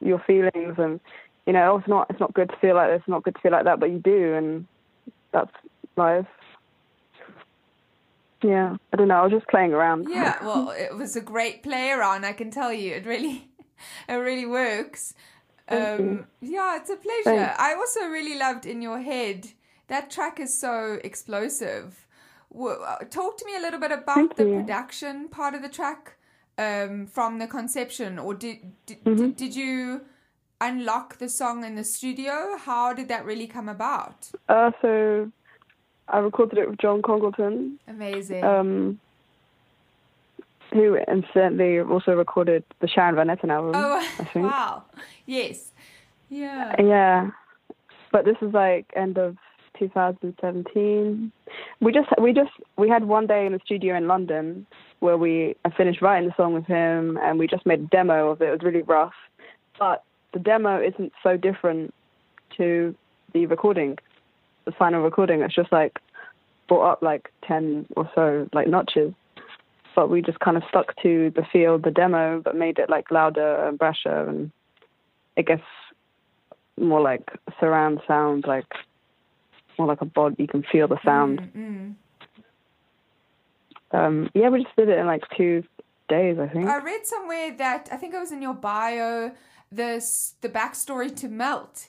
your 0.00 0.18
feelings 0.26 0.74
and 0.78 0.98
you 1.50 1.54
know 1.58 1.78
it's 1.78 1.88
not 1.88 2.06
it's 2.10 2.20
not 2.20 2.32
good 2.38 2.48
to 2.50 2.56
feel 2.62 2.76
like 2.76 2.90
this 2.90 3.00
it's 3.00 3.08
not 3.08 3.24
good 3.24 3.34
to 3.34 3.40
feel 3.40 3.50
like 3.50 3.64
that 3.64 3.80
but 3.80 3.90
you 3.90 3.98
do 3.98 4.34
and 4.38 4.66
that's 5.32 5.50
life 5.96 6.26
yeah 8.52 8.76
I 8.92 8.96
don't 8.96 9.08
know 9.08 9.16
I 9.20 9.22
was 9.24 9.32
just 9.32 9.48
playing 9.48 9.72
around 9.72 10.06
Yeah, 10.08 10.36
well, 10.44 10.70
it 10.70 10.94
was 10.96 11.16
a 11.16 11.20
great 11.32 11.56
play 11.64 11.90
around. 11.90 12.24
I 12.24 12.34
can 12.40 12.50
tell 12.50 12.72
you, 12.72 12.94
it 12.94 13.04
really, 13.04 13.48
it 14.08 14.14
really 14.28 14.46
works. 14.46 15.14
Um, 15.68 16.26
yeah, 16.40 16.76
it's 16.78 16.90
a 16.90 16.96
pleasure. 16.96 17.36
Thanks. 17.36 17.58
I 17.58 17.74
also 17.74 18.00
really 18.16 18.36
loved 18.38 18.64
in 18.66 18.80
your 18.82 19.00
head. 19.00 19.48
That 19.88 20.10
track 20.10 20.40
is 20.40 20.52
so 20.58 20.98
explosive. 21.10 22.06
Uh, 22.52 22.96
Talk 23.18 23.36
to 23.38 23.44
me 23.44 23.56
a 23.56 23.60
little 23.60 23.80
bit 23.80 23.92
about 23.92 24.16
Thank 24.16 24.36
the 24.36 24.46
you. 24.48 24.54
production 24.60 25.28
part 25.28 25.54
of 25.54 25.62
the 25.62 25.68
track, 25.68 26.16
um, 26.58 27.06
from 27.06 27.38
the 27.38 27.46
conception, 27.46 28.18
or 28.18 28.34
did 28.34 28.58
did, 28.86 29.04
Mm-hmm. 29.04 29.16
did 29.16 29.36
did 29.36 29.54
you 29.54 30.00
unlock 30.60 31.18
the 31.18 31.28
song 31.28 31.64
in 31.64 31.74
the 31.74 31.84
studio? 31.84 32.56
How 32.58 32.92
did 32.92 33.08
that 33.08 33.24
really 33.24 33.46
come 33.46 33.68
about? 33.68 34.30
Uh, 34.48 34.70
so 34.82 35.30
I 36.08 36.18
recorded 36.18 36.58
it 36.58 36.68
with 36.70 36.78
John 36.78 37.02
Congleton, 37.02 37.78
Amazing. 37.88 38.44
um, 38.44 39.00
who 40.72 40.96
incidentally 40.96 41.80
also 41.80 42.12
recorded 42.12 42.64
the 42.80 42.88
Sharon 42.88 43.14
Van 43.16 43.28
Etten 43.28 43.50
album. 43.50 43.72
oh, 43.74 43.96
I 44.18 44.24
think. 44.32 44.46
wow. 44.50 44.84
Yes. 45.26 45.70
Yeah. 46.28 46.74
Yeah, 46.80 47.30
but 48.12 48.24
this 48.24 48.36
is 48.40 48.52
like 48.54 48.86
end 48.94 49.18
of 49.18 49.36
2017. 49.78 51.32
We 51.80 51.92
just 51.92 52.08
we 52.20 52.32
just 52.32 52.50
we 52.76 52.88
had 52.88 53.04
one 53.04 53.26
day 53.26 53.46
in 53.46 53.52
the 53.52 53.60
studio 53.64 53.96
in 53.96 54.06
London 54.06 54.66
where 55.00 55.16
we 55.16 55.56
I 55.64 55.70
finished 55.70 56.02
writing 56.02 56.28
the 56.28 56.34
song 56.36 56.52
with 56.54 56.66
him 56.66 57.18
and 57.22 57.38
we 57.38 57.46
just 57.48 57.66
made 57.66 57.80
a 57.80 57.86
demo 57.86 58.30
of 58.30 58.42
it. 58.42 58.48
It 58.48 58.50
was 58.52 58.62
really 58.62 58.82
rough, 58.82 59.14
but 59.78 60.04
the 60.32 60.38
demo 60.38 60.80
isn't 60.80 61.12
so 61.22 61.36
different 61.36 61.94
to 62.56 62.94
the 63.32 63.46
recording, 63.46 63.98
the 64.64 64.72
final 64.72 65.02
recording. 65.02 65.42
It's 65.42 65.54
just 65.54 65.72
like 65.72 65.98
brought 66.68 66.90
up 66.90 67.02
like 67.02 67.32
10 67.46 67.86
or 67.96 68.10
so 68.14 68.48
like 68.52 68.68
notches. 68.68 69.12
But 69.96 70.08
we 70.08 70.22
just 70.22 70.38
kind 70.38 70.56
of 70.56 70.62
stuck 70.68 70.94
to 71.02 71.32
the 71.34 71.42
feel 71.52 71.78
the 71.78 71.90
demo, 71.90 72.40
but 72.40 72.56
made 72.56 72.78
it 72.78 72.88
like 72.88 73.10
louder 73.10 73.66
and 73.66 73.78
brasher 73.78 74.28
and 74.28 74.50
I 75.36 75.42
guess 75.42 75.60
more 76.78 77.00
like 77.00 77.30
surround 77.58 78.00
sound, 78.06 78.44
like 78.46 78.72
more 79.78 79.88
like 79.88 80.00
a 80.00 80.04
bod. 80.04 80.36
You 80.38 80.46
can 80.46 80.62
feel 80.62 80.88
the 80.88 80.98
sound. 81.04 81.40
Mm. 81.56 81.94
Um, 83.92 84.30
yeah, 84.34 84.48
we 84.48 84.62
just 84.62 84.76
did 84.76 84.88
it 84.88 84.98
in 84.98 85.06
like 85.06 85.22
two 85.36 85.64
days, 86.08 86.38
I 86.38 86.48
think. 86.48 86.66
I 86.66 86.78
read 86.78 87.06
somewhere 87.06 87.56
that 87.58 87.88
I 87.90 87.96
think 87.96 88.14
it 88.14 88.18
was 88.18 88.32
in 88.32 88.42
your 88.42 88.54
bio 88.54 89.32
this 89.70 90.34
the 90.40 90.48
backstory 90.48 91.14
to 91.16 91.28
Melt, 91.28 91.88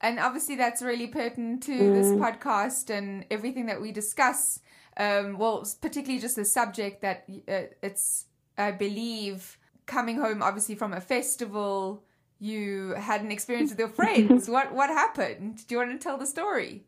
and 0.00 0.18
obviously 0.18 0.56
that's 0.56 0.82
really 0.82 1.06
pertinent 1.06 1.62
to 1.64 1.76
this 1.92 2.08
Mm. 2.08 2.18
podcast 2.18 2.90
and 2.90 3.24
everything 3.30 3.66
that 3.66 3.80
we 3.80 3.92
discuss. 3.92 4.60
Um, 4.96 5.38
well, 5.38 5.64
particularly 5.80 6.20
just 6.20 6.36
the 6.36 6.44
subject 6.44 7.00
that 7.02 7.24
uh, 7.48 7.72
it's 7.82 8.26
I 8.58 8.72
believe 8.72 9.58
coming 9.86 10.16
home 10.18 10.42
obviously 10.42 10.74
from 10.74 10.92
a 10.92 11.00
festival. 11.00 12.02
You 12.38 12.94
had 12.94 13.20
an 13.22 13.30
experience 13.30 13.70
with 13.70 13.78
your 13.78 13.88
friends. 13.88 14.48
what 14.54 14.72
what 14.72 14.88
happened? 14.90 15.66
Do 15.66 15.74
you 15.74 15.78
want 15.78 15.92
to 15.92 15.98
tell 15.98 16.18
the 16.18 16.26
story? 16.26 16.84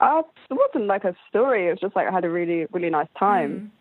Uh, 0.00 0.22
it 0.50 0.54
wasn't 0.54 0.86
like 0.86 1.04
a 1.04 1.14
story. 1.28 1.66
It 1.66 1.70
was 1.70 1.80
just 1.80 1.96
like 1.96 2.06
I 2.06 2.12
had 2.12 2.24
a 2.24 2.30
really, 2.30 2.66
really 2.72 2.90
nice 2.90 3.08
time, 3.18 3.72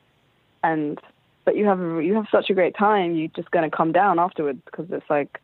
and 0.64 1.00
but 1.46 1.56
you 1.56 1.66
have 1.66 1.80
you 1.80 2.16
have 2.16 2.28
such 2.32 2.50
a 2.50 2.54
great 2.54 2.76
time. 2.76 3.16
You're 3.16 3.28
just 3.36 3.52
gonna 3.52 3.70
come 3.70 3.92
down 3.92 4.20
afterwards 4.20 4.62
because 4.66 4.88
it's 4.92 5.10
like 5.10 5.40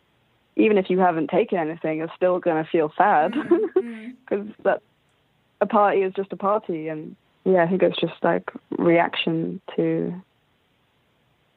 even 0.58 0.78
if 0.78 0.90
you 0.90 1.00
haven't 1.00 1.30
taken 1.30 1.58
anything, 1.58 2.00
you're 2.00 2.12
still 2.16 2.40
gonna 2.40 2.68
feel 2.70 2.92
sad 2.98 3.32
mm-hmm. 3.32 3.54
mm-hmm. 3.80 4.10
because 4.22 4.48
that 4.64 4.82
a 5.62 5.66
party 5.66 6.02
is 6.02 6.14
just 6.16 6.34
a 6.34 6.36
party, 6.36 6.88
and 6.88 7.16
yeah, 7.46 7.64
I 7.64 7.68
think 7.68 7.84
it's 7.84 8.00
just 8.00 8.22
like 8.24 8.52
reaction 8.78 9.62
to 9.76 10.14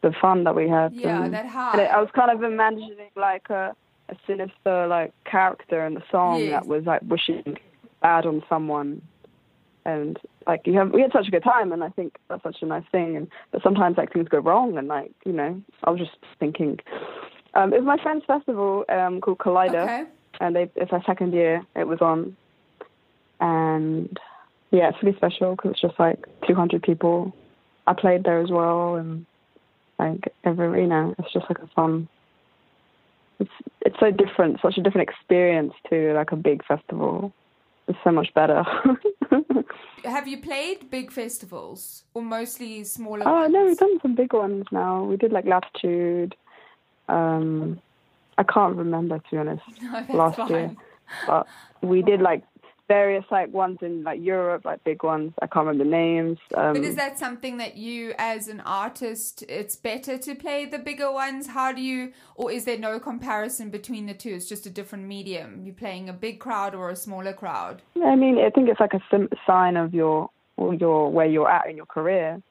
the 0.02 0.12
fun 0.20 0.44
that 0.44 0.54
we 0.54 0.68
had. 0.68 0.94
Yeah, 0.94 1.24
and, 1.24 1.34
that 1.34 1.46
high. 1.46 1.72
and 1.72 1.80
it, 1.80 1.90
I 1.90 2.00
was 2.00 2.10
kind 2.14 2.30
of 2.30 2.42
imagining 2.42 3.10
like 3.16 3.48
a, 3.50 3.74
a 4.08 4.16
sinister 4.26 4.86
like 4.86 5.12
character 5.24 5.84
in 5.86 5.94
the 5.94 6.02
song 6.10 6.40
Yes. 6.40 6.50
that 6.50 6.66
was 6.66 6.84
like 6.84 7.00
wishing 7.06 7.58
bad 8.02 8.26
on 8.26 8.42
someone, 8.48 9.00
and 9.86 10.18
like 10.46 10.66
you 10.66 10.74
have 10.74 10.92
we 10.92 11.00
had 11.00 11.12
such 11.12 11.28
a 11.28 11.30
good 11.30 11.44
time, 11.44 11.72
and 11.72 11.82
I 11.82 11.88
think 11.88 12.18
that's 12.28 12.42
such 12.42 12.58
a 12.60 12.66
nice 12.66 12.84
thing. 12.92 13.16
And 13.16 13.28
but 13.50 13.62
sometimes 13.62 13.96
like 13.96 14.12
things 14.12 14.28
go 14.28 14.38
wrong, 14.38 14.76
and 14.76 14.88
like 14.88 15.12
you 15.24 15.32
know, 15.32 15.60
I 15.84 15.90
was 15.90 16.00
just 16.00 16.16
thinking. 16.38 16.80
Um, 17.54 17.72
it 17.72 17.78
was 17.82 17.86
my 17.86 18.02
friend's 18.02 18.24
festival 18.24 18.84
um, 18.88 19.20
called 19.20 19.38
Collider, 19.38 19.82
Okay. 19.84 20.04
and 20.40 20.54
they, 20.54 20.70
it's 20.76 20.92
our 20.92 21.02
second 21.04 21.32
year 21.32 21.62
it 21.74 21.86
was 21.86 22.00
on, 22.00 22.36
and 23.40 24.16
yeah, 24.70 24.88
it's 24.90 25.02
really 25.02 25.16
special 25.16 25.56
because 25.56 25.72
it's 25.72 25.80
just 25.80 25.98
like 25.98 26.18
200 26.46 26.82
people. 26.82 27.34
I 27.86 27.92
played 27.94 28.24
there 28.24 28.40
as 28.40 28.50
well, 28.50 28.94
and 28.96 29.26
Like 29.98 30.32
every, 30.44 30.82
you 30.82 30.86
know, 30.86 31.14
it's 31.18 31.32
just 31.32 31.46
like 31.50 31.58
a 31.58 31.66
fun. 31.74 32.08
It's 33.40 33.50
it's 33.80 33.96
so 33.98 34.10
different, 34.10 34.60
such 34.62 34.78
a 34.78 34.82
different 34.82 35.08
experience 35.08 35.72
to 35.88 36.12
like 36.14 36.32
a 36.32 36.36
big 36.36 36.64
festival. 36.64 37.32
It's 37.88 37.98
so 38.04 38.12
much 38.12 38.32
better. 38.34 38.62
Have 40.04 40.28
you 40.28 40.38
played 40.40 40.90
big 40.90 41.10
festivals 41.12 42.04
or 42.14 42.22
mostly 42.22 42.84
smaller 42.84 43.26
oh 43.26 43.40
ones? 43.42 43.52
no, 43.52 43.64
we've 43.64 43.76
done 43.76 43.98
some 44.00 44.14
big 44.14 44.32
ones 44.32 44.64
now. 44.72 45.04
We 45.04 45.16
did 45.16 45.32
like 45.32 45.44
Latitude. 45.46 46.34
Um, 47.10 47.80
I 48.38 48.42
can't 48.42 48.76
remember 48.76 49.18
to 49.18 49.24
be 49.30 49.36
honest. 49.36 49.62
No, 49.82 50.04
last 50.14 50.36
fine. 50.36 50.50
year, 50.50 50.76
but 51.26 51.46
we 51.82 52.02
did 52.02 52.20
like 52.20 52.42
various 52.90 53.24
like 53.30 53.52
ones 53.52 53.78
in 53.82 54.02
like 54.02 54.20
Europe, 54.20 54.64
like 54.64 54.82
big 54.82 55.04
ones. 55.04 55.32
I 55.40 55.46
can't 55.46 55.64
remember 55.64 55.84
the 55.84 55.90
names. 55.90 56.38
Um, 56.56 56.72
But 56.74 56.82
is 56.82 56.96
that 56.96 57.20
something 57.20 57.58
that 57.58 57.76
you, 57.76 58.14
as 58.18 58.48
an 58.48 58.60
artist, 58.60 59.44
it's 59.48 59.76
better 59.76 60.18
to 60.18 60.34
play 60.34 60.64
the 60.64 60.80
bigger 60.80 61.12
ones? 61.12 61.46
How 61.46 61.70
do 61.72 61.80
you, 61.80 62.12
or 62.34 62.50
is 62.50 62.64
there 62.64 62.78
no 62.78 62.98
comparison 62.98 63.70
between 63.70 64.06
the 64.06 64.14
two? 64.14 64.30
It's 64.30 64.48
just 64.48 64.66
a 64.66 64.70
different 64.70 65.04
medium. 65.06 65.62
You're 65.64 65.80
playing 65.84 66.08
a 66.08 66.12
big 66.12 66.40
crowd 66.40 66.74
or 66.74 66.90
a 66.90 66.96
smaller 66.96 67.32
crowd. 67.32 67.80
I 68.04 68.16
mean, 68.16 68.38
I 68.38 68.50
think 68.50 68.68
it's 68.68 68.80
like 68.80 68.94
a 68.94 69.02
sign 69.46 69.76
of 69.76 69.94
your 69.94 70.30
or 70.56 70.74
your 70.74 71.12
where 71.12 71.26
you're 71.26 71.48
at 71.48 71.70
in 71.70 71.76
your 71.76 71.86
career. 71.86 72.42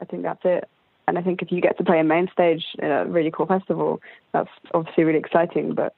I 0.00 0.04
think 0.04 0.24
that's 0.24 0.44
it. 0.44 0.68
And 1.06 1.18
I 1.18 1.22
think 1.22 1.42
if 1.42 1.52
you 1.52 1.60
get 1.60 1.76
to 1.78 1.84
play 1.84 2.00
a 2.00 2.04
main 2.04 2.28
stage 2.32 2.64
in 2.78 2.90
a 2.90 3.04
really 3.04 3.30
cool 3.30 3.46
festival, 3.46 4.00
that's 4.32 4.48
obviously 4.72 5.04
really 5.04 5.18
exciting. 5.18 5.74
But 5.74 5.94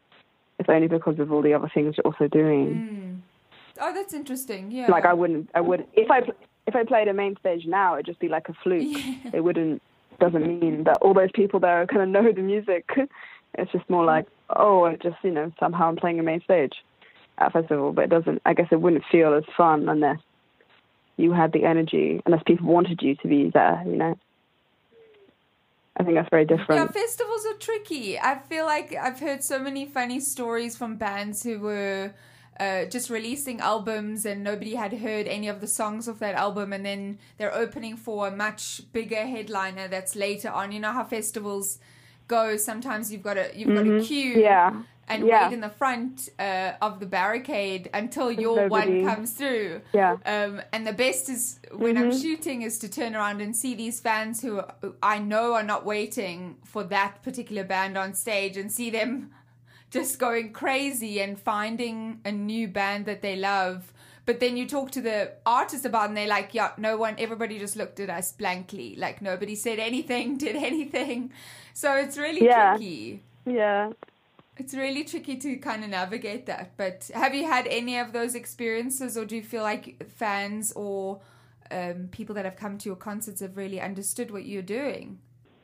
it's 0.58 0.68
only 0.68 0.88
because 0.88 1.18
of 1.18 1.32
all 1.32 1.42
the 1.42 1.54
other 1.54 1.70
things 1.72 1.96
you're 1.96 2.06
also 2.06 2.28
doing. 2.28 2.74
Hmm. 2.74 3.14
Oh, 3.80 3.94
that's 3.94 4.14
interesting. 4.14 4.70
Yeah. 4.70 4.90
Like 4.90 5.04
I 5.04 5.12
wouldn't, 5.12 5.50
I 5.54 5.60
would 5.60 5.86
if 5.94 6.10
I 6.10 6.20
if 6.66 6.74
I 6.74 6.84
played 6.84 7.08
a 7.08 7.14
main 7.14 7.36
stage 7.38 7.66
now, 7.66 7.94
it'd 7.94 8.06
just 8.06 8.18
be 8.18 8.28
like 8.28 8.48
a 8.48 8.54
fluke. 8.62 8.96
It 9.32 9.44
wouldn't 9.44 9.82
doesn't 10.18 10.60
mean 10.60 10.84
that 10.84 10.96
all 11.02 11.12
those 11.12 11.30
people 11.34 11.60
there 11.60 11.86
kind 11.86 12.02
of 12.02 12.08
know 12.24 12.32
the 12.32 12.42
music. 12.42 12.88
It's 13.54 13.72
just 13.72 13.88
more 13.88 14.04
like 14.04 14.26
oh, 14.50 14.84
I 14.84 14.96
just 14.96 15.16
you 15.22 15.30
know 15.30 15.52
somehow 15.60 15.88
I'm 15.88 15.96
playing 15.96 16.20
a 16.20 16.22
main 16.22 16.42
stage 16.42 16.74
at 17.38 17.48
a 17.48 17.50
festival, 17.50 17.92
but 17.92 18.04
it 18.04 18.10
doesn't. 18.10 18.42
I 18.46 18.54
guess 18.54 18.68
it 18.70 18.80
wouldn't 18.80 19.04
feel 19.10 19.34
as 19.34 19.44
fun 19.56 19.88
unless 19.88 20.18
you 21.16 21.32
had 21.32 21.52
the 21.52 21.64
energy, 21.64 22.22
unless 22.26 22.42
people 22.46 22.66
wanted 22.66 23.00
you 23.02 23.14
to 23.16 23.28
be 23.28 23.50
there. 23.50 23.82
You 23.86 23.96
know. 23.96 24.18
I 25.98 26.02
think 26.04 26.14
that's 26.16 26.28
very 26.30 26.44
different. 26.44 26.80
Yeah, 26.80 26.86
festivals 26.88 27.46
are 27.46 27.58
tricky. 27.58 28.18
I 28.18 28.38
feel 28.38 28.66
like 28.66 28.94
I've 28.94 29.18
heard 29.18 29.42
so 29.42 29.58
many 29.58 29.86
funny 29.86 30.20
stories 30.20 30.76
from 30.76 30.96
bands 30.96 31.42
who 31.42 31.58
were 31.58 32.12
uh, 32.60 32.84
just 32.86 33.08
releasing 33.10 33.60
albums 33.60 34.26
and 34.26 34.44
nobody 34.44 34.74
had 34.74 34.92
heard 34.92 35.26
any 35.26 35.48
of 35.48 35.60
the 35.60 35.66
songs 35.66 36.06
of 36.08 36.18
that 36.18 36.34
album, 36.34 36.72
and 36.72 36.84
then 36.84 37.18
they're 37.38 37.54
opening 37.54 37.96
for 37.96 38.28
a 38.28 38.30
much 38.30 38.82
bigger 38.92 39.26
headliner 39.26 39.88
that's 39.88 40.14
later 40.16 40.50
on. 40.50 40.72
You 40.72 40.80
know 40.80 40.92
how 40.92 41.04
festivals 41.04 41.78
go. 42.28 42.56
Sometimes 42.56 43.10
you've 43.12 43.22
got 43.22 43.36
a 43.38 43.50
you've 43.54 43.68
got 43.68 43.86
a 43.86 43.90
Mhm. 43.90 44.06
queue. 44.06 44.40
Yeah. 44.40 44.82
And 45.08 45.24
Yeah. 45.26 45.44
wait 45.44 45.54
in 45.54 45.60
the 45.60 45.68
front 45.70 46.28
uh, 46.38 46.72
of 46.82 46.98
the 46.98 47.06
barricade 47.06 47.88
until 47.94 48.30
your 48.32 48.56
nobody. 48.68 49.04
one 49.04 49.14
comes 49.14 49.30
through. 49.32 49.82
Yeah. 49.92 50.16
Um, 50.26 50.60
and 50.72 50.84
the 50.86 50.92
best 50.92 51.28
is 51.28 51.60
when 51.72 51.96
I'm 51.96 52.10
Mhm. 52.10 52.20
shooting 52.22 52.62
is 52.62 52.78
to 52.80 52.88
turn 52.88 53.14
around 53.14 53.40
and 53.40 53.54
see 53.54 53.74
these 53.74 54.00
fans 54.00 54.42
who 54.42 54.62
I 55.02 55.18
know 55.20 55.54
are 55.54 55.62
not 55.62 55.84
waiting 55.86 56.56
for 56.64 56.82
that 56.84 57.22
particular 57.22 57.62
band 57.64 57.96
on 57.96 58.14
stage 58.14 58.56
and 58.56 58.70
see 58.72 58.90
them 58.90 59.30
just 59.90 60.18
going 60.18 60.52
crazy 60.52 61.20
and 61.20 61.38
finding 61.38 62.20
a 62.24 62.32
new 62.32 62.66
band 62.66 63.06
that 63.06 63.22
they 63.22 63.36
love. 63.36 63.92
But 64.24 64.40
then 64.40 64.56
you 64.56 64.66
talk 64.66 64.90
to 64.90 65.00
the 65.00 65.34
artist 65.46 65.84
about 65.84 66.06
it 66.06 66.08
and 66.08 66.16
they're 66.16 66.26
like, 66.26 66.52
yeah, 66.52 66.72
no 66.76 66.96
one, 66.96 67.14
everybody 67.16 67.60
just 67.60 67.76
looked 67.76 68.00
at 68.00 68.10
us 68.10 68.32
blankly. 68.32 68.96
Like 68.96 69.22
nobody 69.22 69.54
said 69.54 69.78
anything, 69.78 70.36
did 70.46 70.56
anything. 70.56 71.30
So 71.74 71.94
it's 71.94 72.18
really 72.18 72.44
Yeah. 72.44 72.70
tricky. 72.70 73.22
Yeah. 73.46 73.92
It's 74.58 74.74
really 74.74 75.04
tricky 75.04 75.36
to 75.36 75.56
kind 75.56 75.84
of 75.84 75.90
navigate 75.90 76.46
that. 76.46 76.76
But 76.76 77.10
have 77.14 77.34
you 77.34 77.46
had 77.46 77.66
any 77.66 77.98
of 77.98 78.12
those 78.12 78.34
experiences, 78.34 79.16
or 79.16 79.24
do 79.24 79.36
you 79.36 79.42
feel 79.42 79.62
like 79.62 80.08
fans 80.16 80.72
or 80.72 81.20
um, 81.70 82.08
people 82.10 82.34
that 82.36 82.44
have 82.44 82.56
come 82.56 82.78
to 82.78 82.88
your 82.88 82.96
concerts 82.96 83.40
have 83.40 83.56
really 83.56 83.80
understood 83.80 84.30
what 84.30 84.46
you're 84.46 84.62
doing? 84.62 85.18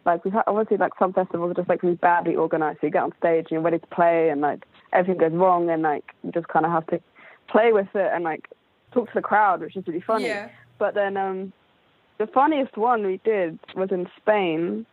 like 0.05 0.25
we've 0.25 0.35
had 0.35 0.43
obviously 0.47 0.77
like 0.77 0.93
some 0.99 1.13
festivals 1.13 1.51
are 1.51 1.55
just 1.55 1.69
like 1.69 1.83
really 1.83 1.97
badly 1.97 2.35
organized. 2.35 2.79
So 2.81 2.87
you 2.87 2.93
get 2.93 3.03
on 3.03 3.13
stage 3.19 3.47
and 3.47 3.51
you're 3.53 3.61
ready 3.61 3.79
to 3.79 3.87
play, 3.89 4.29
and 4.31 4.41
like 4.41 4.65
everything 4.93 5.21
goes 5.21 5.33
wrong, 5.33 5.71
and 5.71 5.83
like 5.83 6.05
you 6.25 6.33
just 6.33 6.49
kind 6.49 6.67
of 6.67 6.73
have 6.73 6.87
to 6.89 7.01
play 7.49 7.73
with 7.73 7.89
it 7.95 8.11
and 8.13 8.25
like 8.25 8.49
talk 8.93 9.07
to 9.09 9.15
the 9.15 9.23
crowd, 9.23 9.61
which 9.61 9.77
is 9.77 9.87
really 9.87 10.01
funny. 10.01 10.27
Yeah. 10.27 10.51
But 10.79 10.95
then 10.95 11.17
um, 11.17 11.53
the 12.19 12.27
funniest 12.27 12.77
one 12.77 13.07
we 13.07 13.21
did 13.25 13.59
was 13.77 13.91
in 13.91 14.09
Spain, 14.21 14.87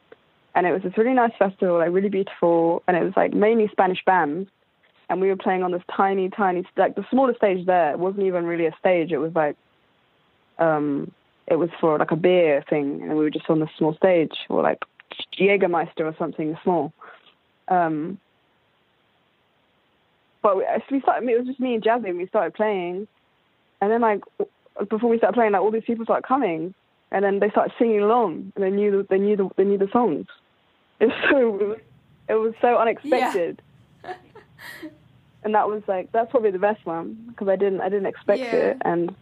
and 0.60 0.68
it 0.68 0.74
was 0.74 0.82
this 0.84 0.98
really 0.98 1.14
nice 1.14 1.32
festival, 1.40 1.78
like 1.78 1.90
really 1.94 2.10
beautiful, 2.10 2.84
and 2.86 2.98
it 2.98 3.02
was 3.02 3.14
like 3.16 3.32
mainly 3.34 3.70
Spanish 3.72 4.04
bands, 4.06 4.50
and 5.10 5.22
we 5.22 5.30
were 5.30 5.38
playing 5.38 5.64
on 5.64 5.72
this 5.72 5.82
tiny, 5.96 6.30
tiny, 6.30 6.66
like 6.76 6.96
the 6.96 7.06
smallest 7.10 7.38
stage 7.38 7.66
there. 7.66 7.96
Wasn't 7.96 8.26
even 8.26 8.44
really 8.44 8.66
a 8.66 8.76
stage. 8.78 9.14
It 9.14 9.20
was 9.20 9.32
like, 9.34 9.56
um, 10.58 11.14
it 11.48 11.56
was 11.56 11.70
for 11.80 11.98
like 11.98 12.12
a 12.12 12.18
beer 12.18 12.62
thing, 12.70 13.02
and 13.04 13.12
we 13.12 13.24
were 13.24 13.30
just 13.30 13.50
on 13.50 13.62
this 13.62 13.70
small 13.78 13.96
stage, 13.96 14.34
or 14.50 14.62
like 14.62 14.80
Jägermeister 15.40 16.02
or 16.02 16.16
something 16.20 16.58
small. 16.62 16.92
Um, 17.70 18.20
but 20.42 20.58
we, 20.58 20.66
we 20.92 21.00
started. 21.00 21.30
It 21.30 21.38
was 21.38 21.48
just 21.48 21.62
me 21.62 21.76
and 21.76 21.84
Jazzy, 21.84 22.10
and 22.10 22.18
we 22.18 22.28
started 22.28 22.54
playing. 22.54 23.08
And 23.80 23.90
then, 23.90 24.02
like 24.02 24.24
before 24.90 25.10
we 25.10 25.20
started 25.20 25.36
playing, 25.36 25.54
like 25.54 25.62
all 25.62 25.72
these 25.72 25.84
people 25.88 26.04
started 26.04 26.28
coming, 26.28 26.74
and 27.12 27.24
then 27.24 27.40
they 27.40 27.50
started 27.50 27.72
singing 27.80 28.02
along, 28.02 28.52
and 28.58 28.66
they 28.66 28.72
knew 28.72 28.92
the, 28.92 29.08
they 29.10 29.20
knew 29.20 29.38
the, 29.38 29.50
they 29.56 29.64
knew 29.64 29.78
the 29.78 29.88
songs. 29.94 30.28
It 31.02 31.06
was 31.08 31.16
so 31.30 31.76
it 32.28 32.34
was, 32.34 32.54
so 32.62 32.78
unexpected. 32.78 33.62
and 35.44 35.56
that 35.56 35.68
was 35.68 35.82
like 35.88 36.12
that's 36.12 36.30
probably 36.30 36.52
the 36.52 36.60
best 36.60 36.86
one 36.86 37.18
because 37.30 37.48
I 37.48 37.56
didn't 37.56 37.82
I 37.82 37.90
didn't 37.90 38.06
expect 38.08 38.42
Yeah. 38.42 38.56
it, 38.56 38.78
and 38.86 39.16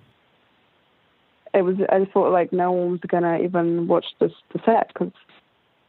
it 1.53 1.61
was 1.61 1.75
I 1.89 1.99
just 1.99 2.11
thought 2.11 2.31
like 2.31 2.51
no 2.51 2.71
one 2.71 2.91
was 2.91 2.99
gonna 3.07 3.39
even 3.39 3.87
watch 3.87 4.05
this 4.19 4.33
the 4.53 4.59
set 4.65 4.87
because 4.93 5.13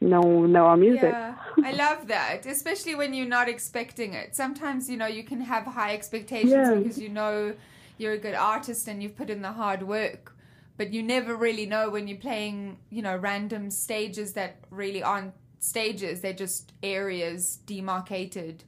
no 0.01 0.21
one 0.21 0.41
would 0.41 0.49
know 0.51 0.65
our 0.65 0.77
music. 0.77 1.11
Yeah, 1.11 1.35
I 1.63 1.71
love 1.71 2.07
that, 2.07 2.45
especially 2.45 2.95
when 2.95 3.13
you're 3.13 3.27
not 3.27 3.49
expecting 3.49 4.13
it. 4.13 4.33
Sometimes, 4.35 4.89
you 4.89 4.95
know, 4.95 5.07
you 5.07 5.23
can 5.23 5.41
have 5.41 5.65
high 5.65 5.93
expectations 5.93 6.51
Yeah. 6.53 6.75
because 6.75 6.97
you 6.99 7.09
know 7.09 7.53
you're 7.97 8.13
a 8.13 8.17
good 8.17 8.35
artist 8.35 8.87
and 8.87 9.03
you've 9.03 9.17
put 9.17 9.29
in 9.29 9.41
the 9.41 9.51
hard 9.51 9.83
work, 9.83 10.35
but 10.77 10.93
you 10.93 11.03
never 11.03 11.35
really 11.35 11.65
know 11.65 11.89
when 11.89 12.07
you're 12.07 12.17
playing, 12.17 12.77
you 12.89 13.01
know, 13.01 13.17
random 13.17 13.69
stages 13.69 14.33
that 14.33 14.55
really 14.69 15.03
aren't 15.03 15.33
stages, 15.59 16.21
they're 16.21 16.33
just 16.33 16.73
areas 16.81 17.59
demarcated, 17.65 18.63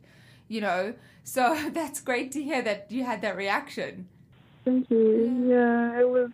you 0.48 0.62
know. 0.62 0.94
So 1.24 1.70
that's 1.74 2.00
great 2.00 2.32
to 2.34 2.44
hear 2.44 2.62
that 2.62 2.88
you 2.90 3.04
had 3.04 3.22
that 3.22 3.36
reaction. 3.36 4.08
Thank 4.66 4.90
you. 4.90 5.48
Yeah, 5.48 6.00
it 6.00 6.10
was 6.10 6.32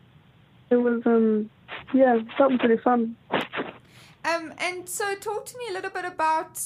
it 0.70 0.76
was 0.76 1.01
um 1.05 1.49
yeah 1.93 2.20
something 2.38 2.60
pretty 2.60 2.82
fun. 2.82 3.16
Um, 4.28 4.53
and 4.58 4.89
so 4.89 5.16
talk 5.16 5.45
to 5.45 5.58
me 5.58 5.66
a 5.70 5.74
little 5.74 5.89
bit 5.89 6.03
about 6.03 6.62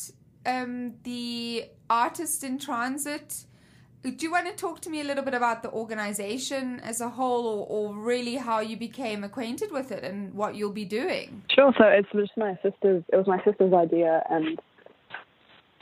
um, 0.45 0.93
the 1.03 1.65
artist 1.89 2.43
in 2.43 2.57
transit. 2.57 3.45
Do 4.03 4.15
you 4.19 4.31
want 4.31 4.47
to 4.47 4.53
talk 4.53 4.81
to 4.81 4.89
me 4.89 5.01
a 5.01 5.03
little 5.03 5.23
bit 5.23 5.35
about 5.35 5.61
the 5.61 5.69
organization 5.69 6.79
as 6.79 7.01
a 7.01 7.09
whole, 7.09 7.45
or, 7.45 7.67
or 7.67 7.95
really 7.95 8.35
how 8.35 8.59
you 8.59 8.75
became 8.75 9.23
acquainted 9.23 9.71
with 9.71 9.91
it 9.91 10.03
and 10.03 10.33
what 10.33 10.55
you'll 10.55 10.71
be 10.71 10.85
doing? 10.85 11.43
Sure. 11.49 11.71
So 11.77 11.85
it's 11.85 12.09
just 12.11 12.35
my 12.35 12.57
sister's. 12.63 13.03
It 13.13 13.15
was 13.15 13.27
my 13.27 13.43
sister's 13.43 13.73
idea, 13.73 14.23
and 14.27 14.59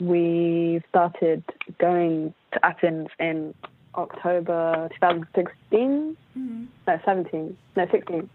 we 0.01 0.81
started 0.89 1.43
going 1.77 2.33
to 2.51 2.65
Athens 2.65 3.07
in 3.19 3.53
October 3.95 4.89
2016. 4.95 6.17
Mm-hmm. 6.37 6.65
No, 6.87 6.99
17. 7.05 7.57
No, 7.75 7.87
16. 7.89 8.29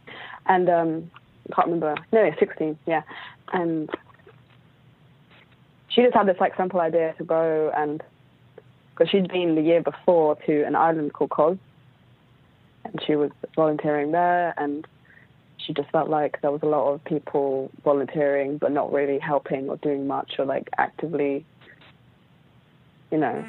And 0.47 0.69
um, 0.71 1.11
I 1.51 1.55
can't 1.55 1.67
remember. 1.67 1.95
No, 2.13 2.31
16. 2.39 2.79
Yeah. 2.87 3.03
And 3.53 3.91
she 5.89 6.03
just 6.03 6.15
had 6.15 6.27
this 6.27 6.37
like 6.41 6.57
simple 6.57 6.81
idea 6.81 7.15
to 7.19 7.25
go 7.25 7.71
and 7.77 8.03
because 8.95 9.11
she'd 9.11 9.29
been 9.29 9.55
the 9.55 9.63
year 9.63 9.83
before 9.83 10.37
to 10.47 10.63
an 10.63 10.77
island 10.77 11.13
called 11.13 11.31
Kos, 11.31 11.59
and 12.85 13.03
she 13.07 13.17
was 13.17 13.31
volunteering 13.57 14.13
there, 14.13 14.55
and 14.57 14.87
she 15.57 15.73
just 15.73 15.91
felt 15.91 16.09
like 16.09 16.41
there 16.43 16.51
was 16.51 16.63
a 16.63 16.67
lot 16.67 16.93
of 16.93 17.05
people 17.05 17.71
volunteering 17.83 18.59
but 18.59 18.71
not 18.71 18.93
really 18.93 19.19
helping 19.19 19.69
or 19.69 19.77
doing 19.79 20.07
much 20.07 20.35
or 20.39 20.45
like 20.45 20.69
actively, 20.77 21.45
you 23.11 23.19
know, 23.19 23.45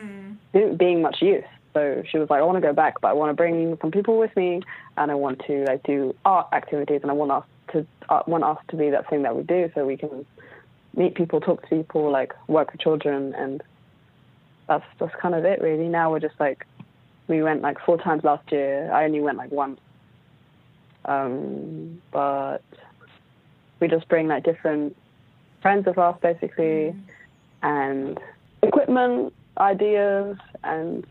do- 0.53 0.73
being 0.73 1.01
much 1.01 1.21
use. 1.21 1.43
So 1.73 2.03
she 2.09 2.17
was 2.17 2.29
like, 2.29 2.39
I 2.39 2.43
want 2.43 2.55
to 2.55 2.61
go 2.61 2.73
back, 2.73 3.01
but 3.01 3.09
I 3.09 3.13
want 3.13 3.31
to 3.31 3.33
bring 3.33 3.77
some 3.81 3.91
people 3.91 4.17
with 4.17 4.35
me, 4.37 4.61
and 4.97 5.11
I 5.11 5.15
want 5.15 5.41
to 5.47 5.65
like 5.65 5.83
do 5.83 6.15
art 6.23 6.47
activities, 6.53 7.01
and 7.01 7.11
I 7.11 7.13
want 7.13 7.31
us 7.31 7.43
to 7.73 7.85
uh, 8.09 8.23
want 8.27 8.43
us 8.43 8.57
to 8.69 8.77
be 8.77 8.89
that 8.91 9.09
thing 9.09 9.23
that 9.23 9.35
we 9.35 9.43
do, 9.43 9.69
so 9.75 9.85
we 9.85 9.97
can 9.97 10.25
meet 10.95 11.15
people, 11.15 11.41
talk 11.41 11.61
to 11.63 11.67
people, 11.67 12.09
like 12.09 12.33
work 12.47 12.71
with 12.71 12.79
children, 12.79 13.35
and 13.35 13.61
that's 14.67 14.85
that's 14.99 15.13
kind 15.21 15.35
of 15.35 15.45
it 15.45 15.61
really. 15.61 15.87
Now 15.87 16.11
we're 16.11 16.19
just 16.19 16.39
like 16.39 16.65
we 17.27 17.41
went 17.41 17.61
like 17.61 17.77
four 17.85 17.97
times 17.97 18.23
last 18.23 18.51
year. 18.51 18.91
I 18.91 19.05
only 19.05 19.19
went 19.21 19.37
like 19.37 19.51
once, 19.51 19.79
um, 21.05 22.01
but 22.11 22.63
we 23.79 23.87
just 23.87 24.07
bring 24.07 24.27
like 24.27 24.43
different 24.43 24.95
friends 25.61 25.87
of 25.87 25.97
ours 25.97 26.15
basically, 26.21 26.95
and 27.63 28.19
equipment, 28.61 29.33
ideas, 29.57 30.37
and 30.63 31.05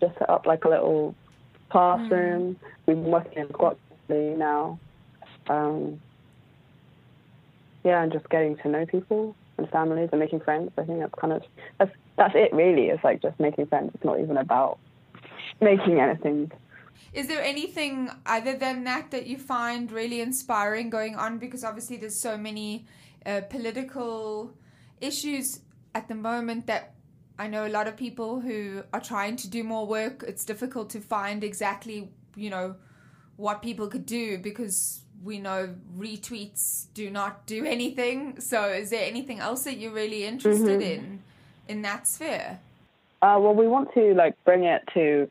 just 0.00 0.18
set 0.18 0.28
up 0.28 0.46
like 0.46 0.64
a 0.64 0.68
little 0.68 1.14
classroom. 1.70 2.56
We've 2.86 2.96
been 2.96 3.04
working 3.04 3.38
in 3.38 3.48
squat 3.48 3.78
now. 4.08 4.78
Um, 5.48 6.00
yeah, 7.84 8.02
and 8.02 8.12
just 8.12 8.28
getting 8.30 8.56
to 8.58 8.68
know 8.68 8.86
people 8.86 9.34
and 9.58 9.68
families 9.70 10.08
and 10.12 10.20
making 10.20 10.40
friends. 10.40 10.70
I 10.78 10.84
think 10.84 11.00
that's 11.00 11.14
kind 11.20 11.32
of 11.32 11.42
that's 11.78 11.92
that's 12.16 12.34
it 12.34 12.52
really. 12.52 12.86
It's 12.86 13.04
like 13.04 13.22
just 13.22 13.38
making 13.40 13.66
friends. 13.66 13.90
It's 13.94 14.04
not 14.04 14.20
even 14.20 14.36
about 14.36 14.78
making 15.60 16.00
anything. 16.00 16.50
Is 17.12 17.28
there 17.28 17.42
anything 17.42 18.10
other 18.26 18.56
than 18.56 18.84
that 18.84 19.10
that 19.10 19.26
you 19.26 19.38
find 19.38 19.90
really 19.90 20.20
inspiring 20.20 20.90
going 20.90 21.16
on? 21.16 21.38
Because 21.38 21.64
obviously 21.64 21.96
there's 21.96 22.18
so 22.18 22.36
many 22.36 22.86
uh, 23.24 23.42
political 23.48 24.52
issues 25.00 25.60
at 25.94 26.08
the 26.08 26.14
moment 26.14 26.66
that 26.66 26.94
I 27.38 27.48
know 27.48 27.66
a 27.66 27.68
lot 27.68 27.86
of 27.86 27.96
people 27.96 28.40
who 28.40 28.82
are 28.92 29.00
trying 29.00 29.36
to 29.36 29.48
do 29.48 29.62
more 29.62 29.86
work. 29.86 30.24
It's 30.26 30.44
difficult 30.44 30.90
to 30.90 31.00
find 31.00 31.44
exactly, 31.44 32.10
you 32.34 32.50
know, 32.50 32.76
what 33.36 33.62
people 33.62 33.88
could 33.88 34.06
do 34.06 34.38
because 34.38 35.02
we 35.24 35.38
know 35.38 35.74
retweets 35.98 36.86
do 36.94 37.10
not 37.10 37.46
do 37.46 37.64
anything. 37.64 38.40
So 38.40 38.64
is 38.64 38.90
there 38.90 39.04
anything 39.04 39.40
else 39.40 39.64
that 39.64 39.78
you're 39.78 39.92
really 39.92 40.24
interested 40.24 40.80
Mhm. 40.80 40.94
in 40.94 41.22
in 41.68 41.82
that 41.82 42.06
sphere? 42.06 42.60
Uh, 43.22 43.38
well, 43.40 43.54
we 43.54 43.66
want 43.66 43.92
to 43.94 44.14
like 44.14 44.34
bring 44.44 44.64
it 44.64 44.82
to 44.94 45.28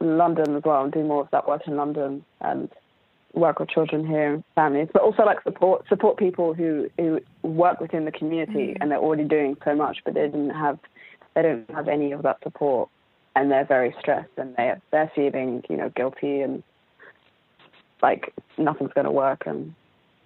London 0.00 0.56
as 0.56 0.64
well 0.64 0.82
and 0.82 0.92
do 0.92 1.04
more 1.04 1.22
of 1.22 1.30
that 1.30 1.46
work 1.46 1.66
in 1.66 1.76
London 1.76 2.24
and 2.40 2.68
work 3.32 3.60
with 3.60 3.68
children 3.68 4.04
here 4.04 4.34
and 4.34 4.44
families, 4.54 4.88
but 4.92 5.02
also 5.02 5.24
like 5.24 5.40
support 5.42 5.86
support 5.88 6.16
people 6.16 6.52
who 6.54 6.90
who 6.98 7.20
work 7.42 7.80
within 7.80 8.04
the 8.04 8.12
community 8.12 8.76
and 8.80 8.90
they're 8.90 8.98
already 8.98 9.24
doing 9.24 9.56
so 9.64 9.74
much, 9.74 9.98
but 10.04 10.14
they 10.14 10.26
didn't 10.26 10.50
have 10.50 10.78
they 11.34 11.42
don't 11.42 11.70
have 11.70 11.86
any 11.86 12.12
of 12.12 12.22
that 12.22 12.42
support 12.42 12.88
and 13.36 13.50
they're 13.50 13.64
very 13.64 13.94
stressed 14.00 14.32
and 14.36 14.56
they 14.56 14.74
they're 14.90 15.12
feeling 15.14 15.62
you 15.68 15.76
know 15.76 15.90
guilty 15.90 16.40
and 16.40 16.62
like 18.02 18.32
nothing's 18.58 18.92
going 18.92 19.06
to 19.06 19.10
work 19.10 19.44
and 19.46 19.74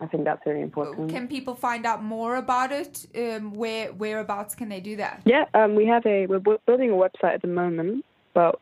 I 0.01 0.07
think 0.07 0.25
that's 0.25 0.45
really 0.45 0.61
important. 0.61 1.11
Can 1.11 1.29
people 1.29 1.55
find 1.55 1.87
out 1.87 2.03
more 2.03 2.37
about 2.37 2.73
it? 2.73 3.07
Um, 3.17 3.55
where 3.55 3.93
whereabouts 3.93 4.55
can 4.55 4.69
they 4.69 4.81
do 4.81 4.97
that? 4.97 5.23
Yeah, 5.25 5.45
um, 5.55 5.77
we 5.77 5.87
have 5.87 6.05
a 6.05 6.27
we're 6.27 6.41
building 6.41 6.91
a 6.91 6.95
website 6.95 7.35
at 7.35 7.43
the 7.43 7.49
moment, 7.49 8.05
but 8.35 8.61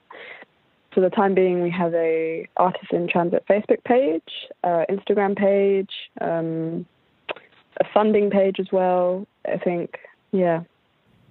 for 0.93 1.01
the 1.01 1.11
time 1.11 1.35
being, 1.35 1.63
we 1.63 1.71
have 1.71 1.95
a 1.95 2.47
artist 2.57 2.93
in 2.93 3.09
transit 3.09 3.45
Facebook 3.49 3.83
page, 3.85 4.23
uh, 4.63 4.85
Instagram 4.91 5.37
page, 5.37 5.91
um, 6.21 6.87
a 7.81 7.85
funding 7.93 8.31
page 8.31 8.57
as 8.61 8.71
well. 8.71 9.27
I 9.47 9.57
think, 9.57 9.99
yeah, 10.33 10.63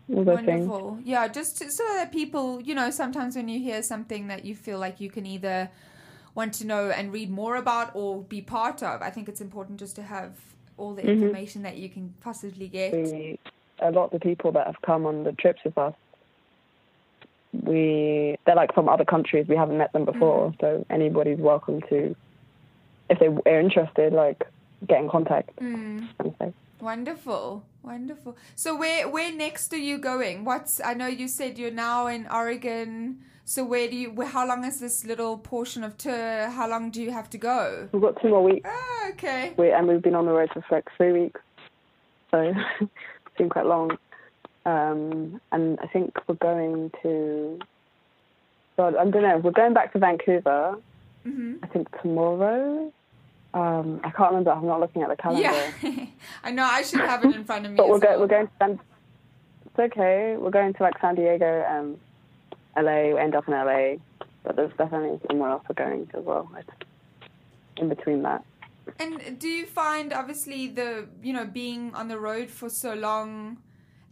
things. 0.08 0.26
Wonderful. 0.26 1.00
Yeah, 1.04 1.28
just 1.28 1.58
to, 1.60 1.72
so 1.72 1.84
that 1.94 2.12
people, 2.12 2.62
you 2.62 2.76
know, 2.76 2.90
sometimes 2.90 3.36
when 3.36 3.48
you 3.48 3.60
hear 3.60 3.84
something 3.84 4.28
that 4.28 4.46
you 4.46 4.56
feel 4.56 4.80
like 4.80 5.00
you 5.00 5.10
can 5.10 5.26
either 5.26 5.70
want 6.36 6.54
to 6.56 6.66
know 6.66 6.90
and 6.90 7.12
read 7.12 7.30
more 7.30 7.56
about 7.56 7.92
or 7.94 8.22
be 8.24 8.42
part 8.42 8.82
of, 8.82 9.02
I 9.02 9.10
think 9.10 9.28
it's 9.28 9.42
important 9.42 9.80
just 9.80 9.96
to 9.98 10.04
have 10.04 10.32
all 10.78 10.94
the 10.96 11.02
Mhm. 11.02 11.10
information 11.22 11.62
that 11.64 11.78
you 11.78 11.90
can 11.90 12.14
possibly 12.22 12.68
get. 12.68 12.94
We, 12.94 13.38
a 13.80 13.92
lot 13.92 14.06
of 14.06 14.12
the 14.12 14.20
people 14.20 14.52
that 14.54 14.66
have 14.66 14.82
come 14.82 15.06
on 15.06 15.24
the 15.24 15.34
trips 15.34 15.62
with 15.64 15.78
us, 15.78 15.94
we 17.64 18.38
they're 18.46 18.56
like 18.56 18.74
from 18.74 18.88
other 18.88 19.06
countries. 19.06 19.48
We 19.48 19.56
haven't 19.58 19.78
met 19.78 19.92
them 19.92 20.06
before, 20.06 20.54
so 20.62 20.86
anybody's 20.90 21.38
welcome 21.38 21.82
to, 21.90 22.16
if 23.10 23.20
they 23.20 23.28
are 23.28 23.60
interested, 23.60 24.14
like 24.14 24.44
get 24.88 25.00
in 25.02 25.10
contact. 25.10 25.56
Mm. 25.58 26.08
Wonderful, 26.80 27.64
wonderful. 27.84 28.36
So 28.56 28.76
where 28.76 29.08
where 29.10 29.32
next 29.32 29.74
are 29.74 29.78
you 29.78 29.98
going? 29.98 30.46
What's 30.46 30.80
I 30.84 30.94
know 30.94 31.08
you 31.08 31.28
said 31.28 31.60
you're 31.60 31.72
now 31.72 32.08
in 32.08 32.26
Oregon. 32.32 33.20
So 33.46 33.66
where 33.66 33.90
do 33.90 33.96
you? 33.96 34.22
How 34.22 34.48
long 34.48 34.64
is 34.64 34.80
this 34.80 35.04
little 35.06 35.38
portion 35.38 35.84
of 35.84 35.98
tour? 35.98 36.50
How 36.50 36.68
long 36.70 36.90
do 36.92 37.02
you 37.02 37.12
have 37.12 37.30
to 37.32 37.38
go? 37.38 37.90
We've 37.92 38.02
got 38.02 38.22
two 38.22 38.30
more 38.30 38.44
weeks. 38.44 38.70
Ah, 38.72 39.10
okay. 39.10 39.54
We, 39.58 39.72
and 39.72 39.88
we've 39.88 40.02
been 40.02 40.16
on 40.16 40.26
the 40.26 40.32
road 40.32 40.50
for 40.54 40.64
like 40.72 40.88
three 40.96 41.12
weeks, 41.12 41.42
so 42.30 42.54
it's 42.82 43.38
been 43.38 43.50
quite 43.50 43.66
long. 43.66 43.98
Um, 44.66 45.42
and 45.52 45.80
I 45.82 45.88
think 45.88 46.14
we're 46.28 46.36
going 46.36 46.92
to. 47.04 47.60
God, 48.78 48.96
I 48.96 49.04
don't 49.04 49.24
know. 49.24 49.38
We're 49.38 49.52
going 49.52 49.74
back 49.74 49.92
to 49.94 50.00
Vancouver. 50.00 50.78
hmm 51.24 51.56
I 51.64 51.68
think 51.68 51.88
tomorrow. 52.02 52.92
Um, 53.54 54.00
I 54.06 54.12
can't 54.12 54.30
remember. 54.32 54.52
I'm 54.52 54.66
not 54.66 54.80
looking 54.80 55.02
at 55.02 55.10
the 55.10 55.18
calendar. 55.18 55.42
Yeah, 55.42 56.06
I 56.44 56.52
know. 56.52 56.64
I 56.64 56.84
should 56.84 57.02
have 57.02 57.26
it 57.26 57.36
in 57.36 57.44
front 57.44 57.66
of 57.66 57.72
me. 57.72 57.78
But 57.78 57.90
we're 57.90 58.00
going. 58.00 58.14
well. 58.14 58.22
We're 58.22 58.28
going 58.28 58.48
to 58.48 58.54
San. 58.60 58.80
It's 59.66 59.80
okay. 59.80 60.38
We're 60.38 60.52
going 60.52 60.74
to 60.74 60.84
like 60.84 60.94
San 61.02 61.16
Diego 61.16 61.66
and 61.68 62.00
LA. 62.78 63.16
End 63.18 63.36
up 63.36 63.48
in 63.48 63.54
LA, 63.54 63.96
but 64.44 64.56
there's 64.56 64.72
definitely 64.78 65.20
somewhere 65.28 65.52
else 65.52 65.64
we're 65.70 65.76
going 65.76 66.10
as 66.14 66.24
well. 66.24 66.50
In 67.78 67.90
between 67.90 68.22
that. 68.24 68.44
And 69.00 69.40
do 69.40 69.48
you 69.48 69.66
find, 69.66 70.12
obviously, 70.14 70.68
the 70.68 71.08
you 71.24 71.34
know 71.34 71.46
being 71.46 71.94
on 71.96 72.08
the 72.08 72.20
road 72.20 72.50
for 72.50 72.70
so 72.70 72.94
long? 72.94 73.58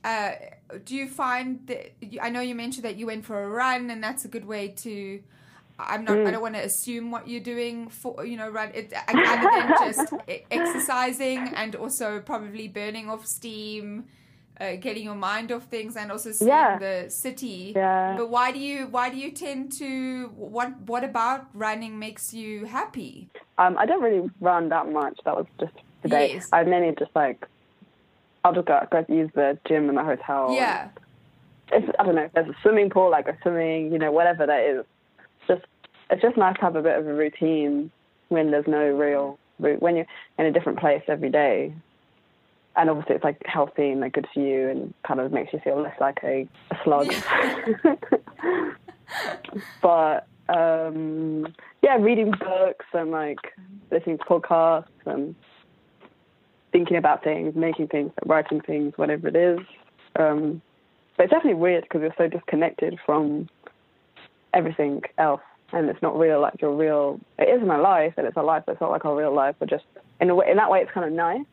Uh, 0.03 0.32
do 0.86 0.95
you 0.95 1.07
find 1.10 1.68
that 1.68 1.91
I 2.22 2.30
know 2.30 2.39
you 2.39 2.55
mentioned 2.55 2.86
that 2.86 2.95
you 2.95 3.05
went 3.07 3.26
for 3.26 3.43
a 3.43 3.49
run, 3.49 3.89
and 3.89 4.03
that's 4.03 4.26
a 4.26 4.28
good 4.28 4.45
way 4.45 4.70
to. 4.70 5.22
I'm 5.78 6.03
not. 6.03 6.18
I 6.18 6.22
Mm. 6.22 6.32
don't 6.32 6.41
want 6.41 6.55
to 6.55 6.62
assume 6.64 7.10
what 7.12 7.28
you're 7.28 7.39
doing 7.55 7.89
for 7.89 8.26
you 8.26 8.38
know 8.38 8.49
run 8.49 8.70
it 8.74 8.93
other 9.07 9.49
than 9.55 9.74
just 9.80 10.14
exercising 10.51 11.39
and 11.55 11.76
also 11.76 12.20
probably 12.20 12.68
burning 12.68 13.10
off 13.10 13.26
steam, 13.26 14.05
uh, 14.60 14.76
getting 14.76 15.03
your 15.03 15.16
mind 15.16 15.51
off 15.51 15.64
things, 15.66 15.95
and 15.95 16.12
also 16.12 16.32
seeing 16.32 16.49
Yeah. 16.49 16.78
the 16.78 17.10
city. 17.10 17.74
Yeah. 17.76 18.16
But 18.18 18.30
why 18.30 18.51
do 18.51 18.60
you 18.60 18.88
why 18.88 19.10
do 19.10 19.18
you 19.18 19.32
tend 19.32 19.72
to 19.74 20.28
what 20.36 20.78
what 20.82 21.03
about 21.03 21.47
running 21.53 21.97
makes 21.99 22.34
you 22.34 22.66
happy? 22.66 23.30
Um, 23.57 23.78
I 23.78 23.86
don't 23.86 24.01
really 24.01 24.30
run 24.41 24.70
that 24.70 24.91
much. 24.91 25.20
That 25.26 25.36
was 25.36 25.45
just 25.60 25.74
today. 26.03 26.34
Yes. 26.36 26.49
I 26.51 26.64
mainly 26.64 26.95
just 26.97 27.12
like, 27.16 27.45
I'll 28.43 28.53
just 28.53 28.68
go, 28.68 28.80
go 28.91 29.05
use 29.10 29.30
the 29.36 29.57
gym 29.68 29.89
in 29.89 29.95
the 29.95 30.03
hotel. 30.03 30.53
Yeah. 30.53 30.89
It's, 31.72 31.88
I 31.99 32.03
don't 32.03 32.16
know. 32.16 32.30
There's 32.34 32.49
a 32.49 32.55
swimming 32.62 32.89
pool, 32.89 33.12
like 33.12 33.28
a 33.28 33.38
swimming, 33.41 33.91
you 33.91 33.99
know, 33.99 34.12
whatever 34.12 34.45
that 34.45 34.62
is. 34.62 34.86
It's 35.39 35.47
Just 35.47 35.66
it's 36.10 36.22
just 36.22 36.38
nice 36.38 36.55
to 36.55 36.62
have 36.62 36.76
a 36.76 36.82
bit 36.82 36.97
of 36.97 37.05
a 37.07 37.14
routine 37.14 37.91
when 38.30 38.51
there's 38.51 38.68
no 38.68 38.84
real 38.89 39.38
route. 39.60 39.82
When 39.82 39.95
you're 39.95 40.07
in 40.38 40.45
a 40.45 40.51
different 40.51 40.80
place 40.80 41.03
every 41.07 41.30
day, 41.30 41.74
and 42.80 42.89
obviously 42.89 43.15
it's 43.15 43.23
like 43.25 43.41
healthy 43.45 43.89
and 43.89 43.99
like 43.99 44.13
good 44.13 44.27
for 44.34 44.39
you, 44.39 44.69
and 44.69 44.93
kind 45.05 45.19
of 45.19 45.34
makes 45.34 45.51
you 45.51 45.59
feel 45.59 45.82
less 45.82 45.99
like 45.99 46.19
a, 46.23 46.47
a 46.71 46.77
slug. 46.84 47.13
but 49.82 50.27
um, 50.47 51.53
yeah, 51.84 51.97
reading 51.97 52.32
books 52.32 52.86
and 52.93 53.11
like 53.11 53.39
listening 53.91 54.17
to 54.17 54.23
podcasts 54.23 54.86
and 55.05 55.36
thinking 56.71 56.95
about 56.95 57.21
things, 57.21 57.53
making 57.53 57.89
things, 57.89 58.11
writing 58.25 58.61
things, 58.61 58.93
whatever 58.95 59.27
it 59.27 59.36
is. 59.36 59.59
Um, 60.17 60.61
but 61.17 61.23
it's 61.23 61.32
definitely 61.32 61.59
weird 61.59 61.84
because 61.84 62.01
you're 62.01 62.15
so 62.17 62.30
disconnected 62.30 62.97
from 63.05 63.49
everything 64.53 65.01
else, 65.17 65.41
and 65.73 65.89
it's 65.89 66.01
not 66.01 66.17
real. 66.17 66.39
Like 66.39 66.61
your 66.61 66.73
real, 66.73 67.19
it 67.38 67.49
is 67.49 67.67
my 67.67 67.77
life, 67.77 68.13
and 68.15 68.25
it's 68.25 68.38
a 68.38 68.41
life, 68.41 68.63
but 68.65 68.73
it's 68.73 68.82
not 68.82 68.91
like 68.91 69.03
our 69.03 69.17
real 69.17 69.36
life. 69.36 69.55
But 69.59 69.69
just 69.69 69.84
in 70.21 70.30
a 70.30 70.36
way, 70.36 70.49
in 70.49 70.55
that 70.55 70.71
way, 70.71 70.80
it's 70.80 70.91
kind 70.91 71.05
of 71.05 71.11
nice 71.11 71.45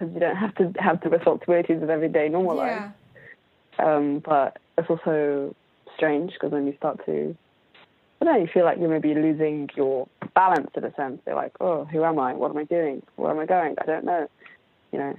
because 0.00 0.14
you 0.14 0.20
don't 0.20 0.36
have 0.36 0.54
to 0.56 0.72
have 0.78 1.00
the 1.02 1.10
responsibilities 1.10 1.82
of 1.82 1.90
everyday 1.90 2.28
normal 2.28 2.56
life. 2.56 2.90
Um, 3.78 4.22
but 4.24 4.58
it's 4.78 4.88
also 4.88 5.54
strange 5.96 6.32
because 6.32 6.50
then 6.50 6.66
you 6.66 6.74
start 6.76 7.04
to, 7.06 7.36
I 8.20 8.24
don't 8.24 8.34
know, 8.34 8.40
you 8.40 8.48
feel 8.52 8.64
like 8.64 8.78
you're 8.78 8.88
maybe 8.88 9.14
losing 9.14 9.68
your 9.76 10.08
balance 10.34 10.70
in 10.74 10.84
a 10.84 10.94
sense. 10.94 11.20
You're 11.26 11.36
like, 11.36 11.52
oh, 11.60 11.84
who 11.84 12.04
am 12.04 12.18
I? 12.18 12.32
What 12.34 12.50
am 12.50 12.56
I 12.56 12.64
doing? 12.64 13.02
Where 13.16 13.30
am 13.30 13.38
I 13.38 13.46
going? 13.46 13.76
I 13.80 13.86
don't 13.86 14.04
know. 14.04 14.28
You 14.92 14.98
know, 14.98 15.18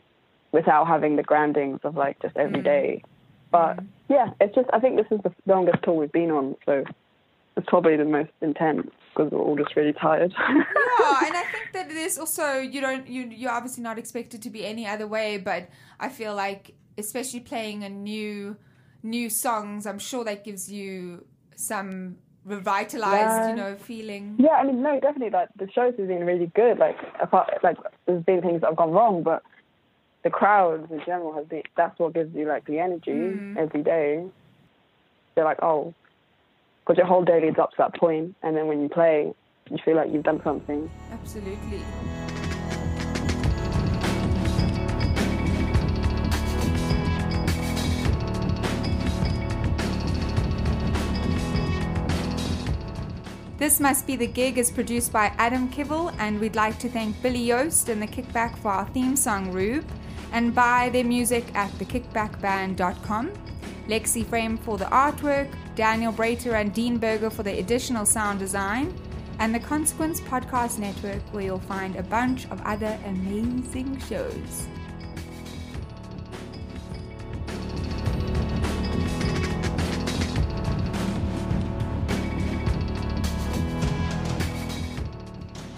without 0.52 0.88
having 0.88 1.16
the 1.16 1.24
groundings 1.24 1.80
of 1.84 1.96
like 1.96 2.22
just 2.22 2.36
every 2.36 2.62
day. 2.62 3.04
But 3.52 3.80
yeah, 4.10 4.32
it's 4.40 4.56
just, 4.56 4.70
I 4.74 4.80
think 4.80 4.98
this 4.98 5.06
is 5.12 5.22
the 5.24 5.34
longest 5.46 5.84
tour 5.84 5.94
we've 5.94 6.12
been 6.12 6.32
on. 6.32 6.56
So 6.66 6.84
it's 7.58 7.68
probably 7.68 7.98
the 7.98 8.06
most 8.06 8.32
intense 8.42 8.88
because 9.14 9.32
we're 9.32 9.40
all 9.40 9.56
just 9.58 9.76
really 9.76 9.94
tired. 9.94 10.34
yeah, 10.40 11.20
and 11.26 11.36
I 11.36 11.44
think 11.52 11.74
that 11.74 11.90
there's 11.90 12.18
also 12.18 12.60
you 12.60 12.80
don't 12.82 13.08
you 13.08 13.24
you're 13.30 13.52
obviously 13.52 13.84
not 13.84 13.98
expected 14.00 14.42
to 14.44 14.50
be 14.50 14.66
any 14.66 14.88
other 14.88 15.08
way, 15.08 15.38
but 15.38 15.70
I 16.00 16.10
feel 16.10 16.34
like 16.36 16.74
especially 16.98 17.42
playing 17.42 17.84
a 17.84 17.90
new 17.90 18.56
new 19.04 19.30
songs, 19.30 19.86
I'm 19.86 20.00
sure 20.00 20.24
that 20.24 20.44
gives 20.44 20.72
you 20.72 21.26
some 21.56 22.18
revitalized, 22.46 23.22
Yeah. 23.44 23.50
you 23.50 23.56
know, 23.56 23.76
feeling. 23.76 24.36
Yeah, 24.40 24.52
I 24.52 24.64
mean, 24.64 24.82
no, 24.82 25.00
definitely. 25.00 25.30
Like 25.32 25.50
the 25.58 25.70
shows 25.72 25.94
have 25.98 26.08
been 26.08 26.24
really 26.26 26.48
good. 26.56 26.78
Like 26.80 26.98
apart, 27.22 27.50
like 27.64 27.78
there's 28.06 28.24
been 28.24 28.42
things 28.42 28.62
that 28.62 28.68
have 28.68 28.76
gone 28.78 28.92
wrong, 28.92 29.24
but 29.24 29.44
the 30.24 30.30
crowds 30.30 30.90
in 30.92 31.02
general 31.06 31.34
has 31.34 31.46
been. 31.48 31.64
That's 31.76 31.98
what 32.00 32.14
gives 32.14 32.34
you 32.36 32.48
like 32.48 32.66
the 32.66 32.80
energy 32.80 33.12
Mm. 33.12 33.58
every 33.58 33.84
day. 33.84 34.26
They're 35.36 35.46
like, 35.46 35.62
oh, 35.62 35.94
because 36.82 36.98
your 36.98 37.06
whole 37.06 37.24
day 37.24 37.42
leads 37.42 37.60
up 37.60 37.72
to 37.72 37.76
that 37.78 37.96
point, 37.96 38.36
and 38.44 38.58
then 38.58 38.68
when 38.68 38.82
you 38.82 38.90
play, 38.90 39.34
you 39.70 39.78
feel 39.86 39.96
like 39.96 40.12
you've 40.12 40.24
done 40.24 40.42
something. 40.44 40.90
Absolutely. 41.12 41.82
This 53.58 53.80
Must 53.80 54.08
Be 54.08 54.16
the 54.16 54.26
Gig 54.26 54.58
is 54.58 54.72
produced 54.72 55.14
by 55.14 55.32
Adam 55.38 55.70
Kivel, 55.70 56.12
and 56.18 56.40
we'd 56.40 56.56
like 56.56 56.80
to 56.80 56.90
thank 56.90 57.22
Billy 57.22 57.44
Yost 57.44 57.90
and 57.90 58.02
The 58.02 58.08
Kickback 58.08 58.58
for 58.58 58.72
our 58.72 58.88
theme 58.88 59.16
song, 59.16 59.52
Rube, 59.52 59.86
and 60.32 60.56
buy 60.56 60.90
their 60.90 61.04
music 61.04 61.46
at 61.54 61.70
thekickbackband.com. 61.74 63.32
Lexi 63.88 64.26
Frame 64.26 64.58
for 64.58 64.80
the 64.80 64.86
artwork, 64.86 65.48
Daniel 65.76 66.12
Brater 66.12 66.54
and 66.54 66.74
Dean 66.74 66.98
Berger 66.98 67.30
for 67.30 67.44
the 67.44 67.60
additional 67.60 68.06
sound 68.06 68.40
design, 68.40 68.94
and 69.40 69.56
the 69.56 69.60
Consequence 69.60 70.20
Podcast 70.22 70.78
Network, 70.78 71.22
where 71.32 71.44
you'll 71.44 71.60
find 71.60 71.96
a 71.96 72.04
bunch 72.04 72.46
of 72.52 72.62
other 72.62 73.00
amazing 73.06 74.00
shows. 74.02 74.68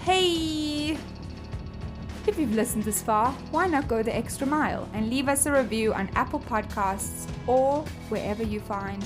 Hey! 0.02 0.98
If 2.26 2.38
you've 2.38 2.54
listened 2.54 2.84
this 2.84 3.00
far, 3.00 3.32
why 3.50 3.66
not 3.68 3.86
go 3.86 4.02
the 4.02 4.14
extra 4.14 4.46
mile 4.46 4.88
and 4.92 5.08
leave 5.08 5.28
us 5.28 5.46
a 5.46 5.52
review 5.52 5.94
on 5.94 6.10
Apple 6.14 6.40
Podcasts 6.40 7.26
or 7.46 7.82
wherever 8.08 8.42
you 8.42 8.60
find 8.60 9.04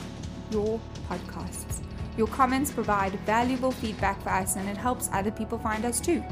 your 0.50 0.80
podcasts? 1.08 1.82
Your 2.16 2.26
comments 2.26 2.70
provide 2.72 3.12
valuable 3.20 3.70
feedback 3.70 4.20
for 4.22 4.30
us 4.30 4.56
and 4.56 4.68
it 4.68 4.76
helps 4.76 5.08
other 5.12 5.30
people 5.30 5.58
find 5.58 5.84
us 5.84 6.00
too. 6.00 6.24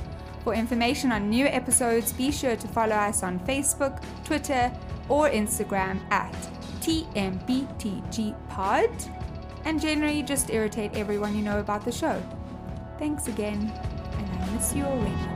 For 0.42 0.54
information 0.54 1.12
on 1.12 1.28
new 1.30 1.46
episodes, 1.46 2.12
be 2.12 2.30
sure 2.30 2.56
to 2.56 2.68
follow 2.68 2.96
us 2.96 3.22
on 3.22 3.40
Facebook, 3.40 4.02
Twitter, 4.24 4.72
or 5.08 5.28
Instagram 5.30 6.00
at 6.10 6.32
TMBTGPod 6.80 8.36
and 9.64 9.80
generally 9.80 10.22
just 10.22 10.50
irritate 10.50 10.94
everyone 10.94 11.36
you 11.36 11.42
know 11.42 11.58
about 11.58 11.84
the 11.84 11.92
show. 11.92 12.22
Thanks 12.98 13.26
again, 13.26 13.72
and 14.12 14.42
I 14.42 14.50
miss 14.54 14.74
you 14.74 14.84
already. 14.84 15.35